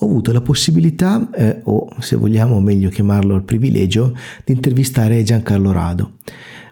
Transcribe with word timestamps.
ho 0.00 0.06
avuto 0.06 0.32
la 0.32 0.40
possibilità, 0.40 1.28
eh, 1.34 1.60
o 1.64 1.88
se 1.98 2.16
vogliamo 2.16 2.60
meglio 2.60 2.88
chiamarlo 2.88 3.34
il 3.34 3.42
privilegio, 3.42 4.16
di 4.44 4.52
intervistare 4.52 5.22
Giancarlo 5.22 5.72
Rado. 5.72 6.12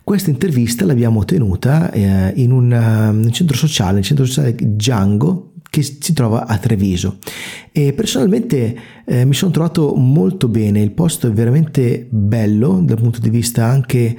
Questa 0.05 0.31
intervista 0.31 0.85
l'abbiamo 0.85 1.25
tenuta 1.25 1.91
eh, 1.91 2.33
in 2.37 2.53
un, 2.53 2.71
un 2.71 3.33
centro 3.33 3.57
sociale, 3.57 3.99
il 3.99 4.05
centro 4.05 4.25
sociale 4.25 4.55
Django, 4.55 5.55
che 5.69 5.83
si 5.83 6.13
trova 6.13 6.47
a 6.47 6.57
Treviso 6.59 7.19
e 7.71 7.93
personalmente 7.93 8.75
eh, 9.05 9.27
mi 9.27 9.35
sono 9.35 9.51
trovato 9.51 9.95
molto 9.95 10.49
bene, 10.49 10.81
il 10.81 10.93
posto 10.93 11.27
è 11.27 11.31
veramente 11.31 12.07
bello 12.09 12.81
dal 12.83 12.97
punto 12.97 13.21
di 13.21 13.29
vista 13.29 13.67
anche 13.67 14.17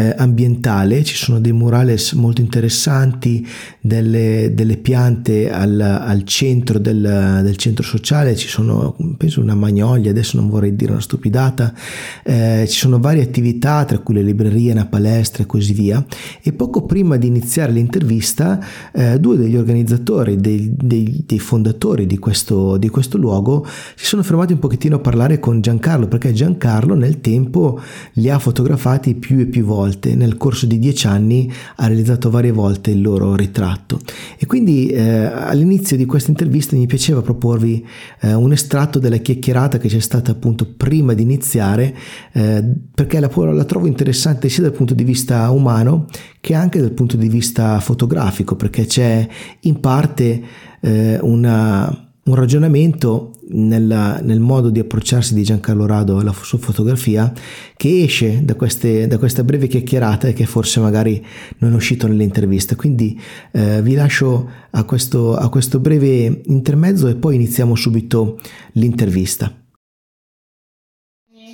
eh, 0.00 0.14
ambientale, 0.16 1.04
ci 1.04 1.14
sono 1.14 1.40
dei 1.40 1.52
murales 1.52 2.12
molto 2.12 2.40
interessanti, 2.40 3.46
delle, 3.80 4.52
delle 4.54 4.76
piante 4.76 5.50
al, 5.50 5.80
al 5.80 6.24
centro 6.24 6.78
del, 6.78 7.40
del, 7.42 7.56
centro 7.56 7.84
sociale, 7.84 8.36
ci 8.36 8.48
sono 8.48 8.96
penso 9.16 9.40
una 9.40 9.54
magnolia, 9.54 10.10
adesso 10.10 10.38
non 10.38 10.48
vorrei 10.48 10.74
dire 10.74 10.92
una 10.92 11.00
stupidata, 11.00 11.74
eh, 12.22 12.64
ci 12.68 12.78
sono 12.78 12.98
varie 12.98 13.22
attività 13.22 13.84
tra 13.84 13.98
cui 13.98 14.14
le 14.14 14.22
librerie, 14.22 14.72
una 14.72 14.86
palestra 14.86 15.42
e 15.42 15.46
così 15.46 15.72
via. 15.72 16.04
E 16.42 16.52
poco 16.52 16.84
prima 16.84 17.16
di 17.16 17.26
iniziare 17.26 17.72
l'intervista 17.72 18.58
eh, 18.92 19.18
due 19.18 19.36
degli 19.36 19.56
organizzatori, 19.56 20.36
dei, 20.36 20.72
dei, 20.74 21.24
dei 21.26 21.38
fondatori 21.38 22.06
di 22.06 22.18
questo, 22.18 22.76
di 22.76 22.88
questo 22.88 23.18
luogo 23.18 23.66
si 23.94 24.06
sono 24.06 24.22
fermati 24.22 24.52
un 24.52 24.58
pochettino 24.58 24.96
a 24.96 25.00
parlare 25.00 25.38
con 25.38 25.60
Giancarlo 25.60 26.08
perché 26.08 26.32
Giancarlo 26.32 26.94
nel 26.94 27.20
tempo 27.20 27.80
li 28.14 28.30
ha 28.30 28.38
fotografati 28.38 29.14
più 29.14 29.38
e 29.40 29.46
più 29.46 29.64
volte, 29.64 29.89
nel 30.14 30.36
corso 30.36 30.66
di 30.66 30.78
dieci 30.78 31.06
anni 31.06 31.50
ha 31.76 31.86
realizzato 31.86 32.30
varie 32.30 32.52
volte 32.52 32.90
il 32.90 33.00
loro 33.00 33.34
ritratto. 33.34 33.98
E 34.38 34.46
quindi 34.46 34.88
eh, 34.88 35.24
all'inizio 35.24 35.96
di 35.96 36.06
questa 36.06 36.30
intervista 36.30 36.76
mi 36.76 36.86
piaceva 36.86 37.22
proporvi 37.22 37.86
eh, 38.20 38.34
un 38.34 38.52
estratto 38.52 38.98
della 38.98 39.18
chiacchierata 39.18 39.78
che 39.78 39.88
c'è 39.88 40.00
stata 40.00 40.30
appunto 40.30 40.66
prima 40.76 41.14
di 41.14 41.22
iniziare 41.22 41.94
eh, 42.32 42.64
perché 42.94 43.20
la, 43.20 43.30
la 43.34 43.64
trovo 43.64 43.86
interessante 43.86 44.48
sia 44.48 44.62
dal 44.62 44.72
punto 44.72 44.94
di 44.94 45.04
vista 45.04 45.50
umano 45.50 46.06
che 46.40 46.54
anche 46.54 46.80
dal 46.80 46.92
punto 46.92 47.16
di 47.16 47.28
vista 47.28 47.78
fotografico 47.80 48.56
perché 48.56 48.86
c'è 48.86 49.26
in 49.60 49.80
parte 49.80 50.42
eh, 50.80 51.18
una 51.20 52.08
un 52.22 52.34
ragionamento 52.34 53.32
nella, 53.52 54.18
nel 54.20 54.40
modo 54.40 54.70
di 54.70 54.78
approcciarsi 54.78 55.34
di 55.34 55.42
Giancarlo 55.42 55.86
Rado 55.86 56.18
alla 56.18 56.32
sua 56.32 56.58
fotografia 56.58 57.32
che 57.76 58.02
esce 58.02 58.44
da, 58.44 58.54
queste, 58.54 59.06
da, 59.06 59.18
questa 59.18 59.44
breve 59.44 59.66
chiacchierata 59.66 60.28
e 60.28 60.32
che 60.32 60.46
forse 60.46 60.80
magari 60.80 61.24
non 61.58 61.72
è 61.72 61.74
uscito 61.74 62.06
nell'intervista. 62.06 62.76
Quindi 62.76 63.20
eh, 63.52 63.82
vi 63.82 63.94
lascio 63.94 64.50
a 64.70 64.84
questo, 64.84 65.36
a 65.36 65.48
questo 65.48 65.78
breve 65.78 66.42
intermezzo 66.46 67.08
e 67.08 67.16
poi 67.16 67.34
iniziamo 67.36 67.74
subito 67.74 68.38
l'intervista. 68.72 69.54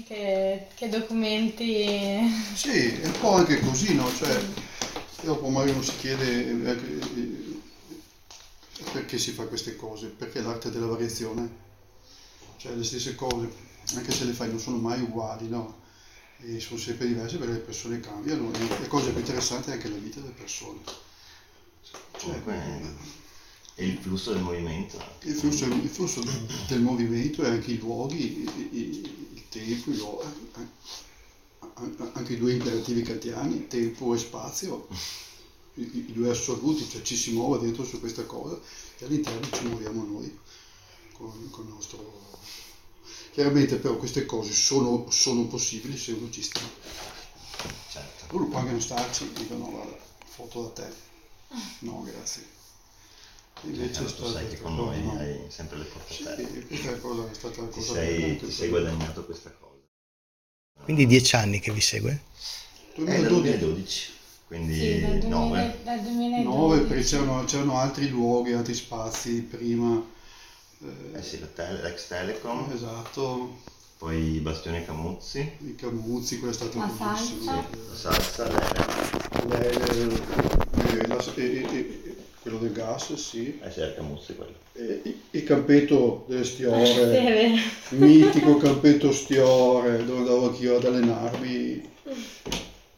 Che, 0.06 0.67
che 0.77 0.89
documenti... 0.89 1.84
Sì, 2.55 3.00
è 3.02 3.06
un 3.06 3.12
po' 3.20 3.34
anche 3.34 3.58
così, 3.58 3.94
no? 3.97 4.08
Cioè, 4.17 4.39
dopo 5.24 5.48
magari 5.48 5.72
uno 5.72 5.83
si 5.83 5.92
chiede 5.98 6.70
eh, 6.70 6.77
perché 8.92 9.19
si 9.19 9.33
fa 9.33 9.44
queste 9.44 9.74
cose? 9.74 10.06
Perché 10.06 10.41
l'arte 10.41 10.70
della 10.70 10.86
variazione, 10.86 11.48
cioè 12.57 12.75
le 12.75 12.85
stesse 12.85 13.15
cose, 13.15 13.51
anche 13.95 14.12
se 14.12 14.25
le 14.25 14.33
fai 14.33 14.49
non 14.49 14.59
sono 14.59 14.77
mai 14.77 15.01
uguali, 15.01 15.49
no? 15.49 15.85
E 16.39 16.61
sono 16.61 16.79
sempre 16.79 17.07
diverse 17.07 17.39
perché 17.39 17.55
le 17.55 17.59
persone 17.61 18.01
cambiano 18.01 18.51
la 18.51 18.89
cosa 18.89 19.11
più 19.11 19.19
interessante 19.19 19.71
è 19.71 19.75
anche 19.75 19.89
la 19.89 19.97
vita 19.97 20.21
delle 20.21 20.33
persone. 20.33 20.81
Cioè, 22.19 22.43
e 23.79 23.87
il 23.87 23.98
flusso 23.98 24.33
del 24.33 24.43
movimento. 24.43 25.03
Il 25.23 25.35
flusso, 25.35 25.67
il 25.67 25.89
flusso 25.89 26.23
del 26.69 26.81
movimento 26.81 27.43
e 27.43 27.48
anche 27.48 27.73
i 27.73 27.79
luoghi, 27.79 28.43
il, 28.43 29.11
il 29.35 29.43
tempo, 29.48 29.91
il 29.91 29.97
luogo, 29.97 30.25
anche 32.13 32.33
i 32.33 32.39
due 32.39 32.55
imperativi 32.55 33.03
kantiani, 33.03 33.67
tempo 33.67 34.14
e 34.14 34.19
spazio 34.19 34.89
i, 35.77 36.07
i 36.09 36.13
due 36.13 36.30
assoluti, 36.30 36.89
cioè 36.89 37.03
ci 37.03 37.17
si 37.17 37.33
muove 37.33 37.61
dentro 37.61 37.85
su 37.85 38.01
questa 38.01 38.25
cosa 38.25 38.59
e 38.98 39.05
all'interno 39.05 39.47
ci 39.51 39.64
muoviamo 39.64 40.05
noi 40.05 40.39
con, 41.17 41.51
con 41.51 41.67
il 41.67 41.73
nostro... 41.73 42.25
Chiaramente 43.33 43.77
però 43.77 43.97
queste 43.97 44.25
cose 44.25 44.53
sono, 44.53 45.11
sono 45.11 45.45
possibili 45.47 45.97
se 45.99 46.13
uno 46.13 46.31
ci 46.31 46.43
sta. 46.43 46.61
Certo. 47.91 48.37
Uno 48.37 48.47
può 48.47 48.59
anche 48.59 48.71
non 48.71 48.81
starci, 48.81 49.31
dico 49.33 49.55
no, 49.57 49.71
guarda, 49.71 49.99
foto 50.25 50.63
da 50.63 50.83
te. 50.83 50.95
No, 51.81 52.03
grazie. 52.03 52.55
Invece 53.63 54.05
eh, 54.05 54.15
tu 54.15 54.27
sai 54.27 54.49
che 54.49 54.61
con 54.61 54.75
noi 54.75 55.03
no. 55.03 55.19
hai 55.19 55.45
sempre 55.49 55.79
le 55.79 55.85
porte 55.85 56.15
sì, 56.15 56.67
questa 56.67 56.99
cosa 56.99 57.31
è 57.31 57.35
stata 57.35 57.63
la 57.63 57.69
cosa 57.69 57.81
ti 57.81 57.83
sei, 57.83 58.39
ti 58.39 58.51
sei 58.51 58.69
guadagnato 58.69 59.25
questa 59.25 59.51
cosa. 59.51 59.83
Quindi 60.83 61.07
dieci 61.07 61.37
anni 61.37 61.59
che 61.59 61.73
vi 61.73 61.81
segue? 61.81 62.23
2012. 62.95 63.15
Eh, 63.15 63.59
2012 63.59 64.15
quindi 64.47 64.75
sì, 64.79 65.01
dal 65.01 65.19
2000, 65.19 65.29
9. 65.29 65.79
Dal 65.83 66.01
2012. 66.03 66.45
9 66.45 66.81
perché 66.83 67.03
c'erano, 67.03 67.45
c'erano, 67.45 67.79
altri 67.79 68.09
luoghi, 68.09 68.53
altri 68.53 68.75
spazi 68.75 69.43
prima. 69.43 70.15
Eh, 70.83 71.19
eh 71.19 71.23
sì, 71.23 71.39
l'ex 71.41 72.07
Telecom. 72.09 72.70
Esatto. 72.73 73.75
Poi 73.98 74.35
i 74.35 74.39
Bastioni 74.41 74.85
Camuzzi. 74.85 75.57
I 75.61 75.75
Camuzzi, 75.75 76.39
quello 76.39 76.53
è 76.53 76.57
stato 76.57 76.79
la. 76.79 76.91
Salsa. 76.97 77.25
Sì. 77.25 77.45
La 77.47 77.95
salsa, 77.95 78.48
l'ele. 79.47 79.86
l'ele 79.86 80.25
e, 81.35 81.77
e, 81.77 82.17
quello 82.42 82.59
del 82.59 82.73
gas, 82.73 83.15
sì. 83.15 83.59
Eh 83.59 83.70
sì, 83.70 83.81
era 83.81 83.95
Camuzzi 83.95 84.35
quello. 84.35 84.55
E, 84.75 85.03
il 85.31 85.45
campetto 85.45 86.27
delle 86.29 86.45
Stiore, 86.45 87.55
mitico 87.91 88.59
campetto 88.59 89.13
Stiore, 89.13 90.05
dove 90.05 90.19
andavo 90.19 90.48
anch'io 90.48 90.77
ad 90.77 90.85
allenarmi. 90.85 91.91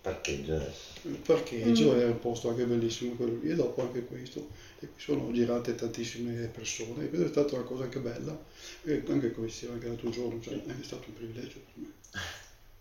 Parcheggio 0.00 0.54
adesso 0.56 0.87
il 1.10 1.18
parcheggio 1.18 1.92
mm. 1.92 1.98
è 1.98 2.04
un 2.04 2.18
posto 2.18 2.48
anche 2.48 2.64
bellissimo 2.64 3.14
quello 3.14 3.38
lì 3.40 3.50
e 3.50 3.54
dopo 3.54 3.82
anche 3.82 4.04
questo. 4.04 4.48
E 4.78 4.86
qui 4.86 5.00
sono 5.00 5.32
girate 5.32 5.74
tantissime 5.74 6.46
persone 6.46 7.04
e 7.04 7.08
questa 7.08 7.26
è 7.26 7.30
stata 7.30 7.54
una 7.54 7.64
cosa 7.64 7.84
anche 7.84 7.98
bella. 7.98 8.38
E 8.84 9.02
anche 9.08 9.32
come 9.32 9.46
diceva 9.46 9.74
anche 9.74 9.86
l'altro 9.86 10.10
giorno 10.10 10.40
cioè, 10.40 10.54
è 10.54 10.82
stato 10.82 11.04
un 11.08 11.14
privilegio 11.14 11.58
per 11.58 11.82
me. 11.82 11.92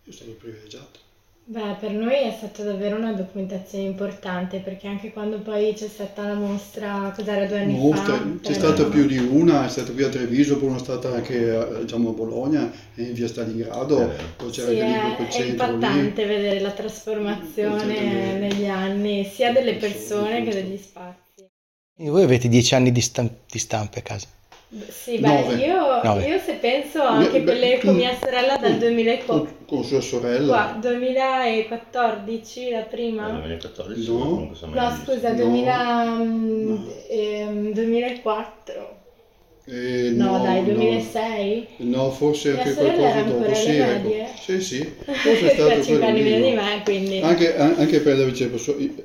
Io 0.03 0.11
sono 0.11 0.31
stato 0.31 0.31
privilegiato 0.33 1.06
Beh, 1.49 1.77
per 1.79 1.93
noi 1.93 2.23
è 2.23 2.33
stata 2.35 2.61
davvero 2.61 2.97
una 2.97 3.13
documentazione 3.13 3.85
importante 3.85 4.59
perché 4.59 4.85
anche 4.87 5.13
quando 5.13 5.39
poi 5.39 5.71
c'è 5.73 5.87
stata 5.87 6.23
la 6.23 6.33
mostra, 6.33 7.13
cos'era 7.15 7.45
due 7.45 7.61
anni 7.61 7.77
mostra, 7.77 8.17
fa? 8.17 8.35
C'è 8.41 8.53
stata 8.53 8.83
più 8.87 9.05
di 9.05 9.17
una, 9.17 9.65
è 9.65 9.69
stata 9.69 9.93
qui 9.93 10.03
a 10.03 10.09
Treviso, 10.09 10.57
poi 10.57 10.75
è 10.75 10.79
stata 10.79 11.13
anche 11.13 11.79
diciamo, 11.83 12.09
a 12.09 12.11
Bologna 12.11 12.69
e 12.95 13.03
in 13.03 13.13
via 13.13 13.29
Stalingrado, 13.29 14.11
poi 14.35 14.49
c'era 14.49 14.71
sì, 14.71 14.79
anche 14.81 15.27
è, 15.29 15.41
è 15.41 15.45
impattante 15.45 16.23
lì. 16.23 16.27
vedere 16.27 16.59
la 16.59 16.71
trasformazione 16.71 18.37
negli 18.39 18.65
anni 18.65 19.23
sia 19.23 19.53
delle 19.53 19.75
persone 19.75 20.43
che 20.43 20.51
degli 20.51 20.75
spazi. 20.75 21.47
E 21.97 22.09
voi 22.09 22.23
avete 22.23 22.49
dieci 22.49 22.75
anni 22.75 22.91
di, 22.91 22.99
stamp- 22.99 23.49
di 23.49 23.57
stampe 23.57 23.99
a 23.99 24.01
casa? 24.01 24.27
Sì, 24.89 25.17
beh, 25.19 25.53
io, 25.55 26.01
io, 26.19 26.39
se 26.39 26.55
penso 26.59 27.01
anche 27.01 27.41
quelle 27.41 27.79
con 27.79 27.95
mia 27.95 28.13
sorella 28.19 28.57
dal 28.57 28.77
2004. 28.77 29.55
Con, 29.65 29.81
sua 29.85 30.01
sorella? 30.01 30.53
Qua, 30.53 30.77
2014 30.77 32.71
la 32.71 32.81
prima? 32.81 33.29
Eh, 33.29 33.31
2014 33.31 34.11
no, 34.11 34.49
no 34.73 34.97
scusa, 35.05 35.29
no. 35.31 35.35
2000, 35.35 36.13
no. 36.15 36.93
Ehm, 37.07 37.71
2004. 37.71 38.95
Eh, 39.67 40.11
no, 40.13 40.37
no, 40.37 40.43
dai, 40.43 40.65
2006? 40.65 41.67
No, 41.77 42.11
forse 42.11 42.57
anche 42.57 42.73
qualcosa 42.73 43.21
dopo. 43.21 43.53
Sì, 43.53 43.77
ecco. 43.77 44.13
sì, 44.37 44.61
sì, 44.61 44.95
forse 45.05 45.49
è 45.49 45.53
stato 45.55 45.81
5 45.81 46.05
anni 46.05 46.21
meno 46.23 46.45
di 46.45 46.53
me, 46.53 46.81
quindi. 46.83 47.19
Anche, 47.21 47.55
anche 47.55 48.01
per 48.01 48.17
la 48.17 48.25
ricerca, 48.25 48.57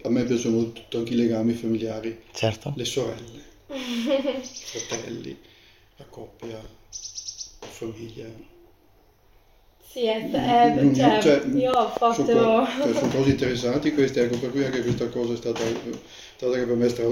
a 0.02 0.08
me 0.08 0.24
piacciono 0.24 0.56
molto 0.56 0.98
anche 0.98 1.12
i 1.12 1.16
legami 1.16 1.52
familiari. 1.52 2.18
Certo. 2.32 2.72
Le 2.74 2.84
sorelle, 2.84 3.42
fratelli 3.68 5.50
la 5.96 6.04
coppia, 6.04 6.56
la 6.56 7.66
famiglia. 7.66 8.26
Sì, 9.86 10.06
è, 10.06 10.30
è, 10.30 10.82
mm, 10.82 10.94
cioè, 10.94 11.20
cioè, 11.20 11.42
io 11.52 11.72
ho 11.72 11.88
fatto... 11.90 12.24
Sono, 12.24 12.66
cioè, 12.66 12.94
sono 12.94 13.12
cose 13.12 13.30
interessanti 13.30 13.92
queste, 13.92 14.22
ecco, 14.22 14.38
per 14.38 14.50
cui 14.50 14.64
anche 14.64 14.82
questa 14.82 15.08
cosa 15.08 15.34
è 15.34 15.36
stata, 15.36 15.62
è 15.62 15.74
stata 16.36 16.52
per 16.52 16.74
me 16.74 16.88
stra, 16.88 17.04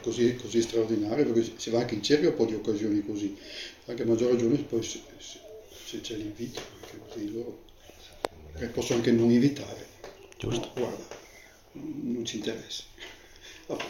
così, 0.00 0.36
così, 0.36 0.62
straordinaria, 0.62 1.24
perché 1.24 1.52
si 1.56 1.70
va 1.70 1.80
anche 1.80 1.94
in 1.94 2.02
cerca 2.02 2.28
un 2.28 2.36
po' 2.36 2.44
di 2.44 2.54
occasioni 2.54 3.04
così, 3.04 3.36
anche 3.86 4.02
a 4.02 4.06
maggior 4.06 4.30
ragione 4.30 4.56
poi 4.58 4.82
se, 4.84 5.00
se, 5.18 5.38
se 5.84 6.00
c'è 6.00 6.14
l'invito, 6.14 6.60
anche 6.80 6.98
così 7.08 7.32
loro 7.32 7.66
e 8.60 8.66
posso 8.66 8.94
anche 8.94 9.12
non 9.12 9.30
invitare. 9.30 9.86
Giusto. 10.36 10.70
No, 10.74 10.82
guarda, 10.82 11.04
non 11.72 12.24
ci 12.24 12.36
interessa. 12.36 12.84
Vabbè. 13.66 13.84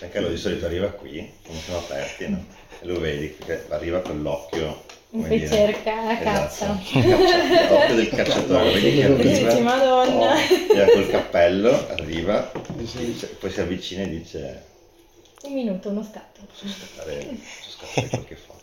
Anche 0.00 0.20
lui 0.20 0.30
di 0.30 0.36
solito 0.36 0.66
arriva 0.66 0.88
qui, 0.90 1.30
come 1.42 1.58
sono 1.60 1.78
aperti, 1.78 2.28
no? 2.28 2.46
Lo 2.82 2.98
vedi 2.98 3.36
che 3.36 3.64
arriva 3.68 4.00
con 4.00 4.22
l'occhio 4.22 4.84
cui 5.10 5.46
cerca 5.46 6.02
la 6.04 6.18
caccia. 6.18 6.78
Esatto. 6.80 7.74
L'occhio 7.74 7.94
del 7.94 8.08
cacciatore, 8.08 8.72
vedi 8.72 8.94
che 8.96 9.04
arriva. 9.04 9.58
Madonna. 9.60 10.34
Oh, 10.34 10.92
col 10.92 11.08
cappello, 11.10 11.88
arriva, 11.88 12.50
poi 13.40 13.50
si 13.50 13.60
avvicina 13.60 14.02
e 14.02 14.08
dice... 14.08 14.64
Un 15.42 15.52
minuto, 15.54 15.88
uno 15.88 16.02
scatto. 16.02 16.40
Posso 16.46 16.66
scattare, 16.68 17.24
posso 17.24 17.70
scattare 17.78 18.08
qualche 18.08 18.36
foto. 18.36 18.58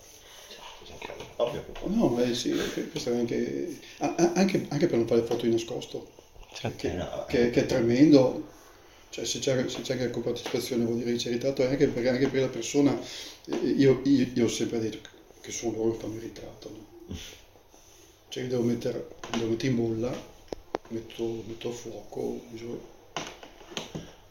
Certo, 0.86 1.26
ovvio. 1.44 1.64
No, 1.86 2.20
eh, 2.22 2.34
sì, 2.34 2.56
questo 2.92 3.12
è 3.12 3.18
anche, 3.18 3.78
anche, 4.00 4.66
anche 4.70 4.88
per 4.88 4.98
non 4.98 5.08
fare 5.08 5.22
foto 5.24 5.46
di 5.46 5.52
nascosto, 5.52 6.08
Certo. 6.54 6.78
che, 6.78 6.94
no, 6.94 7.26
che- 7.28 7.50
che 7.50 7.62
è 7.62 7.66
tremendo. 7.66 8.56
Cioè, 9.10 9.26
se 9.26 9.40
c'è, 9.40 9.68
se 9.70 9.82
c'è 9.82 9.94
anche 9.94 10.10
compartecipazione 10.12 10.84
vuol 10.86 10.98
dire 10.98 11.12
che 11.12 11.18
c'è 11.18 11.30
ritratto, 11.32 11.64
anche 11.68 11.88
perché 11.88 12.10
anche 12.10 12.30
per 12.30 12.42
la 12.42 12.50
persona, 12.50 13.00
io, 13.46 14.02
io- 14.04 14.32
io 14.34 14.46
ho 14.46 14.48
sempre 14.48 14.80
detto 14.80 15.10
che- 15.42 15.52
sono 15.52 15.76
loro 15.78 15.92
che 15.92 16.00
fanno 16.00 16.16
il 16.16 16.22
ritratto. 16.22 16.70
no? 16.70 17.16
Cioè, 18.30 18.44
io 18.44 18.50
devo 18.50 18.64
mettere, 18.64 19.16
devo 19.26 19.50
mettere 19.50 19.70
in 19.70 19.76
bolla, 19.76 20.34
metto, 20.88 21.44
metto 21.48 21.70
a 21.70 21.72
fuoco, 21.72 22.48
uso- 22.52 22.97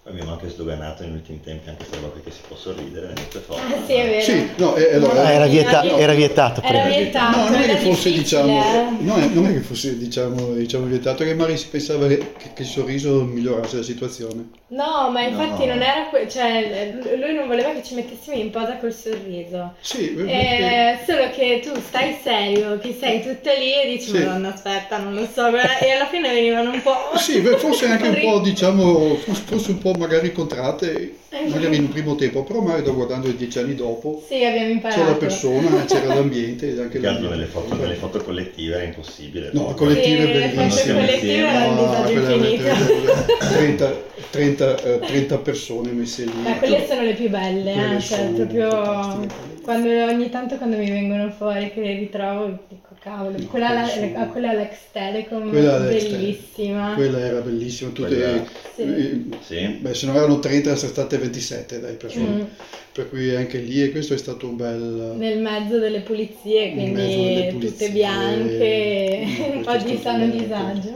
Abbiamo 0.08 0.30
anche 0.30 0.48
sdoganato 0.48 1.02
negli 1.02 1.14
ultimi 1.14 1.40
tempi 1.42 1.68
anche 1.68 1.84
questa 1.84 1.96
roba 1.96 2.12
qui 2.12 2.22
che 2.22 2.30
si 2.30 2.38
può 2.46 2.56
sorridere 2.56 3.08
nelle 3.08 3.26
tue 3.28 3.40
foto. 3.40 3.58
Ah, 3.60 3.84
sì, 3.84 3.92
è 3.94 4.06
vero. 4.06 4.20
Sì, 4.22 4.48
no, 4.58 4.76
e 4.76 4.94
allora... 4.94 5.24
Ah, 5.24 5.30
era, 5.32 5.46
vieta- 5.46 5.82
No, 5.82 5.96
era 5.96 6.12
vietato 6.14 6.62
Era 6.62 6.78
prima. 6.82 6.96
vietato. 6.96 7.36
No, 7.36 7.44
non 7.48 7.54
è 7.54 7.64
era 7.64 7.72
che 7.74 7.78
fosse 7.80 8.10
difficile, 8.12 8.42
diciamo, 8.42 8.62
eh. 8.62 9.02
no, 9.02 9.16
non 9.32 9.46
è 9.46 9.52
che 9.52 9.60
fosse 9.62 9.98
diciamo, 9.98 10.52
diciamo 10.52 10.84
vietato, 10.86 11.24
che 11.24 11.34
magari 11.34 11.56
si 11.58 11.66
pensava 11.66 12.06
che, 12.06 12.18
che 12.38 12.62
il 12.62 12.66
sorriso 12.68 13.24
migliorasse 13.24 13.78
la 13.78 13.82
situazione. 13.82 14.48
No, 14.68 15.10
ma 15.10 15.22
infatti 15.22 15.66
No. 15.66 15.74
non 15.74 15.82
era 15.82 16.06
que- 16.08 16.28
cioè 16.28 16.94
lui 17.18 17.34
non 17.34 17.48
voleva 17.48 17.70
che 17.72 17.82
ci 17.82 17.94
mettessimo 17.94 18.36
in 18.36 18.50
posa 18.50 18.76
col 18.76 18.92
sorriso. 18.92 19.74
Sì, 19.80 20.10
perché- 20.10 20.30
Eh, 20.32 20.98
solo 21.04 21.30
che 21.34 21.60
tu 21.64 21.80
stai 21.80 22.16
serio, 22.22 22.78
che 22.78 22.96
sei 22.98 23.22
tutta 23.22 23.52
lì 23.54 23.72
e 23.74 23.88
dici 23.88 24.10
Sì. 24.10 24.18
Madonna 24.18 24.54
aspetta, 24.54 24.98
non 24.98 25.14
lo 25.14 25.26
so, 25.32 25.50
guarda", 25.50 25.78
e 25.78 25.90
alla 25.90 26.06
fine 26.06 26.32
venivano 26.32 26.70
un 26.70 26.80
po'... 26.82 26.94
Sì, 27.16 27.40
beh, 27.40 27.56
forse 27.58 27.86
anche 27.86 28.06
un 28.06 28.20
po', 28.20 28.38
diciamo, 28.46 29.16
forse 29.16 29.70
un 29.72 29.78
po' 29.78 29.94
magari 29.96 30.32
contratte, 30.32 31.14
magari 31.48 31.76
in 31.76 31.82
un 31.84 31.88
primo 31.88 32.14
tempo, 32.14 32.42
però 32.44 32.60
magari 32.60 32.82
da 32.82 32.90
guardando 32.90 33.28
dieci 33.30 33.58
anni 33.58 33.74
dopo, 33.74 34.22
Sì, 34.26 34.44
abbiamo 34.44 34.70
imparato. 34.70 35.00
c'era 35.00 35.10
la 35.12 35.16
persona, 35.16 35.84
c'era 35.86 36.14
l'ambiente 36.14 36.68
ed 36.70 36.78
anche 36.78 36.98
Più 36.98 37.00
che 37.00 37.06
altro 37.06 37.28
la- 37.28 37.34
nelle 37.36 37.46
foto, 37.46 37.74
nelle 37.76 37.94
foto 37.94 38.18
collettive 38.22 38.74
era 38.76 38.84
impossibile. 38.84 39.50
No, 39.52 39.74
collettive 39.74 40.24
Sì, 40.26 40.32
bellissime. 40.32 40.94
collettive 40.94 42.70
infinito. 42.70 43.24
30, 43.52 43.92
30, 44.30 44.82
eh, 44.82 45.00
30 45.00 45.38
persone 45.38 45.90
messe 45.92 46.24
lì. 46.24 46.42
Ma 46.42 46.54
quelle 46.58 46.86
sono 46.86 47.02
le 47.02 47.14
più 47.14 47.28
belle, 47.28 47.96
eh, 47.96 48.00
cioè 48.00 48.24
proprio 48.34 49.26
quando 49.62 49.88
ogni 50.04 50.30
tanto 50.30 50.56
quando 50.56 50.76
mi 50.76 50.88
vengono 50.88 51.28
fuori 51.30 51.72
che 51.72 51.80
le 51.80 51.94
ritrovo 51.98 52.46
dico 52.68 52.85
cavolo, 53.06 53.36
quella, 53.48 53.72
la- 53.72 53.86
sono- 53.86 54.12
ah, 54.16 54.24
quella 54.26 54.50
Alex 54.50 54.76
Telecom 54.90 55.48
Quella 55.50 55.78
bellissima. 55.78 56.92
Quella 56.94 57.20
era 57.20 57.38
bellissima, 57.40 57.90
tutte, 57.90 58.08
Quella- 58.08 58.44
Sì. 58.74 58.82
eh, 58.82 59.24
Sì. 59.46 59.66
beh, 59.80 59.94
se 59.94 60.06
non 60.06 60.16
erano 60.16 60.40
30 60.40 60.74
sono 60.74 60.90
state 60.90 61.16
27 61.18 61.78
dai 61.78 61.94
persone, 61.94 62.26
Mm. 62.26 62.40
per 62.92 63.08
cui 63.08 63.32
anche 63.36 63.58
lì 63.58 63.80
e 63.80 63.90
questo 63.92 64.14
è 64.14 64.16
stato 64.18 64.48
un 64.48 64.56
bel... 64.56 65.14
Nel 65.16 65.38
mezzo 65.38 65.78
delle 65.78 66.00
pulizie, 66.00 66.74
mezzo 66.74 66.92
delle 66.92 66.94
quindi 67.04 67.48
pulizie. 67.52 67.70
tutte 67.86 67.90
bianche, 67.90 69.26
No, 69.38 69.54
un 69.54 69.62
po' 69.62 69.76
di 69.84 69.98
sano 70.02 70.26
disagio. 70.28 70.90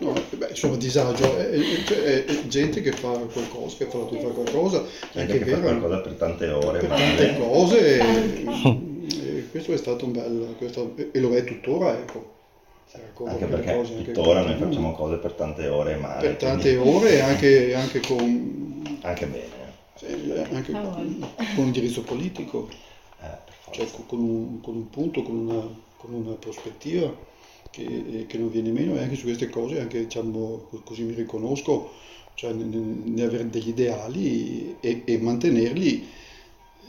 No, 0.00 0.12
beh, 0.30 0.46
insomma, 0.50 0.76
disagio, 0.76 1.38
è, 1.38 1.58
cioè, 1.86 2.24
è- 2.24 2.46
gente 2.48 2.80
che 2.80 2.90
fa 2.90 3.10
qualcosa, 3.10 3.76
che 3.78 3.84
fa 3.86 3.98
la 3.98 4.04
tua 4.06 4.18
qualcosa, 4.32 4.84
è 5.12 5.20
Anche 5.20 5.38
che 5.38 5.44
fa 5.44 5.56
vero, 5.56 5.60
qualcosa 5.60 5.98
per 6.00 6.12
tante 6.14 6.48
ore. 6.48 6.78
per 6.80 6.88
tante 6.88 7.36
cose, 7.38 7.96
Tante. 7.98 8.40
e, 8.40 8.68
e 8.68 8.90
questo 9.52 9.72
è 9.72 9.76
stato 9.76 10.04
un 10.06 10.12
bel, 10.12 10.54
questo- 10.58 10.96
e 11.12 11.20
lo 11.20 11.32
è 11.36 11.44
tuttora, 11.44 11.96
ecco. 11.96 12.30
Ecco, 12.94 13.24
Anche 13.26 13.46
perché 13.46 13.74
cose, 13.74 13.94
anche 13.94 14.12
tuttora 14.12 14.42
con- 14.42 14.50
noi 14.50 14.58
facciamo 14.60 14.92
cose 14.92 15.16
per 15.16 15.32
tante 15.32 15.66
ore 15.68 15.96
male. 15.96 16.26
per 16.28 16.36
tante 16.36 16.76
quindi- 16.76 16.96
ore 16.96 17.12
e 17.14 17.20
anche, 17.20 17.74
anche 17.74 18.00
con, 18.00 18.98
Anche 19.02 19.26
bene. 19.26 19.70
sì, 19.94 20.06
anche 20.50 20.72
Ah, 20.72 20.80
con, 20.82 21.26
con 21.54 21.64
indirizzo 21.66 22.02
politico. 22.02 22.68
Eh, 23.20 23.24
per 23.44 23.54
forza. 23.60 23.80
cioè 23.86 24.06
con 24.06 24.18
un, 24.18 24.60
con 24.60 24.74
un 24.74 24.90
punto, 24.90 25.22
con 25.22 25.36
una, 25.36 25.66
con 25.96 26.12
una 26.12 26.34
prospettiva 26.34 27.14
che, 27.70 28.26
che 28.28 28.36
non 28.38 28.50
viene 28.50 28.70
meno 28.72 28.96
e 28.96 29.02
anche 29.04 29.14
su 29.16 29.22
queste 29.24 29.48
cose, 29.48 29.80
anche 29.80 30.00
diciamo 30.00 30.68
così 30.84 31.02
mi 31.04 31.14
riconosco, 31.14 31.92
cioè 32.34 32.52
ne, 32.52 33.22
avere 33.22 33.48
degli 33.48 33.68
ideali 33.68 34.76
e, 34.80 35.02
e 35.06 35.18
mantenerli 35.18 36.06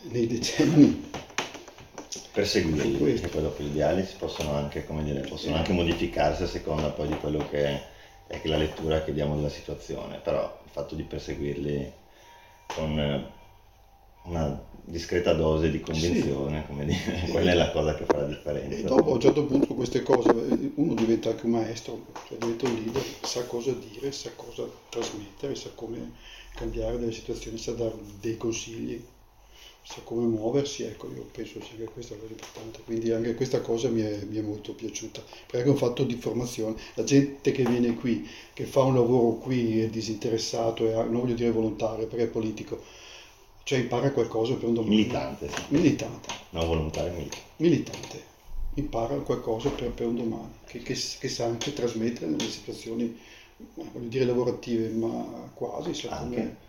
nei 0.10 0.28
decenni. 0.28 1.12
Perseguirli, 2.34 2.98
Questo. 2.98 3.22
perché 3.22 3.28
poi 3.28 3.42
dopo 3.44 3.62
gli 3.62 3.68
ideali 3.68 4.04
si 4.04 4.16
possono 4.18 4.54
anche, 4.54 4.86
come 4.86 5.04
dire, 5.04 5.22
possono 5.22 5.56
anche 5.56 5.72
modificarsi 5.72 6.44
a 6.44 6.48
seconda 6.48 6.90
poi 6.90 7.08
di 7.08 7.18
quello 7.18 7.48
che 7.48 7.82
è 8.28 8.42
la 8.46 8.58
lettura 8.58 9.04
che 9.04 9.14
diamo 9.14 9.36
della 9.36 9.50
situazione, 9.50 10.18
però 10.18 10.62
il 10.64 10.72
fatto 10.72 10.96
di 10.96 11.04
perseguirli 11.04 11.92
con 12.66 13.00
eh, 13.00 13.32
una 14.24 14.60
discreta 14.86 15.34
dose 15.34 15.70
di 15.70 15.80
convinzione, 15.80 16.66
come 16.66 16.86
dire, 16.86 17.28
quella 17.30 17.52
è 17.52 17.56
la 17.56 17.72
cosa 17.72 17.94
che 17.94 18.06
fa 18.06 18.18
la 18.18 18.26
differenza. 18.26 18.76
E 18.78 18.84
dopo 18.84 19.12
a 19.12 19.14
un 19.14 19.20
certo 19.20 19.46
punto 19.46 19.74
queste 19.76 20.02
cose, 20.02 20.30
uno 20.76 20.94
diventa 20.96 21.30
anche 21.30 21.46
un 21.46 21.52
maestro, 21.52 22.06
cioè 22.28 22.38
diventa 22.38 22.66
un 22.66 22.76
leader, 22.76 23.04
sa 23.22 23.46
cosa 23.46 23.72
dire, 23.74 24.12
sa 24.12 24.32
cosa 24.36 24.66
trasmettere, 24.90 25.56
sa 25.56 25.70
come 25.76 26.14
cambiare 26.56 26.98
delle 26.98 27.12
situazioni, 27.12 27.58
sa 27.58 27.74
dare 27.74 27.96
dei 28.20 28.38
consigli, 28.38 29.02
sa 29.86 30.00
come 30.04 30.26
muoversi, 30.26 30.84
ecco 30.84 31.12
io 31.14 31.28
penso 31.32 31.62
sia 31.62 31.76
che 31.76 31.84
questa 31.84 32.14
è 32.14 32.18
la 32.18 32.22
cosa 32.24 32.34
importante, 32.34 32.80
quindi 32.86 33.12
anche 33.12 33.36
questa 33.36 33.60
cosa 33.60 33.90
mi 33.90 34.02
è, 34.02 34.24
mi 34.24 34.38
è 34.38 34.42
molto 34.42 34.74
piaciuta, 34.74 35.22
perché 35.48 35.68
è 35.68 35.70
un 35.70 35.78
fatto 35.78 36.04
di 36.06 36.16
formazione, 36.16 36.76
la 36.94 37.04
gente 37.04 37.52
che 37.52 37.64
viene 37.64 37.94
qui, 37.96 38.28
che 38.54 38.64
fa 38.64 38.82
un 38.84 38.96
lavoro 38.96 39.36
qui 39.38 39.82
è 39.82 39.90
disinteressato, 39.90 40.88
è, 40.88 40.94
non 40.94 41.20
voglio 41.22 41.34
dire 41.36 41.52
volontario 41.52 42.08
perché 42.08 42.24
è 42.26 42.28
politico, 42.28 42.82
cioè 43.64 43.80
impara 43.80 44.12
qualcosa 44.12 44.54
per 44.56 44.70
un 44.70 44.74
domani. 44.74 44.96
Militante, 44.96 45.50
sì. 45.50 45.62
Militante 45.68 46.34
non 46.52 46.66
volontario 46.66 47.12
militante. 47.12 47.42
militante, 47.58 48.24
impara 48.76 49.16
qualcosa 49.18 49.70
per, 49.70 49.92
per 49.92 50.08
un 50.08 50.16
domani, 50.16 50.54
che, 50.66 50.80
che, 50.80 50.98
che 51.20 51.28
sa 51.28 51.46
anche 51.46 51.74
trasmettere 51.74 52.28
nelle 52.28 52.50
situazioni, 52.50 53.20
voglio 53.74 54.08
dire 54.08 54.26
lavorative, 54.26 54.88
ma 54.90 55.52
quasi, 55.54 55.94
sa 55.94 56.18
Anche. 56.18 56.36
come... 56.36 56.62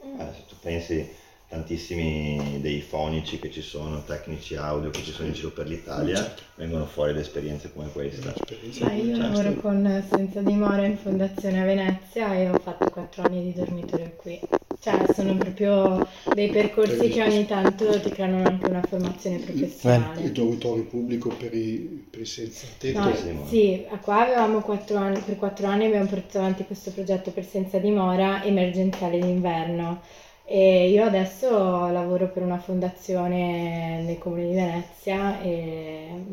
Eh, 0.00 0.32
se 0.34 0.44
tu 0.46 0.54
pensi 0.60 1.26
tantissimi 1.48 2.58
dei 2.60 2.80
fonici 2.82 3.38
che 3.38 3.50
ci 3.50 3.62
sono, 3.62 4.04
tecnici 4.04 4.54
audio 4.54 4.90
che 4.90 5.02
ci 5.02 5.12
sono 5.12 5.28
in 5.28 5.34
giro 5.34 5.50
per 5.50 5.66
l'Italia, 5.66 6.34
vengono 6.56 6.84
fuori 6.86 7.14
da 7.14 7.20
esperienze 7.20 7.72
come 7.72 7.88
questa. 7.90 8.32
Ma 8.80 8.92
io 8.92 9.14
Cioè, 9.14 9.16
lavoro 9.16 9.54
con 9.54 10.04
Senza 10.10 10.40
Dimora 10.40 10.84
in 10.84 10.96
Fondazione 10.96 11.62
a 11.62 11.64
Venezia 11.64 12.34
e 12.34 12.50
ho 12.50 12.58
fatto 12.58 12.90
quattro 12.90 13.22
anni 13.22 13.42
di 13.42 13.54
dormitorio 13.54 14.12
qui. 14.16 14.38
Cioè, 14.80 15.12
sono 15.12 15.36
proprio 15.36 16.06
dei 16.34 16.50
percorsi 16.50 17.08
che 17.08 17.22
ogni 17.22 17.46
tanto 17.46 17.98
ti 18.00 18.10
creano 18.10 18.44
anche 18.44 18.68
una 18.68 18.82
formazione 18.82 19.36
il 19.36 19.44
professionale. 19.44 20.30
dormitorio 20.32 20.84
pubblico 20.84 21.30
per 21.30 21.54
i, 21.54 22.06
per 22.10 22.20
i 22.20 22.26
senza 22.26 22.66
tetto. 22.78 22.98
No, 23.00 23.14
Sì, 23.14 23.30
ma- 23.32 23.46
sì, 23.46 23.86
a 23.90 23.98
qua 23.98 24.20
avevamo 24.22 24.60
quattro 24.60 24.96
anni, 24.98 25.18
per 25.20 25.36
quattro 25.36 25.66
anni 25.66 25.86
abbiamo 25.86 26.06
portato 26.06 26.38
avanti 26.38 26.64
questo 26.64 26.90
progetto 26.92 27.30
per 27.32 27.44
Senza 27.44 27.78
Dimora 27.78 28.44
emergenziale 28.44 29.18
d'inverno. 29.18 30.00
E 30.50 30.88
io 30.90 31.04
adesso 31.04 31.48
lavoro 31.90 32.30
per 32.30 32.42
una 32.42 32.58
fondazione 32.58 34.02
nel 34.02 34.18
comune 34.18 34.46
di 34.48 34.54
Venezia 34.54 35.40
e 35.42 36.24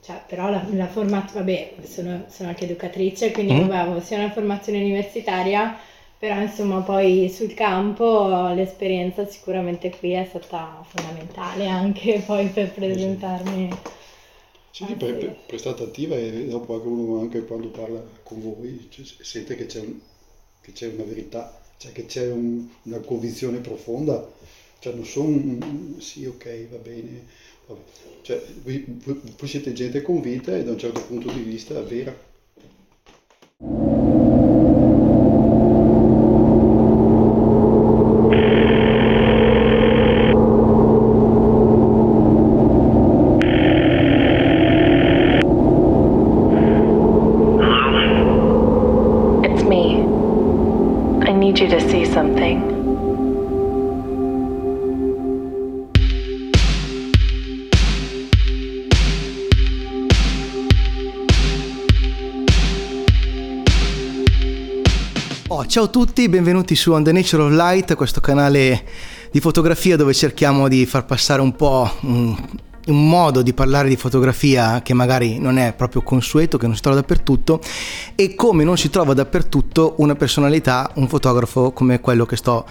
cioè, 0.00 0.22
però 0.26 0.48
la, 0.50 0.64
la 0.72 0.86
formazione, 0.86 1.44
vabbè, 1.44 1.86
sono, 1.86 2.24
sono 2.28 2.48
anche 2.50 2.64
educatrice, 2.64 3.32
quindi 3.32 3.54
vabbè, 3.56 3.76
avevo 3.76 4.00
sia 4.00 4.18
una 4.18 4.30
formazione 4.30 4.78
universitaria, 4.80 5.76
però 6.16 6.40
insomma 6.40 6.80
poi 6.82 7.28
sul 7.28 7.52
campo 7.54 8.48
l'esperienza 8.54 9.26
sicuramente 9.26 9.90
qui 9.90 10.12
è 10.12 10.24
stata 10.26 10.80
fondamentale 10.84 11.66
anche 11.66 12.20
poi 12.26 12.46
per 12.48 12.72
presentarmi. 12.72 13.68
Sì, 14.72 14.86
sì, 14.86 14.94
per, 14.96 15.16
sì. 15.18 15.18
per- 15.18 15.44
prestata 15.46 15.82
attiva 15.84 16.16
e 16.16 16.46
dopo 16.48 16.74
anche 16.74 16.86
uno 16.88 17.20
anche 17.20 17.44
quando 17.44 17.70
parla 17.70 18.00
con 18.22 18.40
voi 18.40 18.88
cioè, 18.90 19.04
sente 19.04 19.54
che 19.56 19.66
c'è, 19.66 19.80
un- 19.80 20.00
che 20.60 20.72
c'è 20.72 20.86
una 20.88 21.04
verità, 21.04 21.59
cioè 21.80 21.92
che 21.92 22.04
c'è 22.04 22.30
un- 22.30 22.68
una 22.82 22.98
convinzione 23.00 23.58
profonda, 23.60 24.30
cioè 24.80 24.92
non 24.94 25.06
sono 25.06 25.28
un, 25.28 25.96
sì 25.98 26.26
ok 26.26 26.68
va 26.68 26.76
bene, 26.76 27.24
vabbè. 27.66 27.80
Cioè, 28.22 28.42
voi, 28.62 28.84
voi- 29.04 29.48
siete 29.48 29.72
gente 29.72 30.02
convinta 30.02 30.54
e 30.56 30.62
da 30.62 30.72
un 30.72 30.78
certo 30.78 31.00
punto 31.06 31.32
di 31.32 31.40
vista 31.40 31.80
vera. 31.80 32.14
Ciao 65.70 65.84
a 65.84 65.86
tutti, 65.86 66.28
benvenuti 66.28 66.74
su 66.74 66.90
On 66.90 67.04
the 67.04 67.12
Nature 67.12 67.44
of 67.44 67.52
Light, 67.52 67.94
questo 67.94 68.20
canale 68.20 68.82
di 69.30 69.38
fotografia 69.38 69.96
dove 69.96 70.12
cerchiamo 70.12 70.66
di 70.66 70.84
far 70.84 71.04
passare 71.04 71.40
un 71.40 71.54
po' 71.54 71.88
un, 72.00 72.36
un 72.86 73.08
modo 73.08 73.40
di 73.40 73.54
parlare 73.54 73.88
di 73.88 73.94
fotografia 73.94 74.82
che 74.82 74.94
magari 74.94 75.38
non 75.38 75.58
è 75.58 75.72
proprio 75.72 76.02
consueto, 76.02 76.58
che 76.58 76.66
non 76.66 76.74
si 76.74 76.82
trova 76.82 76.96
dappertutto 76.96 77.60
e 78.16 78.34
come 78.34 78.64
non 78.64 78.76
si 78.76 78.90
trova 78.90 79.14
dappertutto 79.14 79.94
una 79.98 80.16
personalità, 80.16 80.90
un 80.96 81.06
fotografo 81.06 81.70
come 81.70 82.00
quello 82.00 82.26
che 82.26 82.34
sto 82.34 82.66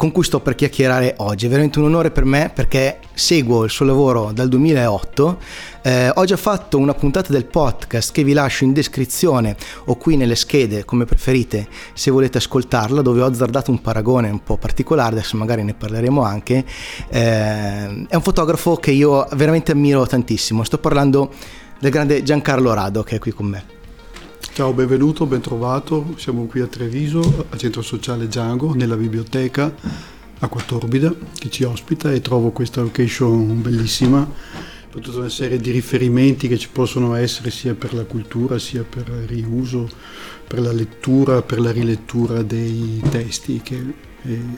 con 0.00 0.12
cui 0.12 0.24
sto 0.24 0.40
per 0.40 0.54
chiacchierare 0.54 1.16
oggi. 1.18 1.44
È 1.44 1.48
veramente 1.50 1.78
un 1.78 1.84
onore 1.84 2.10
per 2.10 2.24
me 2.24 2.50
perché 2.54 3.00
seguo 3.12 3.64
il 3.64 3.70
suo 3.70 3.84
lavoro 3.84 4.32
dal 4.32 4.48
2008. 4.48 5.38
Eh, 5.82 6.10
ho 6.14 6.24
già 6.24 6.38
fatto 6.38 6.78
una 6.78 6.94
puntata 6.94 7.30
del 7.34 7.44
podcast 7.44 8.10
che 8.10 8.24
vi 8.24 8.32
lascio 8.32 8.64
in 8.64 8.72
descrizione 8.72 9.54
o 9.84 9.96
qui 9.96 10.16
nelle 10.16 10.36
schede, 10.36 10.86
come 10.86 11.04
preferite, 11.04 11.68
se 11.92 12.10
volete 12.10 12.38
ascoltarla, 12.38 13.02
dove 13.02 13.20
ho 13.20 13.26
azzardato 13.26 13.70
un 13.70 13.82
paragone 13.82 14.30
un 14.30 14.42
po' 14.42 14.56
particolare, 14.56 15.16
adesso 15.16 15.36
magari 15.36 15.64
ne 15.64 15.74
parleremo 15.74 16.22
anche. 16.22 16.64
Eh, 17.10 18.06
è 18.08 18.14
un 18.14 18.22
fotografo 18.22 18.76
che 18.76 18.92
io 18.92 19.28
veramente 19.34 19.72
ammiro 19.72 20.06
tantissimo. 20.06 20.64
Sto 20.64 20.78
parlando 20.78 21.30
del 21.78 21.90
grande 21.90 22.22
Giancarlo 22.22 22.72
Rado 22.72 23.02
che 23.02 23.16
è 23.16 23.18
qui 23.18 23.32
con 23.32 23.46
me. 23.48 23.79
Ciao, 24.52 24.72
benvenuto, 24.72 25.26
ben 25.26 25.40
trovato. 25.40 26.14
Siamo 26.16 26.44
qui 26.46 26.60
a 26.60 26.66
Treviso, 26.66 27.46
al 27.48 27.56
centro 27.56 27.82
sociale 27.82 28.26
Django, 28.26 28.74
nella 28.74 28.96
biblioteca 28.96 29.72
Acqua 30.40 30.60
Torbida 30.60 31.14
che 31.38 31.48
ci 31.48 31.62
ospita 31.62 32.12
e 32.12 32.20
trovo 32.20 32.50
questa 32.50 32.82
location 32.82 33.62
bellissima 33.62 34.28
per 34.90 35.00
tutta 35.00 35.18
una 35.18 35.28
serie 35.28 35.58
di 35.58 35.70
riferimenti 35.70 36.48
che 36.48 36.58
ci 36.58 36.68
possono 36.68 37.14
essere 37.14 37.50
sia 37.50 37.74
per 37.74 37.94
la 37.94 38.04
cultura 38.04 38.58
sia 38.58 38.82
per 38.82 39.06
il 39.08 39.28
riuso, 39.28 39.88
per 40.46 40.60
la 40.60 40.72
lettura, 40.72 41.42
per 41.42 41.60
la 41.60 41.70
rilettura 41.70 42.42
dei 42.42 43.00
testi, 43.08 43.60
che 43.62 43.76
è 44.22 44.28
un 44.28 44.56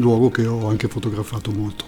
luogo 0.00 0.30
che 0.30 0.46
ho 0.46 0.66
anche 0.68 0.88
fotografato 0.88 1.52
molto. 1.52 1.84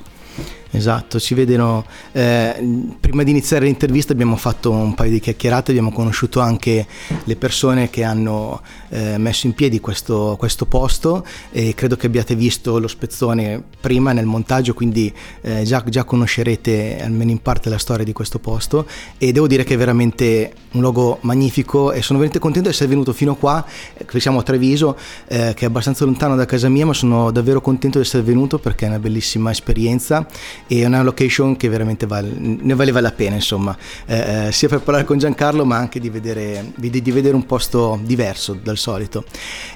Esatto, 0.76 1.18
ci 1.18 1.32
vedono. 1.32 1.86
Eh, 2.12 2.54
prima 3.00 3.22
di 3.22 3.30
iniziare 3.30 3.64
l'intervista 3.64 4.12
abbiamo 4.12 4.36
fatto 4.36 4.70
un 4.70 4.94
paio 4.94 5.10
di 5.10 5.20
chiacchierate, 5.20 5.70
abbiamo 5.70 5.90
conosciuto 5.90 6.40
anche 6.40 6.86
le 7.24 7.36
persone 7.36 7.88
che 7.88 8.04
hanno 8.04 8.60
eh, 8.90 9.16
messo 9.16 9.46
in 9.46 9.54
piedi 9.54 9.80
questo, 9.80 10.36
questo, 10.38 10.66
posto 10.66 11.24
e 11.50 11.72
credo 11.74 11.96
che 11.96 12.06
abbiate 12.06 12.34
visto 12.34 12.78
lo 12.78 12.88
spezzone 12.88 13.62
prima 13.80 14.12
nel 14.12 14.26
montaggio, 14.26 14.74
quindi 14.74 15.10
eh, 15.40 15.62
già, 15.62 15.82
già, 15.88 16.04
conoscerete 16.04 16.98
almeno 17.00 17.30
in 17.30 17.40
parte 17.40 17.70
la 17.70 17.78
storia 17.78 18.04
di 18.04 18.12
questo 18.12 18.38
posto 18.38 18.86
e 19.16 19.32
devo 19.32 19.46
dire 19.46 19.64
che 19.64 19.74
è 19.74 19.76
veramente 19.78 20.52
un 20.72 20.82
luogo 20.82 21.18
magnifico 21.22 21.90
e 21.92 22.02
sono 22.02 22.18
veramente 22.18 22.38
contento 22.38 22.68
di 22.68 22.74
essere 22.74 22.90
venuto 22.90 23.14
fino 23.14 23.34
qua, 23.34 23.64
qui 24.06 24.20
siamo 24.20 24.40
a 24.40 24.42
Treviso, 24.42 24.94
eh, 25.26 25.54
che 25.54 25.64
è 25.64 25.68
abbastanza 25.68 26.04
lontano 26.04 26.36
da 26.36 26.44
casa 26.44 26.68
mia, 26.68 26.84
ma 26.84 26.92
sono 26.92 27.30
davvero 27.30 27.62
contento 27.62 27.98
di 27.98 28.04
essere 28.04 28.22
venuto 28.22 28.58
perché 28.58 28.84
è 28.84 28.88
una 28.88 28.98
bellissima 28.98 29.50
esperienza 29.50 30.26
e 30.66 30.82
è 30.82 30.84
una 30.84 31.02
location 31.02 31.56
che 31.56 31.68
veramente 31.68 32.06
vale, 32.06 32.30
ne 32.36 32.74
valeva 32.74 33.00
la 33.00 33.12
pena, 33.12 33.34
insomma, 33.34 33.76
eh, 34.06 34.46
eh, 34.46 34.52
sia 34.52 34.68
per 34.68 34.80
parlare 34.80 35.04
con 35.04 35.18
Giancarlo 35.18 35.64
ma 35.64 35.76
anche 35.76 36.00
di 36.00 36.10
vedere, 36.10 36.72
di, 36.74 36.90
di 36.90 37.10
vedere 37.12 37.34
un 37.34 37.46
posto 37.46 38.00
diverso 38.02 38.54
dal 38.54 38.76
solito. 38.76 39.24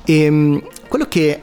E 0.04 0.22
ehm, 0.22 0.62
quello 0.88 1.06
che 1.06 1.40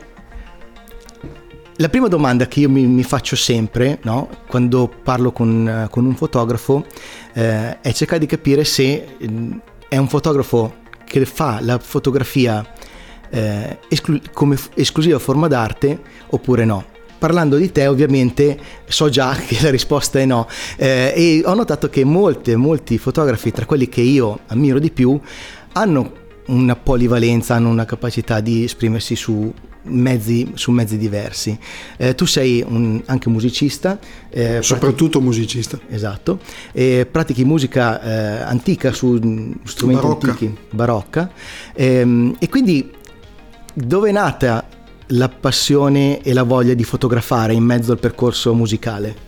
la 1.80 1.89
prima 1.89 2.08
domanda 2.08 2.48
che 2.48 2.62
io 2.62 2.70
mi, 2.70 2.86
mi 2.88 3.04
faccio 3.04 3.36
sempre 3.36 4.00
no, 4.04 4.30
quando 4.48 4.92
parlo 5.04 5.32
con, 5.32 5.88
con 5.92 6.06
un 6.06 6.16
fotografo 6.16 6.86
eh, 7.34 7.80
è 7.80 7.94
cercare 7.94 8.20
di 8.20 8.25
capire 8.25 8.63
se 8.63 9.16
mm, 9.24 9.58
è 9.88 9.98
un 9.98 10.08
fotografo 10.08 10.86
che 11.06 11.25
fa 11.25 11.60
la 11.62 11.77
fotografia 11.80 12.66
eh, 13.30 13.80
esclu- 13.88 14.32
come 14.32 14.58
esclusiva 14.74 15.20
forma 15.20 15.48
d'arte 15.48 16.01
oppure 16.30 16.66
no 16.66 16.96
parlando 17.17 17.57
di 17.57 17.71
te 17.71 17.88
ovviamente 17.88 18.57
so 18.88 19.09
già 19.09 19.36
che 19.45 19.57
la 19.62 19.69
risposta 19.69 20.19
è 20.19 20.25
no 20.25 20.47
eh, 20.77 21.13
e 21.15 21.41
ho 21.45 21.53
notato 21.53 21.89
che 21.89 22.03
molte, 22.03 22.55
molti 22.55 22.97
fotografi, 22.97 23.51
tra 23.51 23.65
quelli 23.65 23.89
che 23.89 24.01
io 24.01 24.39
ammiro 24.47 24.79
di 24.79 24.91
più, 24.91 25.19
hanno 25.74 26.25
una 26.47 26.75
polivalenza, 26.75 27.55
hanno 27.55 27.69
una 27.69 27.86
capacità 27.86 28.39
di 28.39 28.63
esprimersi 28.63 29.15
su 29.15 29.53
mezzi, 29.83 30.51
su 30.55 30.71
mezzi 30.71 30.97
diversi. 30.97 31.57
Eh, 31.97 32.15
tu 32.15 32.25
sei 32.25 32.63
un, 32.67 33.01
anche 33.05 33.29
musicista. 33.29 34.00
Eh, 34.29 34.62
Soprattutto 34.62 35.19
pratichi, 35.19 35.24
musicista. 35.24 35.79
Esatto. 35.89 36.39
E 36.71 37.07
pratichi 37.09 37.43
musica 37.43 38.01
eh, 38.01 38.41
antica 38.43 38.91
su 38.91 39.17
strumenti 39.63 40.01
barocca. 40.01 40.27
antichi, 40.31 40.57
barocca. 40.71 41.31
Ehm, 41.74 42.36
e 42.39 42.50
quindi 42.50 42.91
dove 43.74 44.09
è 44.09 44.12
nata 44.12 44.65
la 45.08 45.30
passione 45.30 46.22
e 46.22 46.34
la 46.34 46.44
voglia 46.44 46.74
di 46.74 46.84
fotografare 46.84 47.54
in 47.54 47.64
mezzo 47.64 47.92
al 47.92 48.00
percorso 48.00 48.54
musicale? 48.54 49.26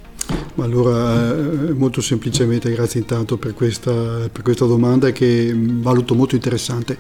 Allora, 0.58 1.36
eh, 1.36 1.74
molto 1.74 2.02
semplicemente, 2.02 2.72
grazie 2.72 3.00
intanto 3.00 3.38
per 3.38 3.54
questa, 3.54 4.30
per 4.32 4.42
questa 4.42 4.66
domanda 4.66 5.12
che 5.12 5.56
valuto 5.56 6.16
molto 6.16 6.36
interessante. 6.36 6.98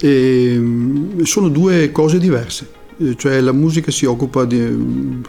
E, 0.00 0.54
mm, 0.56 1.20
sono 1.22 1.48
due 1.48 1.92
cose 1.92 2.18
diverse, 2.18 2.68
eh, 2.98 3.14
cioè 3.16 3.40
la 3.40 3.52
musica 3.52 3.90
si 3.90 4.06
occupa 4.06 4.44
di 4.44 5.22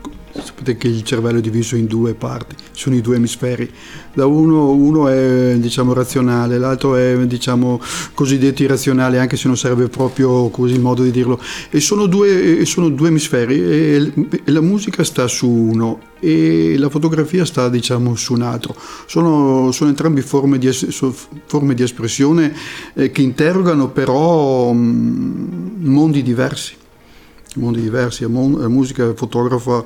sapete 0.44 0.77
che 0.77 0.88
il 0.88 1.04
cervello 1.04 1.38
è 1.38 1.42
diviso 1.42 1.75
in 1.75 1.86
due 1.86 2.13
parti, 2.13 2.56
sono 2.72 2.96
i 2.96 3.01
due 3.01 3.15
emisferi. 3.15 3.72
Da 4.13 4.25
uno, 4.25 4.72
uno 4.72 5.08
è 5.08 5.56
diciamo 5.58 5.94
razionale, 5.94 6.58
l'altro 6.58 6.96
è 6.96 7.18
diciamo 7.25 7.82
cosiddetto 8.13 8.63
irrazionale, 8.63 9.20
anche 9.20 9.38
se 9.38 9.48
non 9.48 9.58
sarebbe 9.58 9.88
proprio 9.88 10.50
così 10.50 10.74
il 10.74 10.82
modo 10.82 11.04
di 11.04 11.12
dirlo. 11.12 11.39
E 11.70 11.80
sono 11.80 12.06
due, 12.06 12.65
sono 12.65 12.89
due 12.89 13.10
emisferi 13.10 13.62
e, 13.62 14.13
e, 14.46 14.51
la 14.51 14.62
musica 14.62 15.04
sta 15.04 15.27
su 15.27 15.50
uno 15.50 16.13
e 16.20 16.75
la 16.77 16.89
fotografia 16.89 17.46
sta 17.46 17.68
diciamo 17.70 18.15
su 18.15 18.34
un 18.34 18.42
altro. 18.42 18.75
Sono, 19.06 19.72
sono 19.72 19.89
entrambi 19.89 20.22
forme 20.22 20.58
di, 20.58 20.70
forme 21.46 21.74
di 21.74 21.84
espressione 21.84 22.54
eh, 22.94 23.12
che 23.12 23.22
interrogano 23.22 23.89
però 23.89 24.72
mh, 24.72 25.74
mondi 25.80 26.24
diversi 26.24 26.84
mondi 27.59 27.81
diversi. 27.81 28.24
La 28.24 28.29
musica 28.67 29.13
fotografa 29.13 29.83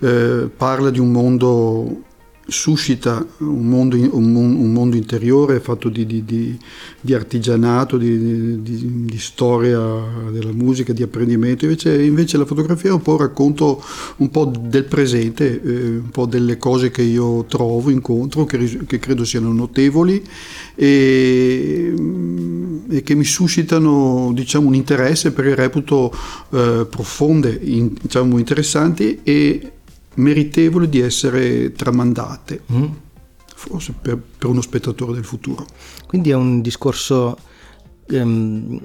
eh, 0.00 0.48
parla 0.56 0.90
di 0.90 0.98
un 0.98 1.10
mondo 1.10 2.02
suscita 2.50 3.24
un 3.38 3.68
mondo, 3.68 3.96
un, 3.96 4.34
un 4.34 4.72
mondo, 4.72 4.96
interiore 4.96 5.60
fatto 5.60 5.88
di, 5.88 6.04
di, 6.04 6.24
di, 6.24 6.58
di 7.00 7.14
artigianato, 7.14 7.96
di, 7.96 9.18
storia 9.18 9.78
della 10.30 10.52
musica, 10.52 10.92
di 10.92 11.02
apprendimento, 11.02 11.64
invece, 11.64 12.02
invece, 12.02 12.36
la 12.36 12.44
fotografia 12.44 12.90
è 12.90 12.92
un 12.92 13.02
po' 13.02 13.12
un 13.12 13.18
racconto 13.18 13.82
un 14.16 14.30
po' 14.30 14.46
del 14.46 14.84
presente, 14.84 15.62
eh, 15.62 15.96
un 15.98 16.10
po' 16.10 16.26
delle 16.26 16.58
cose 16.58 16.90
che 16.90 17.02
io 17.02 17.44
trovo, 17.44 17.90
incontro, 17.90 18.44
che, 18.44 18.84
che 18.86 18.98
credo 18.98 19.24
siano 19.24 19.52
notevoli 19.52 20.22
e, 20.74 21.94
e, 22.88 23.02
che 23.02 23.14
mi 23.14 23.24
suscitano 23.24 24.32
diciamo, 24.34 24.66
un 24.66 24.74
interesse 24.74 25.32
perché 25.32 25.54
reputo 25.54 26.12
eh, 26.50 26.86
profonde, 26.90 27.58
in, 27.62 27.92
diciamo, 28.00 28.38
interessanti 28.38 29.20
e 29.22 29.72
meritevoli 30.20 30.88
di 30.88 31.00
essere 31.00 31.72
tramandate, 31.72 32.62
mm. 32.72 32.84
forse 33.54 33.94
per, 34.00 34.20
per, 34.38 34.48
uno 34.48 34.60
spettatore 34.60 35.14
del 35.14 35.24
futuro. 35.24 35.66
Quindi 36.06 36.30
è 36.30 36.34
un 36.34 36.60
discorso, 36.60 37.36
um, 38.10 38.80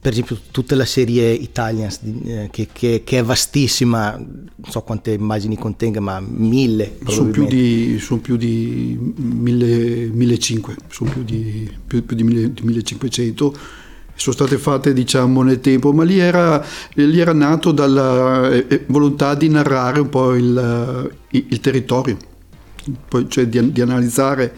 per 0.00 0.12
esempio 0.12 0.38
tutta 0.50 0.74
la 0.74 0.84
serie 0.84 1.30
Italians 1.32 2.00
eh, 2.24 2.48
che, 2.50 2.68
che, 2.72 3.02
che, 3.04 3.18
è 3.18 3.22
vastissima, 3.22 4.16
non 4.16 4.70
so 4.70 4.82
quante 4.82 5.12
immagini 5.12 5.56
contenga, 5.56 6.00
ma 6.00 6.20
mille. 6.20 6.98
Sono 7.06 7.30
più 7.30 7.46
di, 7.46 7.98
sono 7.98 8.20
più 8.20 8.36
di 8.36 8.98
mille, 9.16 10.06
1500, 10.06 10.84
sono 10.88 11.10
più 11.10 11.22
di, 11.22 11.70
più, 11.86 12.04
più 12.04 12.16
di 12.16 12.24
1500 12.24 13.78
sono 14.20 14.36
state 14.36 14.58
fatte 14.58 14.92
diciamo 14.92 15.42
nel 15.42 15.60
tempo, 15.60 15.92
ma 15.92 16.04
lì 16.04 16.18
era, 16.18 16.62
lì 16.92 17.18
era 17.18 17.32
nato 17.32 17.72
dalla 17.72 18.50
eh, 18.50 18.66
eh 18.68 18.84
volontà 18.88 19.34
di 19.34 19.48
narrare 19.48 20.00
un 20.00 20.10
po' 20.10 20.34
il, 20.34 21.10
il, 21.30 21.46
il 21.48 21.60
territorio, 21.60 22.18
cioè 23.28 23.46
di, 23.46 23.72
di, 23.72 23.80
analizzare 23.80 24.54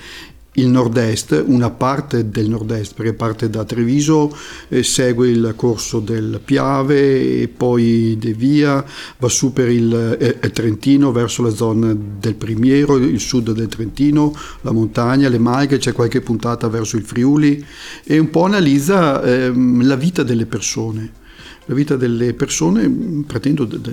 il 0.54 0.68
nord-est, 0.68 1.42
una 1.46 1.70
parte 1.70 2.28
del 2.28 2.48
nord-est, 2.48 2.94
perché 2.94 3.14
parte 3.14 3.48
da 3.48 3.64
Treviso, 3.64 4.36
eh, 4.68 4.82
segue 4.82 5.30
il 5.30 5.54
corso 5.56 5.98
del 6.00 6.40
Piave 6.44 7.40
e 7.40 7.48
poi 7.48 8.18
devia, 8.18 8.84
va 9.18 9.28
su 9.28 9.52
per 9.52 9.70
il 9.70 10.16
eh, 10.18 10.50
Trentino 10.50 11.10
verso 11.10 11.42
la 11.42 11.54
zona 11.54 11.96
del 11.96 12.34
Primiero, 12.34 12.96
il 12.96 13.20
sud 13.20 13.52
del 13.52 13.68
Trentino, 13.68 14.34
la 14.60 14.72
montagna, 14.72 15.30
le 15.30 15.38
Malghe, 15.38 15.78
c'è 15.78 15.92
qualche 15.92 16.20
puntata 16.20 16.68
verso 16.68 16.96
il 16.96 17.04
Friuli 17.04 17.64
e 18.04 18.18
un 18.18 18.28
po' 18.28 18.44
analizza 18.44 19.22
eh, 19.22 19.50
la 19.54 19.96
vita 19.96 20.22
delle 20.22 20.46
persone. 20.46 21.20
La 21.66 21.74
vita 21.74 21.96
delle 21.96 22.34
persone, 22.34 23.24
pretendo 23.24 23.64
da, 23.64 23.92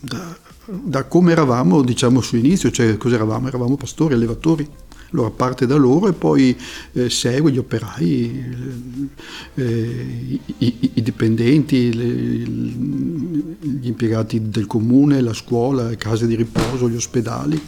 da, 0.00 0.36
da 0.66 1.04
come 1.04 1.32
eravamo 1.32 1.82
diciamo 1.82 2.20
su 2.20 2.36
inizio, 2.36 2.70
cioè 2.70 2.98
cosa 2.98 3.14
eravamo? 3.14 3.48
Eravamo 3.48 3.76
pastori, 3.76 4.14
allevatori 4.14 4.68
allora 5.12 5.30
parte 5.30 5.66
da 5.66 5.76
loro 5.76 6.08
e 6.08 6.12
poi 6.12 6.56
eh, 6.92 7.10
segue 7.10 7.52
gli 7.52 7.58
operai, 7.58 8.44
eh, 9.54 10.40
i, 10.58 10.90
i, 10.94 11.02
dipendenti, 11.02 11.94
le, 11.94 12.04
gli 12.04 13.86
impiegati 13.86 14.48
del 14.48 14.66
comune, 14.66 15.20
la 15.20 15.34
scuola, 15.34 15.88
le 15.88 15.96
case 15.96 16.26
di 16.26 16.34
riposo, 16.34 16.88
gli 16.88 16.96
ospedali, 16.96 17.60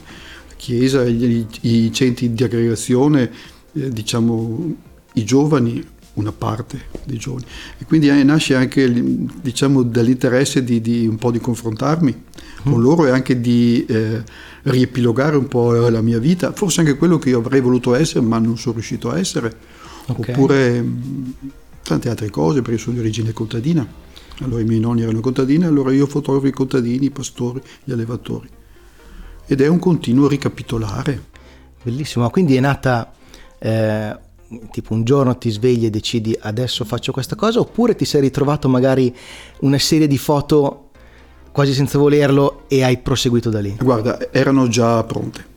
chiesa, 0.56 1.04
i, 1.04 1.46
i 1.60 1.92
centri 1.92 2.32
di 2.32 2.42
aggregazione, 2.42 3.30
eh, 3.72 3.90
diciamo 3.90 4.76
i 5.14 5.24
giovani, 5.24 5.84
una 6.14 6.32
parte 6.32 6.80
dei 7.04 7.18
giovani. 7.18 7.44
E 7.78 7.84
quindi 7.84 8.08
eh, 8.08 8.22
nasce 8.22 8.54
anche 8.54 8.90
diciamo, 8.90 9.82
dall'interesse 9.82 10.64
di, 10.64 10.80
di, 10.80 11.06
un 11.06 11.16
po' 11.16 11.30
di 11.30 11.40
confrontarmi. 11.40 12.22
Con 12.64 12.80
loro 12.80 13.06
e 13.06 13.10
anche 13.10 13.40
di 13.40 13.84
eh, 13.86 14.22
riepilogare 14.62 15.36
un 15.36 15.46
po' 15.48 15.72
la 15.72 16.00
mia 16.00 16.18
vita, 16.18 16.52
forse 16.52 16.80
anche 16.80 16.96
quello 16.96 17.18
che 17.18 17.30
io 17.30 17.38
avrei 17.38 17.60
voluto 17.60 17.94
essere 17.94 18.24
ma 18.24 18.38
non 18.38 18.56
sono 18.56 18.74
riuscito 18.74 19.10
a 19.10 19.18
essere, 19.18 19.54
okay. 20.06 20.34
oppure 20.34 20.80
mh, 20.80 21.34
tante 21.82 22.08
altre 22.08 22.30
cose 22.30 22.62
perché 22.62 22.78
sono 22.78 22.94
di 22.94 23.00
origine 23.00 23.32
contadina. 23.32 23.86
Allora 24.40 24.60
i 24.60 24.64
miei 24.64 24.80
nonni 24.80 25.02
erano 25.02 25.20
contadini, 25.20 25.64
allora 25.64 25.92
io 25.92 26.06
fotografo 26.06 26.46
i 26.48 26.52
contadini, 26.52 27.06
i 27.06 27.10
pastori, 27.10 27.60
gli 27.84 27.92
allevatori. 27.92 28.48
Ed 29.46 29.60
è 29.60 29.68
un 29.68 29.78
continuo 29.78 30.26
ricapitolare. 30.26 31.32
Bellissimo, 31.82 32.28
quindi 32.30 32.56
è 32.56 32.60
nata 32.60 33.12
eh, 33.58 34.18
tipo 34.70 34.94
un 34.94 35.04
giorno 35.04 35.36
ti 35.36 35.50
svegli 35.50 35.84
e 35.84 35.90
decidi 35.90 36.36
adesso 36.38 36.84
faccio 36.84 37.12
questa 37.12 37.36
cosa 37.36 37.60
oppure 37.60 37.94
ti 37.94 38.04
sei 38.04 38.20
ritrovato 38.20 38.68
magari 38.68 39.14
una 39.60 39.78
serie 39.78 40.06
di 40.06 40.18
foto 40.18 40.83
quasi 41.54 41.72
senza 41.72 41.98
volerlo 41.98 42.64
e 42.66 42.82
hai 42.82 42.98
proseguito 42.98 43.48
da 43.48 43.60
lì? 43.60 43.76
Guarda, 43.80 44.32
erano 44.32 44.66
già 44.66 45.04
pronte. 45.04 45.52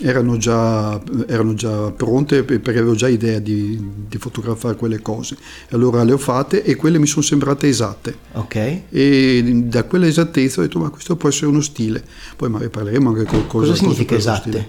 Erano 0.00 0.38
già, 0.38 0.98
erano 1.26 1.52
già 1.52 1.90
pronte 1.90 2.44
perché 2.44 2.78
avevo 2.78 2.94
già 2.94 3.08
idea 3.08 3.38
di, 3.38 3.78
di, 4.08 4.16
fotografare 4.16 4.74
quelle 4.76 5.02
cose. 5.02 5.36
Allora 5.72 6.02
le 6.02 6.12
ho 6.12 6.16
fatte 6.16 6.62
e 6.62 6.76
quelle 6.76 6.98
mi 6.98 7.06
sono 7.06 7.20
sembrate 7.20 7.68
esatte. 7.68 8.16
Ok. 8.32 8.84
E 8.88 9.62
da 9.66 9.84
quella 9.84 10.06
esattezza 10.06 10.60
ho 10.60 10.62
detto 10.62 10.78
ma 10.78 10.88
questo 10.88 11.14
può 11.16 11.28
essere 11.28 11.48
uno 11.48 11.60
stile. 11.60 12.02
Poi 12.34 12.48
magari 12.48 12.70
parleremo 12.70 13.10
anche 13.10 13.24
con 13.24 13.46
cosa, 13.46 13.72
cosa 13.72 13.74
significa 13.74 14.14
esatte? 14.14 14.68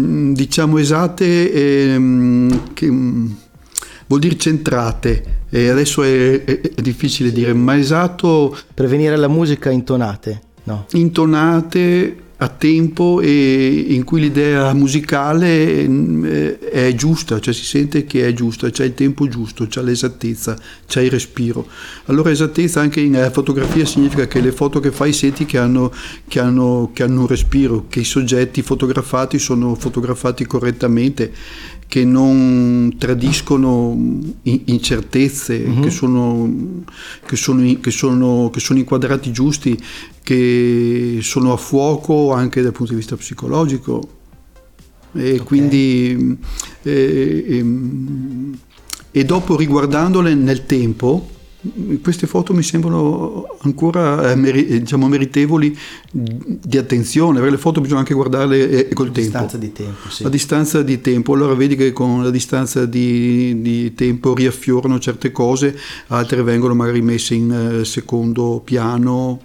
Mm, 0.00 0.32
diciamo 0.32 0.78
esatte, 0.78 1.52
ehm, 1.92 2.72
che, 2.72 2.90
mm, 2.90 3.30
vuol 4.06 4.20
dire 4.20 4.38
centrate. 4.38 5.35
E 5.48 5.68
adesso 5.68 6.02
è, 6.02 6.44
è, 6.44 6.60
è 6.60 6.80
difficile 6.82 7.32
dire, 7.32 7.52
ma 7.52 7.78
esatto... 7.78 8.56
Prevenire 8.74 9.16
la 9.16 9.28
musica 9.28 9.70
intonate, 9.70 10.40
no? 10.64 10.86
Intonate 10.92 12.24
a 12.38 12.48
tempo 12.48 13.22
e 13.22 13.86
in 13.88 14.04
cui 14.04 14.20
l'idea 14.20 14.74
musicale 14.74 15.86
eh, 15.86 16.58
è 16.58 16.94
giusta, 16.94 17.40
cioè 17.40 17.54
si 17.54 17.64
sente 17.64 18.04
che 18.04 18.28
è 18.28 18.32
giusta, 18.34 18.68
c'è 18.68 18.84
il 18.84 18.92
tempo 18.92 19.26
giusto, 19.26 19.66
c'è 19.66 19.80
l'esattezza, 19.80 20.58
c'è 20.86 21.00
il 21.00 21.10
respiro. 21.10 21.66
Allora 22.06 22.30
esattezza 22.30 22.80
anche 22.80 23.00
in 23.00 23.14
eh, 23.14 23.30
fotografia 23.30 23.86
significa 23.86 24.26
che 24.26 24.40
le 24.40 24.52
foto 24.52 24.80
che 24.80 24.90
fai 24.90 25.14
senti 25.14 25.46
che 25.46 25.56
hanno, 25.56 25.90
che 26.28 26.38
hanno, 26.38 26.90
che 26.92 27.04
hanno 27.04 27.20
un 27.20 27.26
respiro, 27.26 27.86
che 27.88 28.00
i 28.00 28.04
soggetti 28.04 28.60
fotografati 28.60 29.38
sono 29.38 29.74
fotografati 29.74 30.44
correttamente 30.44 31.32
che 31.88 32.04
non 32.04 32.94
tradiscono 32.98 33.96
incertezze, 34.42 35.58
mm-hmm. 35.58 35.82
che, 35.82 35.90
sono, 35.90 36.50
che, 37.24 37.36
sono, 37.36 37.80
che, 37.80 37.90
sono, 37.90 38.50
che 38.52 38.60
sono 38.60 38.78
inquadrati 38.78 39.30
giusti, 39.32 39.80
che 40.22 41.18
sono 41.22 41.52
a 41.52 41.56
fuoco 41.56 42.32
anche 42.32 42.62
dal 42.62 42.72
punto 42.72 42.92
di 42.92 42.98
vista 42.98 43.16
psicologico. 43.16 44.14
E 45.12 45.32
okay. 45.32 45.38
quindi 45.38 46.38
e, 46.82 47.44
e, 47.48 47.64
e 49.10 49.24
dopo 49.24 49.56
riguardandole 49.56 50.34
nel 50.34 50.66
tempo, 50.66 51.30
queste 52.02 52.26
foto 52.26 52.52
mi 52.52 52.62
sembrano 52.62 53.56
ancora 53.60 54.30
eh, 54.30 54.34
meri, 54.36 54.80
diciamo, 54.80 55.08
meritevoli 55.08 55.76
di 56.10 56.78
attenzione, 56.78 57.38
perché 57.38 57.50
le 57.54 57.60
foto 57.60 57.80
bisogna 57.80 58.00
anche 58.00 58.14
guardarle 58.14 58.88
eh, 58.88 58.94
col 58.94 59.10
tempo. 59.10 59.38
A 59.38 59.40
distanza 59.40 59.56
di 59.56 59.72
tempo, 59.72 60.08
sì. 60.08 60.24
A 60.24 60.28
distanza 60.28 60.82
di 60.82 61.00
tempo, 61.00 61.34
allora 61.34 61.54
vedi 61.54 61.76
che 61.76 61.92
con 61.92 62.22
la 62.22 62.30
distanza 62.30 62.86
di, 62.86 63.60
di 63.60 63.94
tempo 63.94 64.34
riaffiorano 64.34 64.98
certe 64.98 65.32
cose, 65.32 65.76
altre 66.08 66.42
vengono 66.42 66.74
magari 66.74 67.02
messe 67.02 67.34
in 67.34 67.78
uh, 67.80 67.84
secondo 67.84 68.60
piano, 68.64 69.40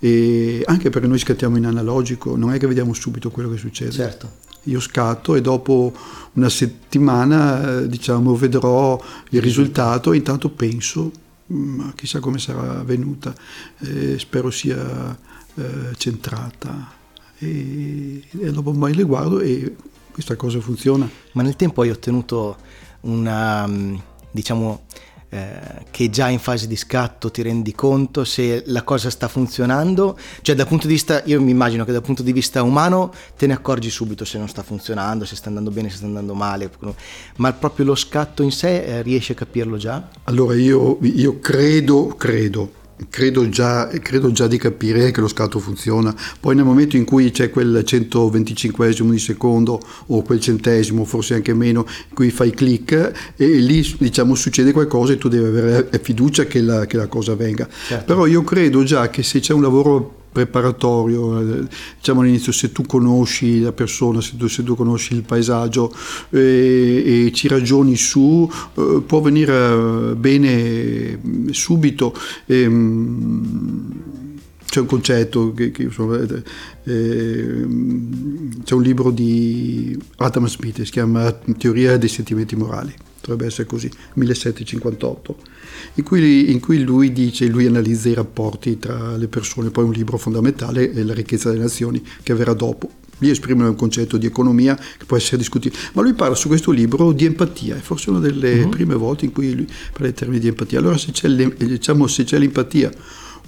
e 0.00 0.62
anche 0.66 0.90
perché 0.90 1.08
noi 1.08 1.18
scattiamo 1.18 1.56
in 1.56 1.66
analogico, 1.66 2.36
non 2.36 2.52
è 2.52 2.58
che 2.58 2.66
vediamo 2.66 2.92
subito 2.92 3.30
quello 3.30 3.50
che 3.50 3.56
succede. 3.56 3.90
Certo. 3.90 4.30
Io 4.64 4.80
scatto 4.80 5.34
e 5.34 5.40
dopo 5.40 5.92
una 6.34 6.48
settimana 6.50 7.80
diciamo, 7.80 8.36
vedrò 8.36 9.00
il 9.30 9.40
risultato 9.40 10.12
e 10.12 10.16
intanto 10.16 10.50
penso 10.50 11.10
ma 11.48 11.92
chissà 11.94 12.20
come 12.20 12.38
sarà 12.38 12.82
venuta, 12.82 13.34
eh, 13.80 14.18
spero 14.18 14.50
sia 14.50 15.16
eh, 15.54 15.94
centrata. 15.96 16.96
E, 17.38 18.24
e 18.30 18.50
dopo 18.50 18.72
mai 18.72 18.94
le 18.94 19.04
guardo 19.04 19.40
e 19.40 19.76
questa 20.10 20.36
cosa 20.36 20.60
funziona. 20.60 21.08
Ma 21.32 21.42
nel 21.42 21.56
tempo 21.56 21.82
hai 21.82 21.90
ottenuto 21.90 22.56
una, 23.02 23.68
diciamo, 24.30 24.84
eh, 25.30 25.84
che 25.90 26.08
già 26.08 26.28
in 26.28 26.38
fase 26.38 26.66
di 26.66 26.76
scatto 26.76 27.30
ti 27.30 27.42
rendi 27.42 27.74
conto 27.74 28.24
se 28.24 28.62
la 28.66 28.82
cosa 28.82 29.10
sta 29.10 29.28
funzionando, 29.28 30.18
cioè 30.42 30.54
dal 30.54 30.66
punto 30.66 30.86
di 30.86 30.94
vista, 30.94 31.22
io 31.24 31.40
mi 31.40 31.50
immagino 31.50 31.84
che 31.84 31.92
dal 31.92 32.02
punto 32.02 32.22
di 32.22 32.32
vista 32.32 32.62
umano 32.62 33.12
te 33.36 33.46
ne 33.46 33.52
accorgi 33.52 33.90
subito 33.90 34.24
se 34.24 34.38
non 34.38 34.48
sta 34.48 34.62
funzionando, 34.62 35.24
se 35.24 35.36
sta 35.36 35.48
andando 35.48 35.70
bene, 35.70 35.90
se 35.90 35.96
sta 35.96 36.06
andando 36.06 36.34
male, 36.34 36.70
ma 37.36 37.52
proprio 37.52 37.86
lo 37.86 37.94
scatto 37.94 38.42
in 38.42 38.52
sé 38.52 38.84
eh, 38.84 39.02
riesci 39.02 39.32
a 39.32 39.34
capirlo 39.34 39.76
già? 39.76 40.08
Allora 40.24 40.54
io, 40.54 40.98
io 41.02 41.38
credo, 41.40 42.08
credo 42.16 42.78
Credo 43.10 43.48
già, 43.48 43.88
credo 44.02 44.32
già, 44.32 44.46
di 44.46 44.58
capire 44.58 45.10
che 45.10 45.20
lo 45.20 45.28
scatto 45.28 45.58
funziona. 45.58 46.14
Poi 46.40 46.54
nel 46.54 46.64
momento 46.64 46.96
in 46.96 47.04
cui 47.04 47.30
c'è 47.30 47.50
quel 47.50 47.82
125 47.84 48.94
di 48.94 49.18
secondo 49.18 49.80
o 50.06 50.22
quel 50.22 50.40
centesimo, 50.40 51.04
forse 51.04 51.34
anche 51.34 51.54
meno, 51.54 51.86
in 52.08 52.14
cui 52.14 52.30
fai 52.30 52.50
clic 52.50 53.32
e 53.36 53.46
lì 53.46 53.96
diciamo 53.98 54.34
succede 54.34 54.72
qualcosa 54.72 55.12
e 55.12 55.18
tu 55.18 55.28
devi 55.28 55.44
avere 55.44 55.88
fiducia 56.02 56.44
che 56.44 56.60
la, 56.60 56.86
che 56.86 56.96
la 56.96 57.06
cosa 57.06 57.34
venga. 57.34 57.68
Certo. 57.86 58.04
Però 58.04 58.26
io 58.26 58.42
credo 58.42 58.82
già 58.82 59.08
che 59.10 59.22
se 59.22 59.40
c'è 59.40 59.52
un 59.52 59.62
lavoro 59.62 60.17
preparatorio, 60.30 61.40
eh, 61.40 61.66
diciamo 61.96 62.20
all'inizio 62.20 62.52
se 62.52 62.72
tu 62.72 62.82
conosci 62.82 63.60
la 63.60 63.72
persona, 63.72 64.20
se 64.20 64.36
tu, 64.36 64.46
se 64.46 64.62
tu 64.62 64.74
conosci 64.74 65.14
il 65.14 65.22
paesaggio 65.22 65.92
e, 66.30 67.26
e 67.26 67.32
ci 67.32 67.48
ragioni 67.48 67.96
su, 67.96 68.50
eh, 68.74 69.02
può 69.06 69.20
venire 69.20 70.14
bene 70.16 71.18
subito. 71.50 72.14
E, 72.46 72.60
ehm, 72.62 74.16
c'è 74.68 74.80
un 74.80 74.86
concetto 74.86 75.54
che, 75.54 75.70
che 75.70 75.84
insomma, 75.84 76.18
eh, 76.18 77.66
c'è 78.64 78.74
un 78.74 78.82
libro 78.82 79.10
di 79.10 79.98
Adam 80.16 80.46
Smith 80.46 80.82
si 80.82 80.90
chiama 80.90 81.32
Teoria 81.56 81.96
dei 81.96 82.10
sentimenti 82.10 82.54
morali 82.54 82.94
dovrebbe 83.22 83.46
essere 83.46 83.66
così 83.66 83.90
1758 84.14 85.36
in 85.94 86.04
cui, 86.04 86.50
in 86.50 86.60
cui, 86.60 86.82
lui 86.82 87.12
dice, 87.12 87.46
lui 87.46 87.66
analizza 87.66 88.08
i 88.08 88.14
rapporti 88.14 88.78
tra 88.78 89.16
le 89.16 89.28
persone, 89.28 89.70
poi 89.70 89.84
un 89.84 89.92
libro 89.92 90.16
fondamentale 90.16 90.92
è 90.92 91.02
La 91.02 91.14
ricchezza 91.14 91.50
delle 91.50 91.62
nazioni 91.62 92.02
che 92.22 92.34
verrà 92.34 92.54
dopo. 92.54 92.90
Lì 93.20 93.30
esprime 93.30 93.64
un 93.64 93.74
concetto 93.74 94.16
di 94.16 94.26
economia 94.26 94.76
che 94.76 95.04
può 95.04 95.16
essere 95.16 95.38
discutibile, 95.38 95.80
ma 95.94 96.02
lui 96.02 96.14
parla 96.14 96.36
su 96.36 96.46
questo 96.46 96.70
libro 96.70 97.10
di 97.12 97.24
empatia, 97.24 97.76
è 97.76 97.80
forse 97.80 98.10
una 98.10 98.20
delle 98.20 98.62
uh-huh. 98.62 98.68
prime 98.68 98.94
volte 98.94 99.24
in 99.24 99.32
cui 99.32 99.54
lui 99.54 99.66
parla 99.92 100.06
in 100.06 100.14
termini 100.14 100.38
di 100.38 100.46
empatia. 100.46 100.78
Allora 100.78 100.96
se 100.96 101.10
c'è, 101.10 101.28
diciamo, 101.28 102.06
se 102.06 102.22
c'è 102.22 102.38
l'empatia 102.38 102.92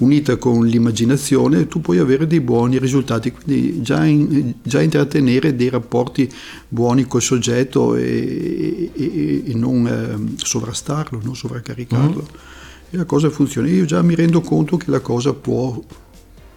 unita 0.01 0.37
con 0.37 0.67
l'immaginazione, 0.67 1.67
tu 1.67 1.81
puoi 1.81 1.99
avere 1.99 2.27
dei 2.27 2.41
buoni 2.41 2.79
risultati, 2.79 3.33
quindi 3.33 3.83
già, 3.83 4.05
in, 4.05 4.55
già 4.63 4.81
intrattenere 4.83 5.55
dei 5.55 5.69
rapporti 5.69 6.31
buoni 6.69 7.05
col 7.05 7.23
soggetto 7.23 7.95
e, 7.97 8.91
e, 8.95 9.43
e 9.47 9.55
non 9.55 9.87
eh, 9.87 10.37
sovrastarlo, 10.43 11.21
non 11.23 11.37
sovraccaricarlo. 11.37 12.23
Mm. 12.23 12.37
E 12.91 12.97
la 12.97 13.05
cosa 13.05 13.31
funziona. 13.31 13.69
Io 13.69 13.85
già 13.85 14.03
mi 14.03 14.15
rendo 14.15 14.41
conto 14.41 14.77
che 14.77 14.91
la 14.91 15.01
cosa 15.01 15.33
può, 15.33 15.81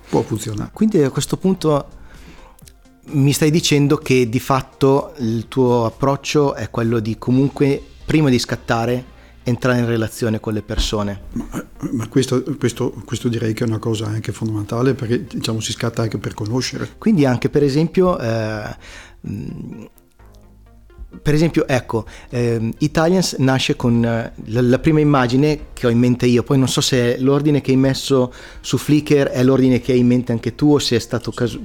può 0.09 0.21
funzionare. 0.21 0.71
Quindi 0.73 1.01
a 1.03 1.09
questo 1.09 1.37
punto 1.37 1.87
mi 3.11 3.33
stai 3.33 3.51
dicendo 3.51 3.97
che 3.97 4.29
di 4.29 4.39
fatto 4.39 5.13
il 5.19 5.47
tuo 5.47 5.85
approccio 5.85 6.55
è 6.55 6.69
quello 6.69 6.99
di 6.99 7.17
comunque 7.17 7.81
prima 8.05 8.29
di 8.29 8.39
scattare 8.39 9.11
entrare 9.43 9.79
in 9.79 9.85
relazione 9.85 10.39
con 10.39 10.53
le 10.53 10.61
persone. 10.61 11.21
Ma, 11.33 11.65
ma 11.91 12.07
questo, 12.07 12.43
questo, 12.57 12.91
questo, 13.05 13.27
direi 13.27 13.53
che 13.53 13.63
è 13.63 13.67
una 13.67 13.79
cosa 13.79 14.07
anche 14.07 14.31
fondamentale 14.31 14.93
perché 14.93 15.25
diciamo, 15.25 15.59
si 15.59 15.71
scatta 15.71 16.01
anche 16.01 16.17
per 16.17 16.33
conoscere. 16.33 16.89
Quindi 16.97 17.25
anche 17.25 17.49
per 17.49 17.63
esempio... 17.63 18.17
Eh, 18.19 18.75
per 21.21 21.35
esempio, 21.35 21.67
ecco, 21.67 22.05
eh, 22.29 22.73
Italians 22.79 23.35
nasce 23.37 23.75
con 23.75 24.03
eh, 24.03 24.33
la, 24.45 24.61
la, 24.61 24.79
prima 24.79 24.99
immagine 24.99 25.67
che 25.73 25.85
ho 25.85 25.89
in 25.91 25.99
mente 25.99 26.25
io, 26.25 26.41
poi 26.41 26.57
non 26.57 26.67
so 26.67 26.81
se 26.81 27.19
l'ordine 27.19 27.61
che 27.61 27.71
hai 27.71 27.77
messo 27.77 28.33
su 28.61 28.77
Flickr 28.77 29.27
è 29.27 29.43
l'ordine 29.43 29.79
che 29.79 29.91
hai 29.91 29.99
in 29.99 30.07
mente 30.07 30.31
anche 30.31 30.55
tu 30.55 30.73
o 30.73 30.79
se 30.79 30.95
è 30.95 30.99
stato 30.99 31.31
caso- 31.31 31.61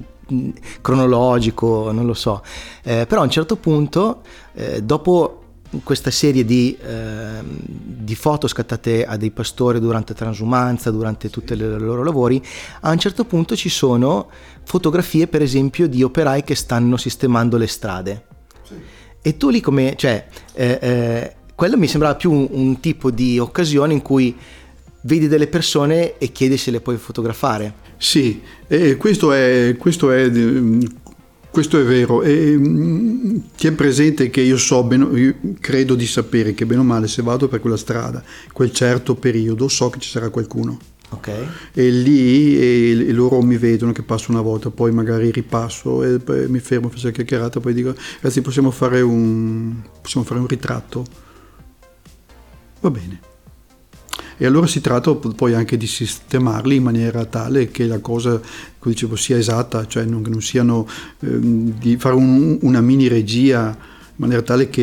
cronologico, 0.81 1.91
non 1.93 2.07
lo 2.07 2.15
so. 2.15 2.43
Eh, 2.83 3.07
però 3.07 3.23
a 3.23 3.25
un 3.25 3.31
certo 3.31 3.57
punto, 3.57 4.21
eh, 4.55 4.83
dopo 4.83 5.38
questa 5.83 6.11
serie 6.11 6.45
di, 6.45 6.77
eh, 6.81 7.41
di, 7.45 8.15
foto 8.15 8.47
scattate 8.47 9.05
a 9.05 9.17
dei 9.17 9.31
pastori 9.31 9.81
durante 9.81 10.15
transumanza, 10.15 10.91
durante 10.91 11.29
tutti 11.29 11.53
i 11.53 11.57
loro 11.57 12.03
lavori, 12.03 12.43
a 12.81 12.91
un 12.91 12.99
certo 12.99 13.25
punto 13.25 13.55
ci 13.55 13.69
sono 13.69 14.29
fotografie 14.65 15.27
per 15.27 15.43
esempio 15.43 15.87
di 15.87 16.03
operai 16.03 16.43
che 16.43 16.55
stanno 16.55 16.97
sistemando 16.97 17.57
le 17.57 17.67
strade. 17.67 18.25
Sì. 18.63 18.75
E 19.21 19.37
tu 19.37 19.51
lì 19.51 19.61
come, 19.61 19.95
cioè, 19.97 20.27
eh, 20.55 20.79
eh, 20.81 21.35
quello 21.55 21.77
mi 21.77 21.87
sembrava 21.87 22.15
più 22.15 22.33
un, 22.33 22.47
un, 22.51 22.81
tipo 22.81 23.11
di 23.11 23.39
occasione 23.39 23.93
in 23.93 24.01
cui 24.03 24.37
vedi 25.03 25.29
delle 25.29 25.49
persone 25.49 26.17
e 26.19 26.33
chiedi 26.33 26.57
se 26.57 26.71
le 26.71 26.81
puoi 26.81 26.97
fotografare. 26.97 27.87
Sì, 27.99 28.41
e 28.67 28.97
questo 28.97 29.33
è, 29.33 29.75
questo 29.77 30.13
è 30.13 30.31
questo 31.59 31.81
è 31.81 31.83
vero, 31.83 32.23
e 32.23 32.57
mm, 32.57 33.37
tieni 33.57 33.75
presente 33.75 34.31
che 34.31 34.41
io 34.41 34.57
so, 34.57 34.85
bene, 34.85 35.07
io 35.19 35.35
credo 35.59 35.97
di 35.97 36.07
sapere 36.07 36.55
che 36.55 36.65
bene 36.67 36.83
o 36.83 36.85
male 36.85 37.09
se 37.09 37.21
vado 37.21 37.49
per 37.49 37.59
quella 37.59 37.77
strada, 37.77 38.23
quel 38.53 38.71
certo 38.71 39.17
periodo, 39.17 39.67
so 39.67 39.91
che 39.91 39.99
ci 39.99 40.09
sarà 40.09 40.29
qualcuno. 40.29 40.79
Okay. 41.11 41.49
E 41.73 41.91
lì 41.91 42.57
e, 42.57 43.09
e 43.09 43.13
loro 43.13 43.43
mi 43.43 43.57
vedono 43.57 43.91
che 43.91 44.05
passo 44.05 44.31
una 44.31 44.41
volta, 44.41 44.71
poi 44.71 44.93
magari 44.93 45.33
ripasso 45.33 46.05
e 46.05 46.21
mi 46.47 46.61
fermo, 46.61 46.91
faccio 46.91 47.09
la 47.09 47.13
chiacchierata, 47.13 47.59
poi 47.59 47.75
dico 47.75 47.93
ragazzi 48.21 48.41
possiamo 48.41 48.71
fare 48.71 49.01
un, 49.01 49.75
possiamo 50.01 50.25
fare 50.25 50.39
un 50.39 50.47
ritratto? 50.47 51.05
Va 52.79 52.91
bene. 52.91 53.28
E 54.39 54.47
allora 54.47 54.67
si 54.67 54.81
tratta 54.81 55.13
poi 55.15 55.55
anche 55.55 55.77
di 55.77 55.87
sistemarli 55.87 56.77
in 56.77 56.85
maniera 56.85 57.25
tale 57.25 57.71
che 57.71 57.87
la 57.87 57.99
cosa 57.99 58.41
dicevo, 58.81 59.17
sia 59.17 59.37
esatta, 59.37 59.87
cioè 59.87 60.05
non, 60.05 60.23
non 60.23 60.41
siano 60.41 60.87
ehm, 61.21 61.79
di 61.79 61.97
fare 61.97 62.15
un, 62.15 62.59
una 62.63 62.81
mini 62.81 63.09
regia 63.09 63.77
in 63.77 64.15
maniera 64.15 64.43
tale 64.43 64.71
che, 64.71 64.81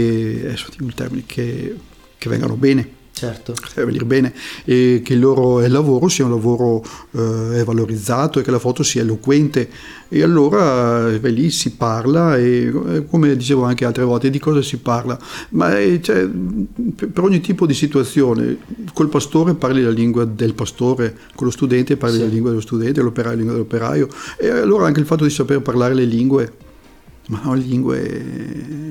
il 0.80 0.94
termine, 0.94 1.24
che, 1.26 1.76
che 2.18 2.30
vengano 2.30 2.56
bene 2.56 2.95
certo. 3.16 3.54
deve 3.74 3.86
venire 3.86 4.06
bene 4.06 4.34
e 4.66 5.02
che 5.04 5.14
il 5.14 5.22
loro 5.22 5.66
lavoro 5.66 6.10
sia 6.10 6.26
un 6.26 6.32
lavoro 6.32 6.84
eh, 7.12 7.64
valorizzato 7.64 8.40
e 8.40 8.44
che 8.44 8.52
la 8.52 8.60
foto 8.60 8.84
sia 8.84 9.02
eloquente 9.02 9.70
e 10.10 10.22
allora 10.22 11.10
eh, 11.10 11.30
lì 11.30 11.50
si 11.50 11.72
parla 11.72 12.36
e 12.36 12.74
eh, 12.88 13.06
come 13.06 13.36
dicevo 13.38 13.64
anche 13.64 13.86
altre 13.86 14.04
volte 14.04 14.30
di 14.30 14.38
cosa 14.38 14.62
si 14.62 14.78
parla 14.78 15.18
ma 15.52 15.80
eh, 15.80 16.02
cioè, 16.02 16.28
per 16.28 17.24
ogni 17.24 17.40
tipo 17.40 17.66
di 17.66 17.74
situazione 17.74 18.58
col 18.94 19.08
pastore 19.08 19.54
parli 19.56 19.82
la 19.82 19.92
lingua 19.92 20.26
del 20.26 20.54
pastore 20.54 21.18
con 21.36 21.48
lo 21.48 21.54
studente 21.54 21.96
parli 21.96 22.18
sì. 22.18 22.22
la 22.22 22.28
lingua 22.28 22.50
dello 22.50 22.62
studente 22.62 23.02
l'operaio 23.02 23.32
la 23.32 23.38
lingua 23.38 23.56
dell'operaio 23.56 24.10
e 24.38 24.50
allora 24.50 24.88
anche 24.88 25.00
il 25.00 25.06
fatto 25.06 25.24
di 25.24 25.30
saper 25.30 25.62
parlare 25.62 25.94
le 25.94 26.06
lingue 26.06 26.54
ma 27.28 27.40
no, 27.46 27.54
le 27.54 27.64
lingue 27.64 27.98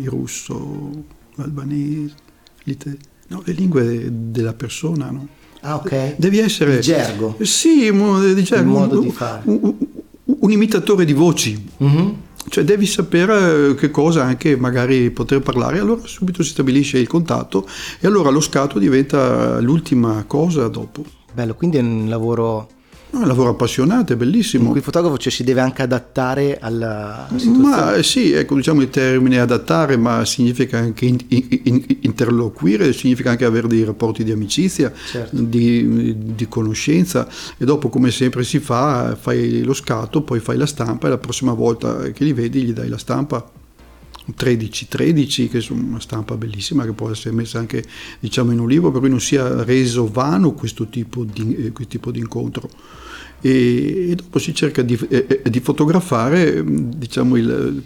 il 0.00 0.08
russo 0.08 1.04
l'albanese 1.34 2.14
l'italiano 2.64 3.12
no, 3.28 3.42
le 3.44 3.52
lingue 3.52 4.08
della 4.10 4.52
persona. 4.52 5.10
No? 5.10 5.26
Ah, 5.60 5.76
ok. 5.76 6.16
Devi 6.16 6.38
essere... 6.38 6.74
Il 6.74 6.80
gergo. 6.80 7.36
Sì, 7.40 7.84
il 7.86 8.42
gergo. 8.42 8.70
modo 8.70 8.98
un, 8.98 9.04
di 9.04 9.10
fare. 9.10 9.42
Un, 9.44 9.74
un 10.24 10.50
imitatore 10.50 11.04
di 11.04 11.12
voci. 11.12 11.70
Mm-hmm. 11.82 12.08
Cioè 12.46 12.62
devi 12.64 12.86
sapere 12.86 13.74
che 13.74 13.90
cosa 13.90 14.24
anche 14.24 14.54
magari 14.56 15.10
poter 15.10 15.40
parlare, 15.40 15.78
allora 15.78 16.02
subito 16.04 16.42
si 16.42 16.50
stabilisce 16.50 16.98
il 16.98 17.06
contatto 17.06 17.66
e 17.98 18.06
allora 18.06 18.28
lo 18.28 18.40
scatto 18.40 18.78
diventa 18.78 19.58
l'ultima 19.60 20.24
cosa 20.26 20.68
dopo. 20.68 21.04
Bello, 21.32 21.54
quindi 21.54 21.78
è 21.78 21.80
un 21.80 22.06
lavoro 22.08 22.68
No, 23.14 23.20
è 23.20 23.22
un 23.22 23.28
lavoro 23.28 23.50
appassionato, 23.50 24.12
è 24.12 24.16
bellissimo. 24.16 24.64
In 24.64 24.68
cui 24.70 24.78
il 24.78 24.84
fotografo 24.84 25.16
cioè, 25.16 25.30
si 25.30 25.44
deve 25.44 25.60
anche 25.60 25.82
adattare 25.82 26.58
alla 26.58 27.28
situazione. 27.36 27.58
Ma 27.58 28.02
sì, 28.02 28.32
ecco, 28.32 28.56
diciamo 28.56 28.80
il 28.80 28.90
termine 28.90 29.38
adattare, 29.38 29.96
ma 29.96 30.24
significa 30.24 30.78
anche 30.78 31.04
in, 31.06 31.18
in, 31.28 31.84
interloquire, 32.00 32.92
significa 32.92 33.30
anche 33.30 33.44
avere 33.44 33.68
dei 33.68 33.84
rapporti 33.84 34.24
di 34.24 34.32
amicizia, 34.32 34.92
certo. 34.92 35.40
di, 35.40 36.34
di, 36.34 36.48
conoscenza 36.48 37.28
e 37.56 37.64
dopo 37.64 37.88
come 37.88 38.10
sempre 38.10 38.42
si 38.42 38.58
fa, 38.58 39.14
fai 39.14 39.62
lo 39.62 39.74
scatto, 39.74 40.22
poi 40.22 40.40
fai 40.40 40.56
la 40.56 40.66
stampa 40.66 41.06
e 41.06 41.10
la 41.10 41.18
prossima 41.18 41.52
volta 41.52 42.10
che 42.10 42.24
li 42.24 42.32
vedi 42.32 42.62
gli 42.62 42.72
dai 42.72 42.88
la 42.88 42.98
stampa. 42.98 43.48
13-13 44.36 45.50
che 45.50 45.58
è 45.58 45.64
una 45.68 46.00
stampa 46.00 46.34
bellissima 46.38 46.86
che 46.86 46.92
può 46.92 47.10
essere 47.10 47.34
messa 47.34 47.58
anche 47.58 47.84
diciamo 48.20 48.52
in 48.52 48.58
un 48.58 48.66
libro 48.66 48.90
per 48.90 49.00
cui 49.00 49.10
non 49.10 49.20
sia 49.20 49.62
reso 49.64 50.08
vano 50.10 50.52
questo 50.52 50.88
tipo 50.88 51.24
di, 51.24 51.56
eh, 51.56 51.72
questo 51.72 51.92
tipo 51.92 52.10
di 52.10 52.20
incontro 52.20 52.70
e, 53.46 54.10
e 54.10 54.14
dopo 54.14 54.38
si 54.38 54.54
cerca 54.54 54.80
di, 54.80 54.98
eh, 55.10 55.42
di 55.44 55.60
fotografare 55.60 56.64
diciamo 56.64 57.36
il, 57.36 57.82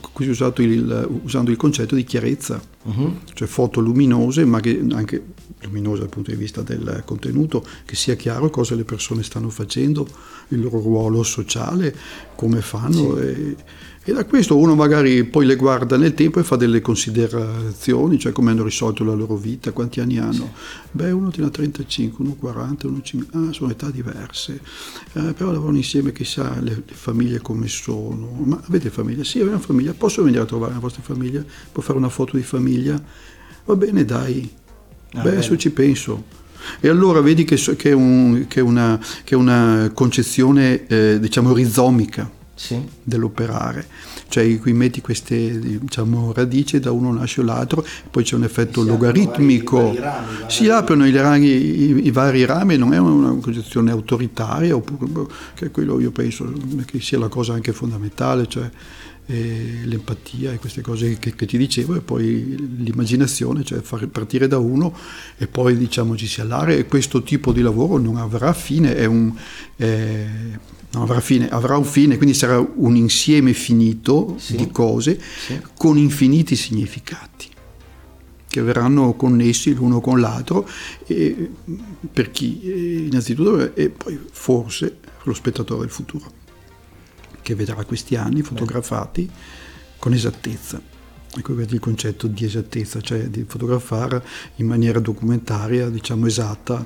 il, 0.59 1.09
usando 1.25 1.51
il 1.51 1.57
concetto 1.57 1.97
di 1.97 2.05
chiarezza 2.05 2.63
uh-huh. 2.85 3.17
cioè 3.35 3.49
foto 3.49 3.81
luminose 3.81 4.45
ma 4.45 4.61
che 4.61 4.81
anche 4.93 5.21
luminose 5.63 6.03
dal 6.03 6.11
punto 6.11 6.31
di 6.31 6.37
vista 6.37 6.63
del 6.63 7.03
contenuto 7.05 7.67
che 7.85 7.97
sia 7.97 8.15
chiaro 8.15 8.51
cosa 8.51 8.77
le 8.77 8.85
persone 8.85 9.25
stanno 9.25 9.49
facendo 9.49 10.07
il 10.51 10.61
loro 10.61 10.79
ruolo 10.81 11.25
sociale 11.25 11.93
come 12.37 12.61
fanno 12.61 13.17
sì. 13.17 13.23
e, 13.23 13.57
e 14.09 14.15
da 14.15 14.25
questo 14.25 14.57
uno 14.57 14.75
magari 14.75 15.23
poi 15.25 15.45
le 15.45 15.55
guarda 15.55 15.99
nel 15.99 16.15
tempo 16.15 16.41
e 16.41 16.43
fa 16.43 16.57
delle 16.57 16.81
considerazioni, 16.81 18.19
cioè 18.19 18.33
come 18.33 18.51
hanno 18.51 18.65
risolto 18.65 19.05
la 19.05 19.13
loro 19.13 19.37
vita, 19.37 19.73
quanti 19.73 20.01
anni 20.01 20.17
hanno. 20.17 20.33
Sì. 20.33 20.89
Beh, 20.93 21.11
uno 21.11 21.29
tiene 21.29 21.51
35, 21.51 22.25
uno 22.25 22.35
40, 22.35 22.87
uno 22.87 23.03
50, 23.03 23.39
ah, 23.39 23.53
sono 23.53 23.71
età 23.71 23.91
diverse, 23.91 24.63
eh, 25.13 25.35
però 25.35 25.53
lavorano 25.53 25.77
insieme, 25.77 26.13
chissà 26.13 26.59
le, 26.59 26.85
le, 26.87 26.95
famiglie 26.95 27.41
come 27.41 27.69
sono. 27.69 28.31
Ma 28.45 28.59
avete 28.67 28.89
famiglia? 28.89 29.25
Sì, 29.25 29.41
abbiamo 29.41 29.59
famiglia, 29.59 29.93
posso 29.93 30.23
venire 30.23 30.41
a 30.41 30.47
trovare 30.47 30.73
la 30.73 30.79
vostra 30.79 31.03
famiglia? 31.03 31.45
Può 31.71 31.83
fare 31.83 31.99
una 31.99 32.09
foto 32.09 32.39
di 32.39 32.43
famiglia? 32.43 32.99
Va 33.67 33.77
bene, 33.77 34.07
dai. 34.07 34.51
Ah, 35.13 35.21
Beh, 35.21 35.33
adesso 35.33 35.55
ci 35.59 35.69
penso. 35.69 36.25
E 36.81 36.89
allora 36.89 37.21
vedi 37.21 37.45
che, 37.45 37.57
che, 37.57 37.91
è, 37.91 37.93
un, 37.93 38.47
che, 38.49 38.63
una, 38.63 38.99
che 39.23 39.35
è, 39.35 39.37
una, 39.37 39.91
concezione, 39.93 40.87
eh, 40.87 41.19
diciamo, 41.21 41.53
rizomica 41.53 42.37
sì. 42.59 42.83
dell'operare, 43.05 43.87
cioè 44.27 44.59
qui 44.59 44.73
metti 44.73 45.01
queste 45.01 45.79
diciamo, 45.79 46.33
radici 46.33 46.81
da 46.81 46.91
uno 46.91 47.13
nasce 47.13 47.43
l'altro, 47.43 47.87
poi 48.11 48.25
c'è 48.25 48.35
un 48.35 48.43
effetto 48.43 48.83
si 48.83 48.89
logaritmico, 48.89 49.95
rami, 49.95 50.27
si 50.49 50.69
aprono 50.69 51.07
i, 51.07 51.13
rami, 51.13 51.47
i, 51.47 52.07
i, 52.07 52.11
vari 52.11 52.45
rami, 52.45 52.77
non 52.77 52.93
è 52.93 52.99
una 52.99 53.33
concezione 53.41 53.93
autoritaria, 53.93 54.75
oppure, 54.75 55.27
che 55.55 55.71
quello 55.71 56.01
io 56.01 56.11
penso 56.11 56.53
che 56.85 57.01
sia 57.01 57.19
la 57.19 57.29
cosa 57.29 57.53
anche 57.53 57.73
fondamentale, 57.73 58.49
cioè 58.49 58.69
eh, 59.27 59.83
l'empatia 59.85 60.53
e 60.53 60.59
queste 60.59 60.81
cose 60.81 61.17
che, 61.19 61.35
che, 61.37 61.47
ti 61.47 61.57
dicevo 61.59 61.95
e 61.95 62.01
poi 62.01 62.57
l'immaginazione, 62.79 63.63
cioè 63.63 63.81
far 63.83 64.05
partire 64.09 64.49
da 64.49 64.59
uno 64.59 64.97
e 65.37 65.47
poi 65.47 65.77
diciamo 65.77 66.17
ci 66.17 66.27
si 66.27 66.41
allarga 66.41 66.73
e 66.73 66.87
questo 66.87 67.23
tipo 67.23 67.53
di 67.53 67.61
lavoro 67.61 67.99
non 67.99 68.17
avrà 68.17 68.53
fine, 68.53 68.97
è 68.97 69.05
un... 69.05 69.33
Eh, 69.77 70.77
non 70.91 71.03
avrà 71.03 71.21
fine, 71.21 71.49
avrà 71.49 71.77
un 71.77 71.85
fine, 71.85 72.17
quindi 72.17 72.35
sarà 72.35 72.59
un 72.59 72.97
insieme 72.97 73.53
finito 73.53 74.37
sì. 74.39 74.57
di 74.57 74.71
cose 74.71 75.21
sì. 75.21 75.61
con 75.77 75.99
infiniti 75.99 76.57
significati 76.57 77.47
che 78.49 78.63
verranno 78.63 79.13
connessi 79.13 79.75
l'uno 79.75 80.01
con 80.01 80.21
l'altro 80.21 80.67
e 81.07 81.51
per 82.11 82.31
chi 82.31 83.07
innanzitutto 83.07 83.75
e 83.75 83.91
poi 83.91 84.19
forse 84.31 84.99
lo 85.25 85.35
spettatore 85.35 85.81
del 85.81 85.91
futuro 85.91 86.33
che 87.43 87.55
vedrà 87.55 87.85
questi 87.85 88.17
anni 88.17 88.43
fotografati 88.43 89.25
Beh. 89.25 89.33
con 89.99 90.13
esattezza. 90.13 90.81
Ecco 91.35 91.55
vedi 91.55 91.75
il 91.75 91.81
concetto 91.81 92.27
di 92.27 92.45
esattezza, 92.45 93.01
cioè 93.01 93.29
di 93.29 93.45
fotografare 93.47 94.23
in 94.57 94.67
maniera 94.67 94.99
documentaria, 94.99 95.89
diciamo 95.89 96.27
esatta, 96.27 96.85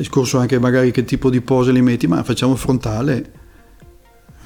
discorso 0.00 0.38
anche 0.38 0.58
magari 0.58 0.90
che 0.90 1.04
tipo 1.04 1.30
di 1.30 1.40
pose 1.40 1.72
li 1.72 1.82
metti, 1.82 2.06
ma 2.06 2.22
facciamo 2.22 2.56
frontale. 2.56 3.40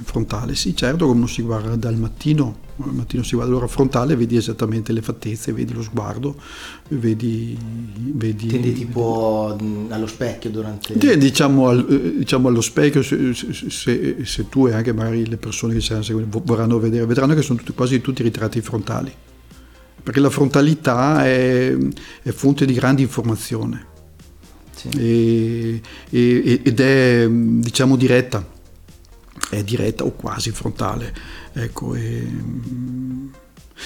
Frontale, 0.03 0.55
sì, 0.55 0.77
certo, 0.77 1.07
come 1.07 1.21
non 1.21 1.29
si 1.29 1.41
guarda 1.41 1.75
dal 1.75 1.97
mattino, 1.97 2.59
al 2.83 2.93
mattino 2.93 3.23
si 3.23 3.35
guarda 3.35 3.53
allora 3.53 3.67
frontale, 3.67 4.15
vedi 4.15 4.37
esattamente 4.37 4.93
le 4.93 5.01
fattezze, 5.01 5.53
vedi 5.53 5.73
lo 5.73 5.83
sguardo, 5.83 6.37
vedi... 6.89 7.57
vedi 8.13 8.47
Tendi 8.47 8.73
tipo 8.75 9.57
allo 9.89 10.07
specchio 10.07 10.51
durante... 10.51 11.17
Diciamo, 11.17 11.69
al, 11.69 11.87
eh, 11.89 12.19
diciamo 12.19 12.49
allo 12.49 12.61
specchio, 12.61 13.03
se, 13.03 13.33
se, 13.33 14.17
se, 14.23 14.49
tu 14.51 14.67
e 14.67 14.75
anche 14.75 14.93
magari 14.93 15.27
le 15.27 15.39
persone 15.39 15.73
che 15.73 15.81
ci 15.81 15.87
stanno 15.87 16.03
seguendo 16.03 16.43
vorranno 16.45 16.79
vedere, 16.79 17.07
vedranno 17.07 17.33
che 17.33 17.41
sono 17.41 17.59
tutti, 17.59 17.73
quasi 17.73 18.03
tutti 18.03 18.23
ritratti 18.23 18.61
frontali, 18.61 19.11
perché 20.03 20.21
la 20.21 20.31
frontalità 20.31 21.25
è, 21.25 21.75
è 22.23 22.31
fonte 22.33 22.67
di 22.67 22.75
grande 22.75 23.01
informazione 23.01 23.95
sì. 24.77 24.89
e, 24.89 25.81
e, 26.11 26.61
ed 26.63 26.81
è 26.81 27.27
diciamo 27.29 27.97
diretta, 27.97 28.47
è 29.51 29.65
diretta 29.65 30.05
o 30.05 30.13
quasi 30.13 30.51
frontale. 30.51 31.15
Ecco, 31.53 31.95
e, 31.95 32.27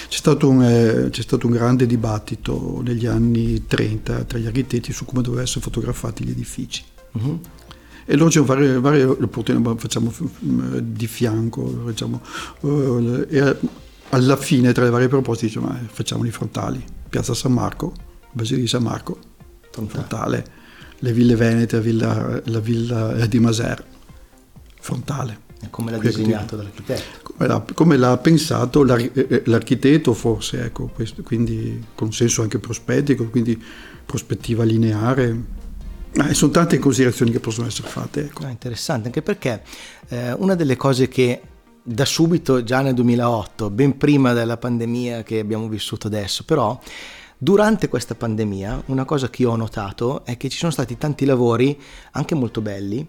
c'è 0.09 0.19
stato, 0.19 0.49
un, 0.49 0.63
eh, 0.63 1.09
c'è 1.11 1.23
stato, 1.23 1.47
un, 1.47 1.53
grande 1.53 1.87
dibattito 1.87 2.81
negli 2.85 3.07
anni 3.07 3.67
30 3.67 4.25
tra 4.25 4.39
gli 4.39 4.47
architetti 4.47 4.93
su 4.93 5.05
come 5.05 5.21
dovevano 5.21 5.47
essere 5.47 5.61
fotografati 5.61 6.25
gli 6.25 6.31
edifici. 6.31 6.85
Uh-huh. 7.13 7.41
E 8.07 8.15
allora 8.15 8.31
c'è 8.31 8.41
varie, 8.41 8.79
varie 8.81 9.05
opportunità, 9.05 9.77
facciamo 9.77 10.13
di 10.41 11.07
fianco, 11.07 11.83
facciamo, 11.85 12.21
uh, 12.61 13.27
alla 14.11 14.37
fine 14.37 14.73
tra 14.73 14.85
le 14.85 14.91
varie 14.91 15.09
proposte 15.09 15.47
dice 15.47 15.61
ma 15.61 15.79
facciamoli 15.87 16.31
frontali, 16.31 16.83
Piazza 17.09 17.35
San 17.35 17.53
Marco, 17.53 17.93
Basilica 18.33 18.63
di 18.63 18.69
San 18.69 18.83
Marco, 18.83 19.19
frontale, 19.71 20.45
le 21.01 21.13
ville 21.13 21.35
venete, 21.35 21.77
la 21.77 21.83
villa, 21.83 22.41
la 22.45 22.61
villa 22.61 23.27
di 23.27 23.39
Maser, 23.39 23.85
frontale. 24.81 25.49
Come 25.69 25.91
l'ha 25.91 25.99
disegnato 25.99 26.57
l'architetto? 26.57 27.33
Come 27.35 27.49
l'ha, 27.49 27.65
come 27.75 27.97
l'ha 27.99 28.17
pensato 28.17 28.83
l'ar- 28.83 29.11
eh, 29.13 29.27
eh, 29.29 29.43
l'architetto 29.47 30.15
forse, 30.15 30.65
ecco, 30.65 30.87
questo, 30.87 31.23
quindi 31.23 31.85
con 31.95 32.13
senso 32.13 32.41
anche 32.41 32.59
prospettico, 32.59 33.29
quindi 33.29 33.63
prospettiva 34.07 34.65
lineare. 34.65 35.59
Eh, 36.13 36.35
sono 36.35 36.51
tante 36.51 36.79
considerazioni 36.79 37.31
che 37.31 37.41
possono 37.41 37.67
essere 37.67 37.89
fatte. 37.89 38.25
Ecco. 38.25 38.45
Ah, 38.45 38.51
interessante, 38.51 39.09
anche 39.09 39.23
perché 39.23 39.63
eh, 40.09 40.33
una 40.33 40.55
delle 40.55 40.77
cose 40.77 41.09
che 41.09 41.41
da 41.83 42.05
subito, 42.05 42.63
già 42.63 42.81
nel 42.81 42.95
2008, 42.95 43.71
ben 43.71 43.97
prima 43.97 44.33
della 44.33 44.57
pandemia 44.57 45.23
che 45.23 45.39
abbiamo 45.39 45.69
vissuto 45.69 46.07
adesso, 46.07 46.45
però 46.45 46.79
durante 47.43 47.89
questa 47.89 48.15
pandemia 48.15 48.83
una 48.87 49.07
cosa 49.07 49.31
che 49.31 49.47
ho 49.47 49.57
notato 49.57 50.27
è 50.27 50.37
che 50.37 50.51
ci 50.51 50.59
sono 50.59 50.71
stati 50.71 50.99
tanti 50.99 51.25
lavori, 51.25 51.81
anche 52.13 52.35
molto 52.35 52.61
belli, 52.61 53.07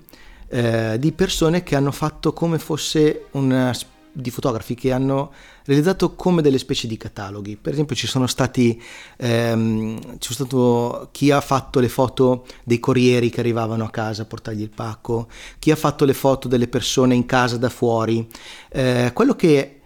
eh, 0.48 0.98
di 0.98 1.12
persone 1.12 1.64
che 1.64 1.76
hanno 1.76 1.92
fatto 1.92 2.32
come 2.32 2.58
fosse 2.58 3.26
una 3.32 3.74
di 4.14 4.30
fotografi 4.30 4.76
che 4.76 4.92
hanno 4.92 5.32
realizzato 5.66 6.16
come 6.16 6.42
delle 6.42 6.58
specie 6.58 6.88
di 6.88 6.98
cataloghi. 6.98 7.56
Per 7.56 7.74
esempio 7.74 7.96
ci 7.96 8.08
sono 8.08 8.28
stati 8.28 8.82
ehm, 9.18 10.18
c'è 10.18 10.34
stato 10.34 11.10
chi 11.12 11.32
ha 11.32 11.42
fatto 11.42 11.80
le 11.80 11.90
foto 11.90 12.46
dei 12.64 12.80
corrieri 12.80 13.30
che 13.30 13.40
arrivavano 13.40 13.84
a 13.84 13.90
casa 13.90 14.24
a 14.24 14.26
portargli 14.26 14.62
il 14.62 14.70
pacco, 14.70 15.28
chi 15.60 15.72
ha 15.72 15.76
fatto 15.76 16.06
le 16.06 16.14
foto 16.14 16.48
delle 16.48 16.68
persone 16.68 17.16
in 17.16 17.26
casa 17.26 17.58
da 17.58 17.70
fuori. 17.70 18.28
Eh, 18.70 19.12
quello 19.14 19.36
che 19.36 19.82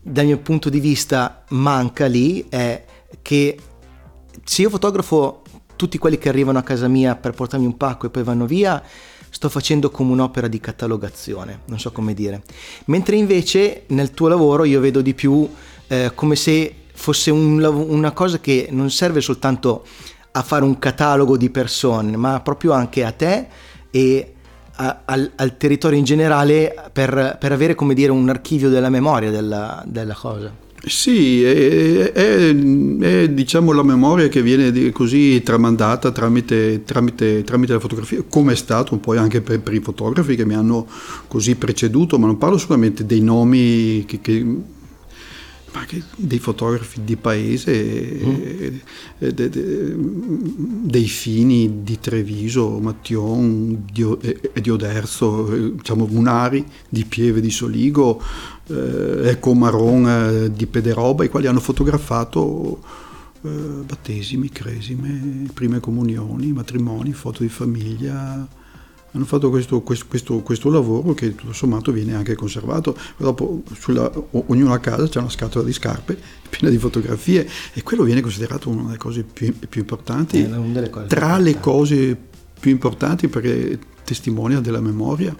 dal 0.00 0.24
mio 0.24 0.38
punto 0.38 0.70
di 0.70 0.80
vista 0.80 1.44
manca 1.50 2.06
lì 2.06 2.46
è 2.48 2.84
che 3.22 3.58
se 4.44 4.62
io 4.62 4.70
fotografo 4.70 5.42
tutti 5.76 5.98
quelli 5.98 6.18
che 6.18 6.28
arrivano 6.28 6.58
a 6.58 6.62
casa 6.62 6.88
mia 6.88 7.14
per 7.14 7.32
portarmi 7.32 7.66
un 7.66 7.76
pacco 7.76 8.06
e 8.06 8.10
poi 8.10 8.22
vanno 8.22 8.46
via, 8.46 8.82
sto 9.30 9.48
facendo 9.48 9.90
come 9.90 10.12
un'opera 10.12 10.48
di 10.48 10.58
catalogazione, 10.58 11.60
non 11.66 11.78
so 11.78 11.92
come 11.92 12.14
dire. 12.14 12.42
Mentre 12.86 13.16
invece 13.16 13.84
nel 13.88 14.10
tuo 14.10 14.28
lavoro 14.28 14.64
io 14.64 14.80
vedo 14.80 15.00
di 15.00 15.14
più 15.14 15.48
eh, 15.86 16.12
come 16.14 16.36
se 16.36 16.74
fosse 16.92 17.30
un, 17.30 17.62
una 17.62 18.10
cosa 18.12 18.40
che 18.40 18.68
non 18.70 18.90
serve 18.90 19.20
soltanto 19.20 19.84
a 20.32 20.42
fare 20.42 20.64
un 20.64 20.78
catalogo 20.78 21.36
di 21.36 21.50
persone, 21.50 22.16
ma 22.16 22.40
proprio 22.40 22.72
anche 22.72 23.04
a 23.04 23.12
te 23.12 23.46
e 23.90 24.34
a, 24.76 25.02
al, 25.04 25.32
al, 25.36 25.56
territorio 25.56 25.98
in 25.98 26.04
generale 26.04 26.74
per, 26.92 27.36
per, 27.38 27.52
avere 27.52 27.74
come 27.74 27.94
dire 27.94 28.12
un 28.12 28.28
archivio 28.28 28.68
della 28.68 28.90
memoria 28.90 29.30
della, 29.30 29.82
della 29.86 30.14
cosa. 30.14 30.66
Sì, 30.84 31.42
è, 31.42 32.12
è, 32.12 32.54
è, 32.54 33.28
diciamo 33.30 33.72
la 33.72 33.82
memoria 33.82 34.28
che 34.28 34.42
viene 34.42 34.90
così 34.90 35.42
tramandata 35.42 36.12
tramite, 36.12 36.84
tramite, 36.84 37.42
tramite 37.42 37.72
la 37.72 37.80
fotografia, 37.80 38.22
come 38.28 38.52
è 38.52 38.56
stato 38.56 38.94
un 38.94 39.00
po' 39.00 39.16
anche 39.16 39.40
per, 39.40 39.60
per, 39.60 39.74
i 39.74 39.80
fotografi 39.80 40.36
che 40.36 40.46
mi 40.46 40.54
hanno 40.54 40.86
così 41.26 41.56
preceduto, 41.56 42.18
ma 42.18 42.26
non 42.26 42.38
parlo 42.38 42.58
solamente 42.58 43.04
dei 43.04 43.20
nomi 43.20 44.04
che, 44.06 44.20
che 44.20 44.46
anche 45.78 46.02
dei 46.16 46.38
fotografi 46.38 47.02
di 47.04 47.16
paese, 47.16 48.20
mm. 48.24 48.34
de, 49.18 49.34
de, 49.34 49.48
de, 49.48 49.94
dei 50.84 51.06
fini 51.06 51.82
di 51.82 51.98
Treviso, 52.00 52.78
Mattion 52.78 53.84
di, 53.90 54.04
e 54.52 54.60
di 54.60 54.70
Oderzo, 54.70 55.44
diciamo 55.44 56.06
Munari, 56.06 56.64
di 56.88 57.04
Pieve 57.04 57.40
di 57.40 57.50
Soligo, 57.50 58.20
eh, 58.66 59.28
Ecco 59.28 59.54
Marron 59.54 60.08
eh, 60.08 60.52
di 60.52 60.66
Pederoba, 60.66 61.24
i 61.24 61.28
quali 61.28 61.46
hanno 61.46 61.60
fotografato 61.60 62.80
eh, 63.42 63.48
battesimi, 63.86 64.50
cresime, 64.50 65.46
prime 65.54 65.80
comunioni, 65.80 66.52
matrimoni, 66.52 67.12
foto 67.12 67.42
di 67.42 67.48
famiglia 67.48 68.46
hanno 69.12 69.24
fatto 69.24 69.48
questo, 69.48 69.80
questo, 69.80 70.06
questo, 70.06 70.40
questo, 70.40 70.70
lavoro 70.70 71.14
che 71.14 71.34
tutto 71.34 71.52
sommato 71.52 71.92
viene 71.92 72.14
anche 72.14 72.34
conservato. 72.34 72.96
Dopo 73.16 73.62
sulla, 73.72 74.10
ognuno 74.30 74.72
a 74.72 74.78
casa 74.78 75.08
c'è 75.08 75.18
una 75.18 75.30
scatola 75.30 75.64
di 75.64 75.72
scarpe 75.72 76.18
piena 76.48 76.68
di 76.68 76.78
fotografie 76.78 77.48
e 77.72 77.82
quello 77.82 78.02
viene 78.02 78.20
considerato 78.20 78.68
una 78.68 78.82
delle 78.84 78.98
cose 78.98 79.22
più, 79.22 79.52
più 79.68 79.80
importanti, 79.80 80.42
eh, 80.42 80.90
cose 80.90 81.06
tra 81.06 81.38
le 81.38 81.58
cose 81.58 82.16
più 82.58 82.70
importanti 82.70 83.28
perché 83.28 83.78
testimonia 84.04 84.60
della 84.60 84.80
memoria. 84.80 85.34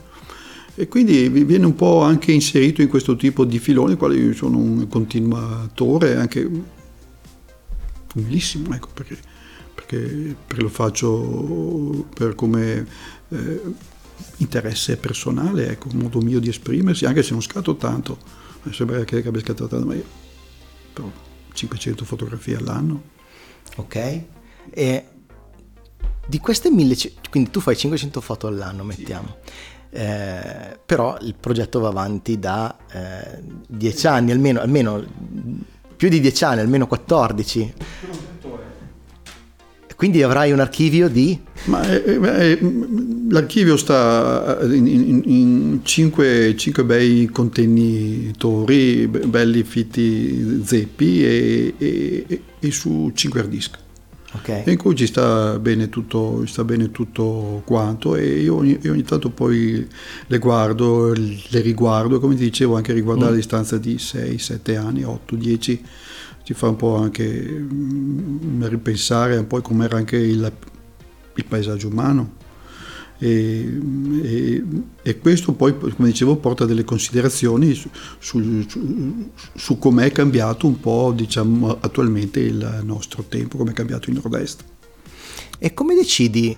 E 0.74 0.86
quindi 0.86 1.28
viene 1.28 1.66
un 1.66 1.74
po' 1.74 2.02
anche 2.02 2.30
inserito 2.30 2.82
in 2.82 2.88
questo 2.88 3.16
tipo 3.16 3.44
di 3.44 3.58
filone, 3.58 3.96
quale 3.96 4.14
io 4.14 4.32
sono 4.32 4.58
un 4.58 4.86
continuatore, 4.86 6.14
anche 6.14 6.48
umilissimo, 8.14 8.72
ecco, 8.72 8.88
perché, 8.94 9.18
perché, 9.74 10.36
perché 10.46 10.62
lo 10.62 10.68
faccio 10.68 12.06
per 12.14 12.36
come 12.36 12.86
eh, 13.30 13.62
interesse 14.38 14.96
personale, 14.96 15.70
ecco, 15.70 15.88
un 15.92 15.98
modo 15.98 16.20
mio 16.20 16.40
di 16.40 16.48
esprimersi, 16.48 17.04
anche 17.04 17.22
se 17.22 17.32
non 17.32 17.42
scatto 17.42 17.76
tanto, 17.76 18.18
eh, 18.64 18.72
sembra 18.72 19.04
che 19.04 19.16
abbia 19.18 19.40
scattato 19.40 19.68
tanto, 19.68 19.86
ma 19.86 19.94
io 19.94 20.04
però 20.92 21.10
500 21.52 22.04
fotografie 22.04 22.56
all'anno. 22.56 23.16
Ok, 23.76 24.22
e 24.70 25.04
di 26.26 26.38
queste 26.40 26.70
1500, 26.70 27.30
quindi 27.30 27.50
tu 27.50 27.60
fai 27.60 27.76
500 27.76 28.20
foto 28.20 28.46
all'anno, 28.46 28.84
mettiamo. 28.84 29.36
Sì. 29.44 29.76
Eh, 29.90 30.78
però 30.84 31.16
il 31.22 31.34
progetto 31.34 31.80
va 31.80 31.88
avanti 31.88 32.38
da 32.38 32.76
eh, 32.92 33.42
10 33.66 34.06
anni, 34.06 34.32
almeno, 34.32 34.60
almeno 34.60 35.02
più 35.96 36.08
di 36.08 36.20
10 36.20 36.44
anni, 36.44 36.60
almeno 36.60 36.86
14. 36.86 37.74
Quindi 39.98 40.22
avrai 40.22 40.52
un 40.52 40.60
archivio 40.60 41.08
di? 41.08 41.36
Ma, 41.64 41.82
eh, 41.90 42.20
eh, 42.22 42.58
l'archivio 43.30 43.76
sta 43.76 44.58
in, 44.62 44.86
in, 44.86 45.22
in 45.24 45.80
cinque, 45.82 46.54
cinque, 46.56 46.84
bei 46.84 47.28
contenitori, 47.32 49.08
belli 49.08 49.64
fitti 49.64 50.62
zeppi 50.64 51.24
e, 51.24 51.74
e, 51.76 52.42
e 52.60 52.70
su 52.70 53.10
cinque 53.12 53.40
hard 53.40 53.50
disk. 53.50 53.76
Okay. 54.30 54.62
in 54.66 54.76
cui 54.76 54.94
ci 54.94 55.06
sta 55.06 55.58
bene, 55.58 55.88
tutto, 55.88 56.44
sta 56.46 56.62
bene 56.62 56.92
tutto 56.92 57.62
quanto 57.64 58.14
e 58.14 58.40
io 58.42 58.56
ogni, 58.56 58.78
io 58.80 58.92
ogni, 58.92 59.02
tanto 59.02 59.30
poi 59.30 59.84
le 60.26 60.38
guardo, 60.38 61.12
le 61.12 61.60
riguardo, 61.60 62.20
come 62.20 62.36
ti 62.36 62.44
dicevo 62.44 62.76
anche 62.76 62.92
riguardare 62.92 63.30
mm. 63.30 63.34
a 63.34 63.36
distanza 63.36 63.78
di 63.78 63.98
6, 63.98 64.38
7 64.38 64.76
anni, 64.76 65.02
8, 65.02 65.34
10 65.34 65.84
ti 66.48 66.54
fa 66.54 66.68
un 66.68 66.76
po' 66.76 66.96
anche 66.96 67.28
mm, 67.28 68.64
ripensare 68.68 69.36
un 69.36 69.46
po' 69.46 69.60
com'era 69.60 69.98
anche 69.98 70.16
il, 70.16 70.50
il 71.34 71.44
paesaggio 71.44 71.88
umano. 71.88 72.36
E, 73.18 73.78
e, 74.22 74.64
e, 75.02 75.18
questo 75.18 75.52
poi, 75.52 75.76
come 75.76 76.08
dicevo, 76.08 76.36
porta 76.36 76.64
delle 76.64 76.84
considerazioni 76.84 77.74
su, 77.74 77.90
su, 78.18 78.64
su, 78.66 79.30
su 79.54 79.78
com'è 79.78 80.10
cambiato 80.10 80.66
un 80.66 80.80
po', 80.80 81.12
diciamo, 81.14 81.76
attualmente 81.80 82.40
il 82.40 82.80
nostro 82.82 83.24
tempo, 83.24 83.58
come 83.58 83.72
è 83.72 83.74
cambiato 83.74 84.08
il 84.08 84.16
nord-est. 84.16 84.64
E 85.58 85.74
come 85.74 85.94
decidi? 85.94 86.56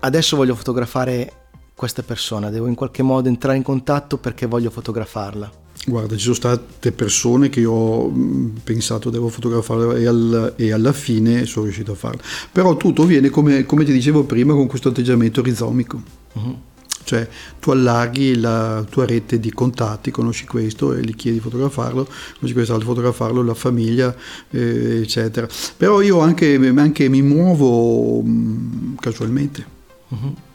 Adesso 0.00 0.36
voglio 0.36 0.54
fotografare 0.54 1.32
questa 1.74 2.02
persona, 2.02 2.50
devo 2.50 2.66
in 2.66 2.74
qualche 2.74 3.02
modo 3.02 3.28
entrare 3.28 3.56
in 3.56 3.62
contatto 3.62 4.18
perché 4.18 4.44
voglio 4.44 4.68
fotografarla. 4.68 5.68
Guarda, 5.86 6.14
ci 6.14 6.22
sono 6.22 6.34
state 6.34 6.92
persone 6.92 7.48
che 7.48 7.60
io 7.60 7.72
ho 7.72 8.10
mm, 8.10 8.56
pensato 8.62 9.08
devo 9.08 9.28
fotografare 9.28 10.00
e, 10.00 10.06
al, 10.06 10.52
e 10.56 10.72
alla 10.72 10.92
fine 10.92 11.46
sono 11.46 11.64
riuscito 11.64 11.92
a 11.92 11.94
farlo. 11.94 12.20
Però 12.52 12.76
tutto 12.76 13.04
viene, 13.04 13.30
come, 13.30 13.64
come 13.64 13.84
ti 13.84 13.92
dicevo 13.92 14.24
prima, 14.24 14.52
con 14.52 14.66
questo 14.66 14.90
atteggiamento 14.90 15.40
rizomico. 15.40 16.02
Uh-huh. 16.34 16.58
Cioè 17.02 17.26
tu 17.58 17.70
allarghi 17.70 18.36
la 18.36 18.84
tua 18.88 19.06
rete 19.06 19.40
di 19.40 19.50
contatti, 19.52 20.10
conosci 20.10 20.44
questo 20.44 20.92
e 20.92 21.00
gli 21.00 21.16
chiedi 21.16 21.38
di 21.38 21.42
fotografarlo, 21.42 22.04
conosci 22.04 22.52
quest'altro, 22.52 22.88
fotografarlo, 22.88 23.42
la 23.42 23.54
famiglia, 23.54 24.14
eh, 24.50 25.00
eccetera. 25.00 25.48
Però 25.78 26.02
io 26.02 26.20
anche, 26.20 26.56
anche 26.76 27.08
mi 27.08 27.22
muovo 27.22 28.20
mh, 28.20 28.30
mm, 28.30 28.94
casualmente. 28.96 29.66
Uh-huh 30.08 30.48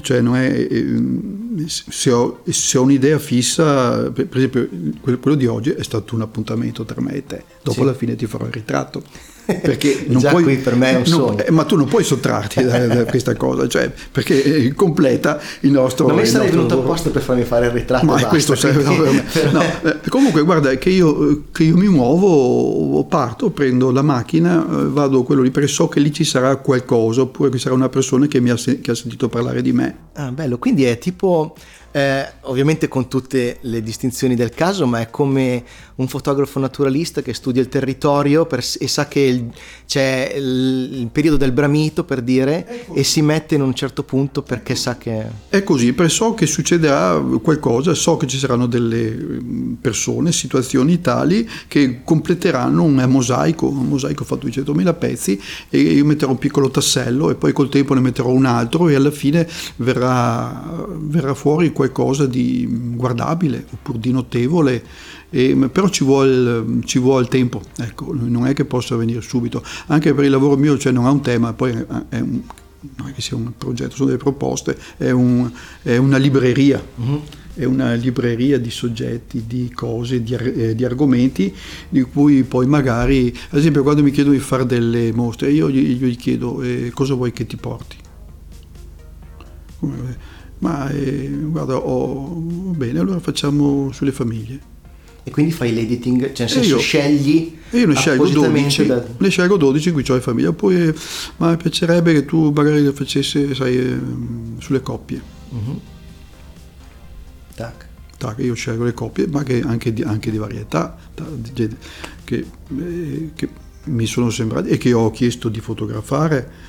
cioè 0.00 0.20
non 0.20 0.36
è, 0.36 0.48
eh, 0.48 1.64
se, 1.66 2.10
ho, 2.10 2.42
se 2.48 2.78
ho 2.78 2.82
un'idea 2.82 3.18
fissa, 3.18 4.10
per, 4.10 4.28
esempio 4.32 4.68
quello 5.00 5.36
di 5.36 5.46
oggi 5.46 5.70
è 5.70 5.82
stato 5.82 6.14
un 6.14 6.20
appuntamento 6.20 6.84
tra 6.84 7.00
me 7.00 7.14
e 7.14 7.26
te, 7.26 7.44
dopo 7.62 7.78
sì. 7.78 7.80
alla 7.82 7.94
fine 7.94 8.14
ti 8.14 8.26
farò 8.26 8.46
il 8.46 8.52
ritratto. 8.52 9.02
Perché 9.54 10.04
non 10.08 10.20
Già 10.20 10.30
puoi, 10.30 10.42
qui 10.42 10.56
per 10.56 10.76
me 10.76 10.90
è 10.92 10.96
un 10.96 11.06
sogno. 11.06 11.36
No, 11.36 11.44
eh, 11.44 11.50
ma 11.50 11.64
tu 11.64 11.76
non 11.76 11.86
puoi 11.86 12.04
sottrarti 12.04 12.62
da, 12.64 12.86
da 12.86 13.04
questa 13.04 13.34
cosa, 13.34 13.66
cioè, 13.68 13.90
perché 14.10 14.42
eh, 14.42 14.74
completa 14.74 15.40
il 15.60 15.70
nostro... 15.70 16.06
Non 16.06 16.16
mi 16.16 16.26
sarei 16.26 16.50
venuto 16.50 16.80
apposta 16.80 17.10
per 17.10 17.22
farmi 17.22 17.44
fare 17.44 17.66
il 17.66 17.72
ritratto. 17.72 18.04
Ma 18.04 18.12
basta, 18.12 18.28
questo 18.28 18.54
serve... 18.54 18.82
Quindi, 18.82 19.22
no, 19.52 19.62
no, 19.82 19.94
comunque 20.08 20.42
guarda 20.42 20.74
che 20.76 20.90
io, 20.90 21.44
che 21.52 21.64
io, 21.64 21.76
mi 21.76 21.88
muovo, 21.88 23.04
parto, 23.04 23.50
prendo 23.50 23.90
la 23.90 24.02
macchina, 24.02 24.64
vado 24.66 25.22
quello 25.22 25.42
lì 25.42 25.50
perché 25.50 25.68
so 25.68 25.88
che 25.88 26.00
lì 26.00 26.12
ci 26.12 26.24
sarà 26.24 26.56
qualcosa, 26.56 27.22
oppure 27.22 27.50
ci 27.52 27.58
sarà 27.58 27.74
una 27.74 27.88
persona 27.88 28.26
che, 28.26 28.40
mi 28.40 28.50
ha, 28.50 28.56
che 28.56 28.90
ha 28.90 28.94
sentito 28.94 29.28
parlare 29.28 29.62
di 29.62 29.72
me. 29.72 29.96
Ah, 30.14 30.32
bello, 30.32 30.58
quindi 30.58 30.84
è 30.84 30.98
tipo 30.98 31.54
eh, 31.92 32.24
ovviamente 32.42 32.86
con 32.86 33.08
tutte 33.08 33.58
le 33.62 33.82
distinzioni 33.82 34.36
del 34.36 34.50
caso, 34.50 34.86
ma 34.86 35.00
è 35.00 35.10
come 35.10 35.64
un 36.00 36.08
fotografo 36.08 36.58
naturalista 36.58 37.20
che 37.20 37.34
studia 37.34 37.60
il 37.60 37.68
territorio 37.68 38.46
per, 38.46 38.64
e 38.78 38.88
sa 38.88 39.06
che 39.06 39.20
il, 39.20 39.50
c'è 39.86 40.32
il, 40.34 40.88
il, 41.00 41.08
periodo 41.12 41.36
del 41.36 41.52
bramito, 41.52 42.04
per 42.04 42.22
dire, 42.22 42.86
e 42.94 43.04
si 43.04 43.20
mette 43.20 43.54
in 43.54 43.60
un 43.60 43.74
certo 43.74 44.02
punto 44.02 44.42
perché 44.42 44.74
sa 44.74 44.96
che... 44.96 45.26
È 45.48 45.62
così, 45.62 45.92
perché 45.92 46.10
so 46.10 46.32
che 46.32 46.46
succederà 46.46 47.22
qualcosa, 47.42 47.92
so 47.92 48.16
che 48.16 48.26
ci 48.26 48.38
saranno 48.38 48.66
delle 48.66 49.38
persone, 49.80 50.32
situazioni 50.32 51.00
tali 51.02 51.48
che 51.68 52.00
completeranno 52.02 52.82
un 52.82 53.04
mosaico, 53.06 53.68
un 53.68 53.88
mosaico 53.88 54.24
fatto 54.24 54.46
di 54.46 54.52
100.000 54.52 54.98
pezzi 54.98 55.40
e 55.68 55.78
io 55.78 56.04
metterò 56.06 56.30
un 56.30 56.38
piccolo 56.38 56.70
tassello 56.70 57.30
e 57.30 57.34
poi 57.34 57.52
col 57.52 57.68
tempo 57.68 57.92
ne 57.92 58.00
metterò 58.00 58.30
un 58.30 58.46
altro 58.46 58.88
e 58.88 58.94
alla 58.94 59.10
fine 59.10 59.46
verrà, 59.76 60.86
verrà 60.98 61.34
fuori 61.34 61.72
qualcosa 61.72 62.24
di 62.24 62.66
guardabile 62.94 63.66
oppure 63.70 63.98
di 63.98 64.12
notevole 64.12 64.84
e, 65.30 65.54
però 65.72 65.88
ci 65.88 66.04
vuole, 66.04 66.82
ci 66.84 66.98
vuole, 66.98 67.26
tempo, 67.28 67.62
ecco, 67.78 68.12
non 68.12 68.46
è 68.46 68.52
che 68.52 68.64
possa 68.64 68.96
venire 68.96 69.20
subito, 69.20 69.62
anche 69.86 70.12
per 70.12 70.24
il 70.24 70.30
lavoro 70.30 70.56
mio 70.56 70.76
cioè 70.76 70.92
non 70.92 71.06
ha 71.06 71.10
un 71.10 71.22
tema, 71.22 71.52
poi 71.52 71.72
è 72.08 72.18
un, 72.18 72.40
non 72.96 73.08
è 73.08 73.12
che 73.12 73.20
sia 73.20 73.36
un 73.36 73.52
progetto, 73.56 73.94
sono 73.94 74.08
delle 74.08 74.18
proposte, 74.18 74.76
è, 74.96 75.10
un, 75.10 75.50
è 75.82 75.96
una 75.96 76.16
libreria. 76.16 76.84
Uh-huh. 76.96 77.22
È 77.52 77.64
una 77.64 77.92
libreria 77.92 78.58
di 78.58 78.70
soggetti, 78.70 79.44
di 79.46 79.70
cose, 79.74 80.22
di, 80.22 80.32
eh, 80.34 80.74
di, 80.74 80.84
argomenti 80.84 81.54
di 81.88 82.00
cui 82.02 82.44
poi 82.44 82.66
magari, 82.66 83.36
ad 83.50 83.58
esempio, 83.58 83.82
quando 83.82 84.02
mi 84.02 84.12
chiedono 84.12 84.34
di 84.34 84.40
fare 84.40 84.64
delle 84.64 85.12
mostre, 85.12 85.50
io 85.50 85.68
gli, 85.68 85.96
gli 85.96 86.16
chiedo 86.16 86.62
eh, 86.62 86.90
cosa 86.94 87.12
vuoi 87.14 87.32
che 87.32 87.46
ti 87.46 87.56
porti. 87.56 87.96
Ma 90.58 90.88
eh, 90.90 91.28
guarda, 91.28 91.76
oh, 91.76 92.28
bene, 92.76 92.98
allora 93.00 93.18
facciamo 93.18 93.92
sulle 93.92 94.12
famiglie 94.12 94.78
e 95.22 95.30
quindi 95.30 95.52
fai 95.52 95.72
l'editing, 95.74 96.32
cioè 96.32 96.46
nel 96.46 96.48
senso 96.48 96.76
io, 96.76 96.78
scegli 96.78 97.58
io 97.70 97.86
ne 97.86 97.94
scelgo 97.94 98.28
12, 98.28 98.86
da... 98.86 99.04
ne 99.16 99.28
scelgo 99.28 99.56
12 99.56 99.92
qui 99.92 100.04
ho 100.08 100.14
in 100.14 100.20
famiglia, 100.20 100.52
poi 100.52 100.92
ma 101.36 101.50
mi 101.50 101.56
piacerebbe 101.56 102.12
che 102.12 102.24
tu 102.24 102.50
magari 102.50 102.82
lo 102.82 102.92
facessi, 102.92 103.54
sai, 103.54 103.76
ehm, 103.76 104.58
sulle 104.58 104.80
coppie. 104.80 105.22
Uh-huh. 105.50 105.80
Tac. 107.54 107.88
Tac, 108.16 108.38
io 108.38 108.54
scelgo 108.54 108.84
le 108.84 108.92
coppie, 108.92 109.28
ma 109.28 109.44
che 109.44 109.62
anche, 109.64 109.92
di, 109.92 110.02
anche 110.02 110.30
di 110.30 110.38
varietà, 110.38 110.96
che, 112.24 112.46
eh, 112.76 113.30
che 113.34 113.48
mi 113.84 114.06
sono 114.06 114.30
sembrati 114.30 114.68
e 114.68 114.76
che 114.76 114.92
ho 114.92 115.10
chiesto 115.10 115.48
di 115.48 115.60
fotografare. 115.60 116.68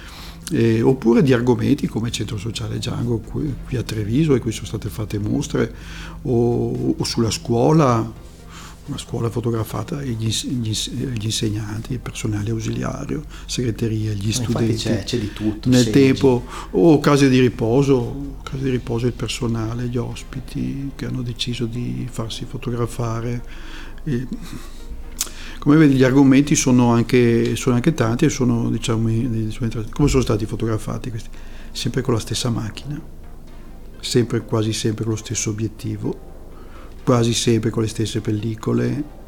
Eh, 0.53 0.81
oppure 0.81 1.23
di 1.23 1.31
argomenti 1.31 1.87
come 1.87 2.11
Centro 2.11 2.37
Sociale 2.37 2.75
Django 2.75 3.19
qui, 3.19 3.53
qui, 3.65 3.77
a 3.77 3.83
Treviso 3.83 4.35
e 4.35 4.39
qui 4.39 4.51
sono 4.51 4.65
state 4.65 4.89
fatte 4.89 5.17
mostre 5.17 5.73
o, 6.23 6.95
o 6.97 7.03
sulla 7.05 7.31
scuola 7.31 8.11
una 8.85 8.97
scuola 8.97 9.29
fotografata 9.29 10.01
gli, 10.01 10.27
gli, 10.27 10.71
gli, 10.71 11.25
insegnanti, 11.25 11.93
il 11.93 11.99
personale 11.99 12.49
ausiliario, 12.49 13.23
segreteria, 13.45 14.11
gli 14.13 14.31
studenti. 14.31 14.75
C'è, 14.75 15.03
c'è, 15.03 15.17
di 15.17 15.31
tutto. 15.33 15.69
Nel 15.69 15.83
seggi. 15.83 15.91
tempo, 15.91 16.45
o 16.71 16.99
case 16.99 17.29
di 17.29 17.39
riposo, 17.39 18.37
case 18.43 18.63
di 18.63 18.69
riposo 18.71 19.05
il 19.05 19.13
personale, 19.13 19.87
gli 19.87 19.97
ospiti 19.97 20.91
che 20.95 21.05
hanno 21.05 21.21
deciso 21.21 21.65
di 21.65 22.07
farsi 22.09 22.45
fotografare. 22.45 23.43
E, 24.03 24.27
come 25.59 25.77
vedi 25.77 25.93
gli 25.93 26.03
argomenti 26.03 26.55
sono 26.55 26.91
anche, 26.91 27.55
sono 27.55 27.75
anche 27.75 27.93
tanti 27.93 28.25
e 28.25 28.29
sono, 28.29 28.71
diciamo, 28.71 29.09
come 29.91 30.07
sono 30.07 30.23
stati 30.23 30.47
fotografati 30.47 31.11
questi? 31.11 31.29
Sempre 31.71 32.01
con 32.01 32.15
la 32.15 32.19
stessa 32.19 32.49
macchina, 32.49 32.99
sempre, 33.99 34.41
quasi 34.41 34.73
sempre 34.73 35.03
con 35.03 35.13
lo 35.13 35.19
stesso 35.19 35.51
obiettivo 35.51 36.29
quasi 37.03 37.33
sempre 37.33 37.69
con 37.69 37.83
le 37.83 37.89
stesse 37.89 38.21
pellicole. 38.21 39.19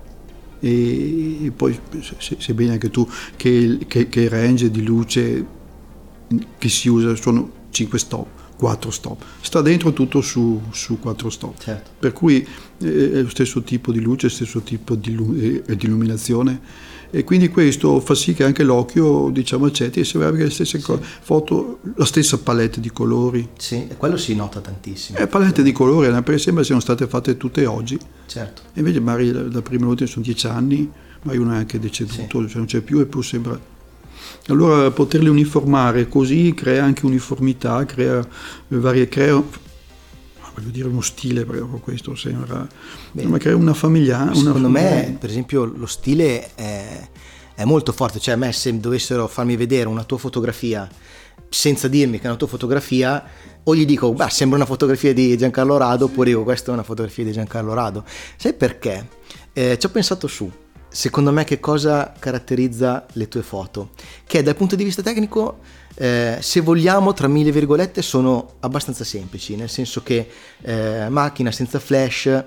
E, 0.59 1.51
poi 1.55 1.77
sebbene 2.17 2.73
anche 2.73 2.89
tu 2.89 3.07
che, 3.35 3.79
che, 3.87 4.07
che 4.07 4.21
il 4.21 4.29
range 4.29 4.71
di 4.71 4.83
luce 4.83 5.45
che 6.57 6.69
si 6.69 6.87
usa 6.87 7.15
sono 7.15 7.51
5 7.69 7.99
stop 7.99 8.27
4 8.63 8.91
stop. 8.91 9.23
Sta 9.41 9.61
dentro 9.61 9.91
tutto 9.91 10.21
su, 10.21 10.61
su 10.71 10.99
4 10.99 11.29
stop. 11.29 11.59
Certo. 11.59 11.91
per 11.99 12.13
cui 12.13 12.47
eh, 12.79 13.11
è 13.11 13.21
lo 13.21 13.29
stesso 13.29 13.61
tipo 13.61 13.91
di 13.91 13.99
luce 13.99 14.29
stesso 14.29 14.61
tipo 14.61 14.95
di, 14.95 15.61
eh, 15.65 15.75
di 15.75 15.85
illuminazione 15.85 16.61
e 17.15 17.23
quindi 17.23 17.49
questo 17.49 17.99
fa 17.99 18.15
sì 18.15 18.33
che 18.33 18.43
anche 18.43 18.63
l'occhio 18.63 19.29
diciamo 19.29 19.67
accetti 19.67 19.99
e 19.99 20.03
sembra 20.03 20.31
che 20.31 20.45
le 20.45 20.49
stesse 20.49 20.79
sì. 20.79 20.97
foto, 21.21 21.77
la 21.95 22.05
stessa 22.05 22.39
palette 22.39 22.79
di 22.79 22.91
colori. 22.91 23.49
Sì, 23.55 23.87
e 23.87 23.97
quello 23.97 24.17
si 24.17 24.33
nota 24.33 24.61
tantissimo. 24.61 25.19
E 25.19 25.27
palette 25.27 25.61
di 25.61 25.71
colori, 25.71 26.09
perché 26.09 26.39
sembra 26.39 26.63
siano 26.63 26.81
state 26.81 27.05
fatte 27.05 27.37
tutte 27.37 27.67
oggi. 27.67 27.99
Certo. 28.25 28.63
E 28.73 28.79
invece 28.79 28.99
magari 28.99 29.31
la, 29.31 29.43
la 29.47 29.61
prima 29.61 29.85
volta 29.85 30.07
sono 30.07 30.25
dieci 30.25 30.47
anni, 30.47 30.91
ma 31.21 31.33
uno 31.33 31.53
è 31.53 31.57
anche 31.57 31.77
deceduto, 31.77 32.41
sì. 32.41 32.47
cioè 32.47 32.57
non 32.57 32.65
c'è 32.65 32.81
più, 32.81 32.97
eppure 32.97 33.23
sembra 33.23 33.59
allora 34.47 34.89
poterli 34.89 35.29
uniformare 35.29 36.07
così 36.07 36.53
crea 36.55 36.83
anche 36.83 37.05
uniformità, 37.05 37.85
crea 37.85 38.27
varie, 38.69 39.07
crea 39.07 39.41
voglio 40.53 40.69
dire 40.69 40.87
uno 40.87 41.01
stile 41.01 41.45
perché 41.45 41.63
questo 41.81 42.15
sembra 42.15 42.67
Beh, 43.11 43.25
ma 43.25 43.37
crea 43.37 43.55
una 43.55 43.73
famiglia 43.73 44.21
una 44.21 44.33
secondo 44.35 44.69
famiglia. 44.69 44.89
me 44.89 45.17
per 45.19 45.29
esempio 45.29 45.65
lo 45.65 45.85
stile 45.85 46.53
è, 46.55 47.09
è, 47.55 47.63
molto 47.63 47.91
forte 47.91 48.19
cioè 48.19 48.35
a 48.35 48.37
me 48.37 48.51
se 48.51 48.77
dovessero 48.79 49.27
farmi 49.27 49.55
vedere 49.55 49.87
una 49.87 50.03
tua 50.03 50.17
fotografia 50.17 50.89
senza 51.49 51.87
dirmi 51.87 52.17
che 52.17 52.25
è 52.25 52.27
una 52.27 52.37
tua 52.37 52.47
fotografia 52.47 53.23
o 53.63 53.75
gli 53.75 53.85
dico 53.85 54.11
beh 54.13 54.29
sembra 54.29 54.57
una 54.57 54.67
fotografia 54.67 55.13
di 55.13 55.37
Giancarlo 55.37 55.77
Rado 55.77 56.05
oppure 56.05 56.29
dico 56.29 56.43
questa 56.43 56.71
è 56.71 56.73
una 56.73 56.83
fotografia 56.83 57.23
di 57.23 57.31
Giancarlo 57.31 57.73
Rado 57.73 58.03
sai 58.37 58.53
perché? 58.53 59.07
Eh, 59.53 59.77
ci 59.79 59.85
ho 59.85 59.89
pensato 59.89 60.27
su 60.27 60.51
secondo 60.87 61.31
me 61.31 61.43
che 61.43 61.59
cosa 61.59 62.13
caratterizza 62.17 63.05
le 63.13 63.27
tue 63.27 63.41
foto 63.41 63.89
che 64.25 64.43
dal 64.43 64.55
punto 64.55 64.75
di 64.75 64.83
vista 64.83 65.01
tecnico 65.01 65.59
eh, 65.95 66.37
se 66.41 66.61
vogliamo, 66.61 67.13
tra 67.13 67.27
mille 67.27 67.51
virgolette, 67.51 68.01
sono 68.01 68.55
abbastanza 68.59 69.03
semplici, 69.03 69.55
nel 69.55 69.69
senso 69.69 70.01
che 70.01 70.27
eh, 70.61 71.07
macchina 71.09 71.51
senza 71.51 71.79
flash, 71.79 72.43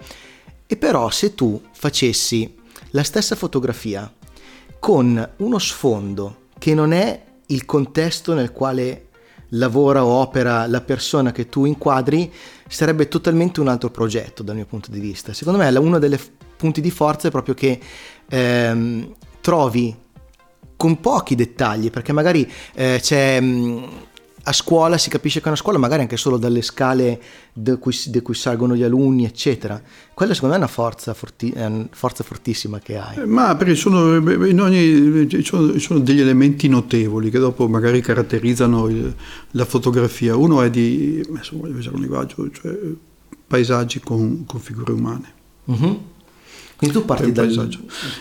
e 0.67 0.77
però 0.77 1.11
se 1.11 1.35
tu 1.35 1.61
facessi 1.73 2.55
la 2.91 3.03
stessa 3.03 3.37
fotografia 3.37 4.13
con 4.79 5.31
uno 5.37 5.59
sfondo 5.59 6.45
che 6.59 6.75
non 6.75 6.93
è 6.93 7.23
il 7.47 7.65
contesto 7.65 8.35
nel 8.35 8.53
quale 8.53 9.07
lavora 9.51 10.05
o 10.05 10.09
opera 10.09 10.67
la 10.67 10.81
persona 10.81 11.31
che 11.31 11.49
tu 11.49 11.65
inquadri, 11.65 12.33
sarebbe 12.69 13.09
totalmente 13.09 13.61
un 13.61 13.69
altro 13.69 13.91
progetto 13.91 14.43
dal 14.43 14.57
mio 14.57 14.67
punto 14.67 14.91
di 14.91 14.99
vista. 14.99 15.33
Secondo 15.33 15.61
me 15.61 15.69
uno 15.79 15.99
dei 15.99 16.19
punti 16.57 16.81
di 16.81 16.91
forza 16.91 17.29
è 17.29 17.31
proprio 17.31 17.55
che 17.55 17.79
ehm, 18.29 19.15
trovi 19.41 19.95
con 20.77 21.01
pochi 21.01 21.35
dettagli, 21.35 21.91
perché 21.91 22.13
magari 22.13 22.51
eh, 22.75 22.99
c'è... 23.01 23.41
Mh, 23.41 23.47
mm, 23.47 23.85
a 24.49 24.53
scuola 24.53 24.97
si 24.97 25.11
capisce 25.11 25.41
che 25.41 25.47
è 25.47 25.49
una 25.49 25.57
scuola, 25.57 25.77
magari 25.77 26.03
anche 26.03 26.17
solo 26.17 26.37
dalle 26.37 26.63
scale 26.63 27.21
da 27.53 27.77
cui, 27.79 27.93
cui, 28.23 28.35
salgono 28.35 28.77
gli 28.77 28.85
alunni, 28.85 29.25
eccetera. 29.25 29.81
Quella 30.15 30.35
secondo 30.35 30.55
me 30.55 30.61
è 30.61 30.65
una 30.65 30.73
forza, 30.73 31.15
forti, 31.15 31.51
è 31.51 31.67
una 31.67 31.89
forza 31.91 32.23
fortissima 32.23 32.79
che 32.79 32.97
hai. 32.97 33.17
Eh, 33.17 33.27
ma 33.27 33.57
perché 33.57 33.75
sono, 33.75 34.15
in 34.15 34.61
ogni, 34.61 35.43
sono, 35.43 35.77
sono, 35.79 35.99
degli 35.99 36.21
elementi 36.21 36.69
notevoli 36.69 37.31
che 37.31 37.41
dopo 37.41 37.67
magari 37.67 38.01
caratterizzano 38.01 38.87
il, 38.87 39.13
la 39.51 39.65
fotografia. 39.65 40.37
Uno 40.37 40.63
è 40.63 40.71
di, 40.71 41.25
adesso 41.29 41.59
voglio 41.59 41.79
usare 41.79 41.97
un 41.97 42.03
linguaggio, 42.03 42.49
cioè 42.53 42.73
paesaggi 43.49 43.99
con, 43.99 44.45
con 44.47 44.61
figure 44.61 44.93
umane. 44.93 45.33
Uh-huh. 45.65 46.01
Quindi 46.77 46.99
tu 46.99 47.07
parti 47.07 47.33
dal, 47.33 47.71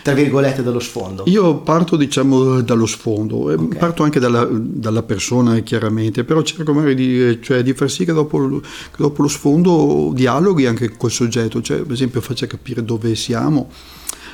tra 0.02 0.14
virgolette 0.14 0.62
dallo 0.62 0.80
sfondo. 0.80 1.24
Io 1.26 1.56
parto 1.58 1.94
diciamo 1.94 2.62
dallo 2.62 2.86
sfondo, 2.86 3.50
eh, 3.50 3.54
okay. 3.54 3.78
parto 3.78 4.02
anche 4.02 4.18
dalla, 4.18 4.48
dalla, 4.50 5.02
persona 5.02 5.58
chiaramente, 5.58 6.24
però 6.24 6.40
cerco 6.40 6.72
magari 6.72 6.94
di, 6.94 7.38
cioè, 7.42 7.62
di 7.62 7.74
far 7.74 7.90
sì 7.90 8.06
che 8.06 8.14
dopo, 8.14 8.60
che 8.60 8.96
dopo, 8.96 9.20
lo 9.20 9.28
sfondo 9.28 10.10
dialoghi 10.14 10.64
anche 10.64 10.96
col 10.96 11.10
soggetto, 11.10 11.60
cioè 11.60 11.82
per 11.82 11.92
esempio 11.92 12.22
faccia 12.22 12.46
capire 12.46 12.82
dove 12.82 13.14
siamo. 13.14 13.70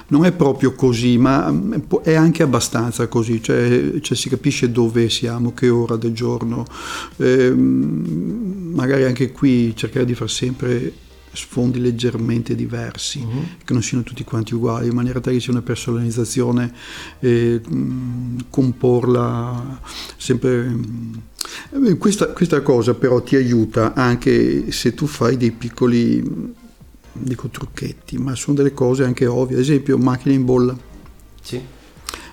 Non 0.09 0.25
è 0.25 0.31
proprio 0.31 0.75
così, 0.75 1.19
ma 1.19 1.51
mm, 1.51 1.73
è 2.03 2.15
anche 2.15 2.45
abbastanza 2.45 3.09
così, 3.09 3.43
cioè, 3.43 3.99
cioè 4.01 4.17
si 4.17 4.29
capisce 4.29 4.71
dove 4.71 5.09
siamo, 5.11 5.53
che 5.53 5.69
ora 5.69 5.97
del 5.97 6.13
giorno. 6.13 6.65
Eh, 7.17 7.51
magari 7.51 9.03
anche 9.03 9.33
qui 9.33 9.75
cercare 9.75 10.05
di 10.05 10.15
far 10.15 10.31
sempre 10.31 10.92
sfondi 11.33 11.81
leggermente 11.81 12.55
diversi, 12.55 13.21
uh-huh. 13.21 13.45
che 13.65 13.73
non 13.73 13.83
siano 13.83 14.03
tutti 14.03 14.25
quanti 14.25 14.55
uguali, 14.55 14.89
in 14.89 14.95
maniera 14.95 15.21
tale 15.21 15.37
che 15.37 15.43
sia 15.43 15.53
una 15.53 15.63
personalizzazione 15.63 16.73
e 17.21 17.61
mh, 17.67 18.45
comporla 18.51 19.81
sempre... 20.17 20.65
Mh, 20.65 21.23
questa, 21.99 22.29
questa, 22.29 22.61
cosa 22.63 22.95
però 22.95 23.21
ti 23.21 23.37
aiuta 23.37 23.95
anche 23.95 24.71
se 24.71 24.95
tu 24.95 25.07
fai 25.07 25.37
dei 25.37 25.51
piccoli, 25.51 26.23
dico 27.13 27.49
trucchetti, 27.49 28.17
ma 28.19 28.35
sono 28.35 28.57
delle 28.57 28.73
cose 28.73 29.05
anche 29.05 29.27
ovvie, 29.27 29.57
ad 29.57 29.63
esempio 29.63 29.99
macchina 29.99 30.35
in 30.35 30.45
bolla, 30.45 30.77
sì. 31.41 31.61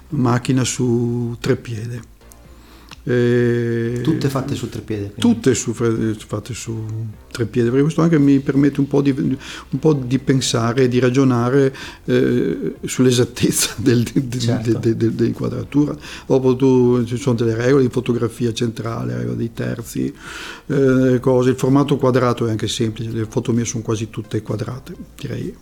macchina 0.10 0.64
su 0.64 1.36
tre 1.39 1.56
piede 1.56 2.18
E 3.04 4.02
Tutte 4.04 4.30
fatte 4.30 4.56
su 4.56 4.70
treppiede. 4.70 5.12
quindi. 5.14 5.20
tutte 5.22 5.54
su- 5.56 5.74
fatte 5.74 6.54
su 6.54 6.86
tre 7.32 7.45
piedi, 7.45 7.68
perché 7.70 7.84
questo 7.84 8.02
anche 8.02 8.20
mi 8.20 8.39
permette 8.39 8.80
un 8.80 8.88
po' 8.88 9.02
di, 9.02 9.12
un 9.12 9.80
po' 9.80 9.93
di 9.93 10.20
pensare, 10.20 10.88
di 10.88 11.00
ragionare 11.00 11.74
eh, 12.06 12.76
sull'esattezza 12.86 13.76
del- 13.82 14.04
de- 14.04 14.28
de- 14.28 14.39
Certo. 14.39 14.78
de- 14.78 14.95
de- 14.97 15.16
dell'inquadratura. 15.16 15.95
Dopo 16.28 16.56
tu, 16.56 17.04
ci 17.06 17.18
sono 17.18 17.36
delle 17.36 17.56
regole 17.56 17.84
di 17.84 17.89
fotografia 17.91 18.54
centrale, 18.54 19.16
regole 19.18 19.38
dei 19.38 19.54
terzi, 19.54 20.14
eh, 20.68 21.20
cose. 21.22 21.50
Il 21.52 21.56
formato 21.56 21.97
quadrato 21.97 22.45
è 22.47 22.52
anche 22.52 22.68
semplice, 22.68 23.10
le 23.12 23.26
foto 23.30 23.52
mie 23.54 23.66
sono 23.66 23.82
quasi 23.84 24.10
tutte 24.10 24.41
quadrate, 24.41 24.93
direi. 25.20 25.56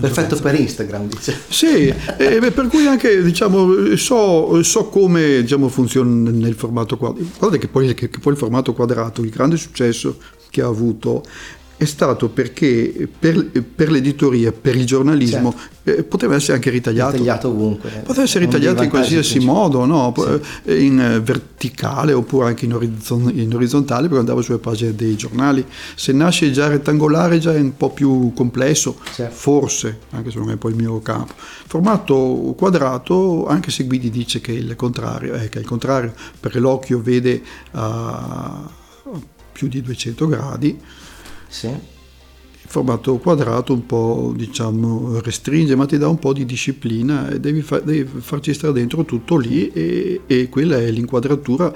Perfetto 0.00 0.36
per 0.40 0.58
Instagram, 0.58 1.08
dice. 1.08 1.36
Sì, 1.48 1.86
eh, 2.18 2.38
beh, 2.40 2.50
per 2.50 2.66
cui 2.68 2.86
anche 2.86 3.22
diciamo, 3.22 3.96
so, 3.96 4.62
so 4.62 4.84
come 4.86 5.40
diciamo, 5.42 5.68
funziona 5.68 6.30
nel 6.30 6.54
formato 6.54 6.96
quadrato. 6.96 7.26
Guardate 7.38 7.60
che 7.60 7.68
poi, 7.68 7.94
che- 7.94 8.08
che 8.10 8.18
poi 8.18 8.32
il 8.32 8.38
formato 8.38 8.72
quadrato, 8.72 9.22
il 9.22 9.30
grande 9.30 9.56
successo 9.56 10.18
che 10.50 10.60
ha 10.62 10.66
avuto 10.66 11.22
è 11.82 11.86
stato 11.86 12.28
perché 12.28 13.08
per, 13.18 13.50
per 13.74 13.90
l'editoria, 13.90 14.52
per 14.52 14.76
il 14.76 14.86
giornalismo, 14.86 15.54
eh, 15.82 16.04
poteva 16.04 16.36
essere 16.36 16.54
anche 16.54 16.70
ritagliato. 16.70 17.16
Tagliato 17.16 17.48
ovunque. 17.48 17.90
Poteva 18.04 18.22
essere 18.22 18.44
ritagliato 18.44 18.82
in 18.82 18.88
qualsiasi 18.88 19.32
principali. 19.38 19.58
modo, 19.58 19.84
no? 19.84 20.14
Eh, 20.64 20.84
in 20.84 21.00
eh, 21.00 21.20
verticale 21.20 22.12
oppure 22.12 22.46
anche 22.46 22.64
in, 22.66 22.74
orizzon- 22.74 23.32
in 23.34 23.52
orizzontale, 23.54 24.02
perché 24.02 24.18
andava 24.18 24.42
sulle 24.42 24.58
pagine 24.58 24.94
dei 24.94 25.16
giornali. 25.16 25.64
Se 25.94 26.12
nasce 26.12 26.52
già 26.52 26.68
rettangolare 26.68 27.38
già 27.38 27.52
è 27.52 27.60
un 27.60 27.76
po' 27.76 27.90
più 27.90 28.32
complesso, 28.32 28.98
Certo. 29.12 29.34
forse, 29.34 29.98
anche 30.10 30.30
se 30.30 30.38
non 30.38 30.50
è 30.50 30.56
poi 30.56 30.70
il 30.70 30.76
mio 30.76 31.00
campo. 31.00 31.32
Formato 31.36 32.54
quadrato, 32.56 33.46
anche 33.46 33.70
se 33.70 33.84
Guidi 33.84 34.10
dice 34.10 34.40
che 34.40 34.52
è 34.52 34.56
il 34.56 34.76
contrario, 34.76 35.32
che 35.32 35.58
è 35.58 35.58
il 35.58 35.66
contrario, 35.66 36.12
perché 36.38 36.60
l'occhio 36.60 37.00
vede 37.00 37.42
a 37.72 38.80
più 39.52 39.68
di 39.68 39.82
200 39.82 40.26
gradi, 40.26 40.78
Sì. 41.52 41.68
formato 42.66 43.18
quadrato 43.18 43.74
un 43.74 43.84
po' 43.84 44.32
diciamo 44.34 45.20
restringe 45.20 45.76
ma 45.76 45.84
ti 45.84 45.98
dà 45.98 46.08
un 46.08 46.18
po' 46.18 46.32
di 46.32 46.46
disciplina 46.46 47.28
e 47.28 47.38
devi, 47.38 47.60
fa- 47.60 47.80
devi 47.80 48.08
farci 48.20 48.54
stare 48.54 48.72
dentro 48.72 49.04
tutto 49.04 49.36
lì 49.36 49.70
e, 49.70 50.22
e 50.26 50.48
quella 50.48 50.78
è 50.78 50.88
l'inquadratura 50.90 51.70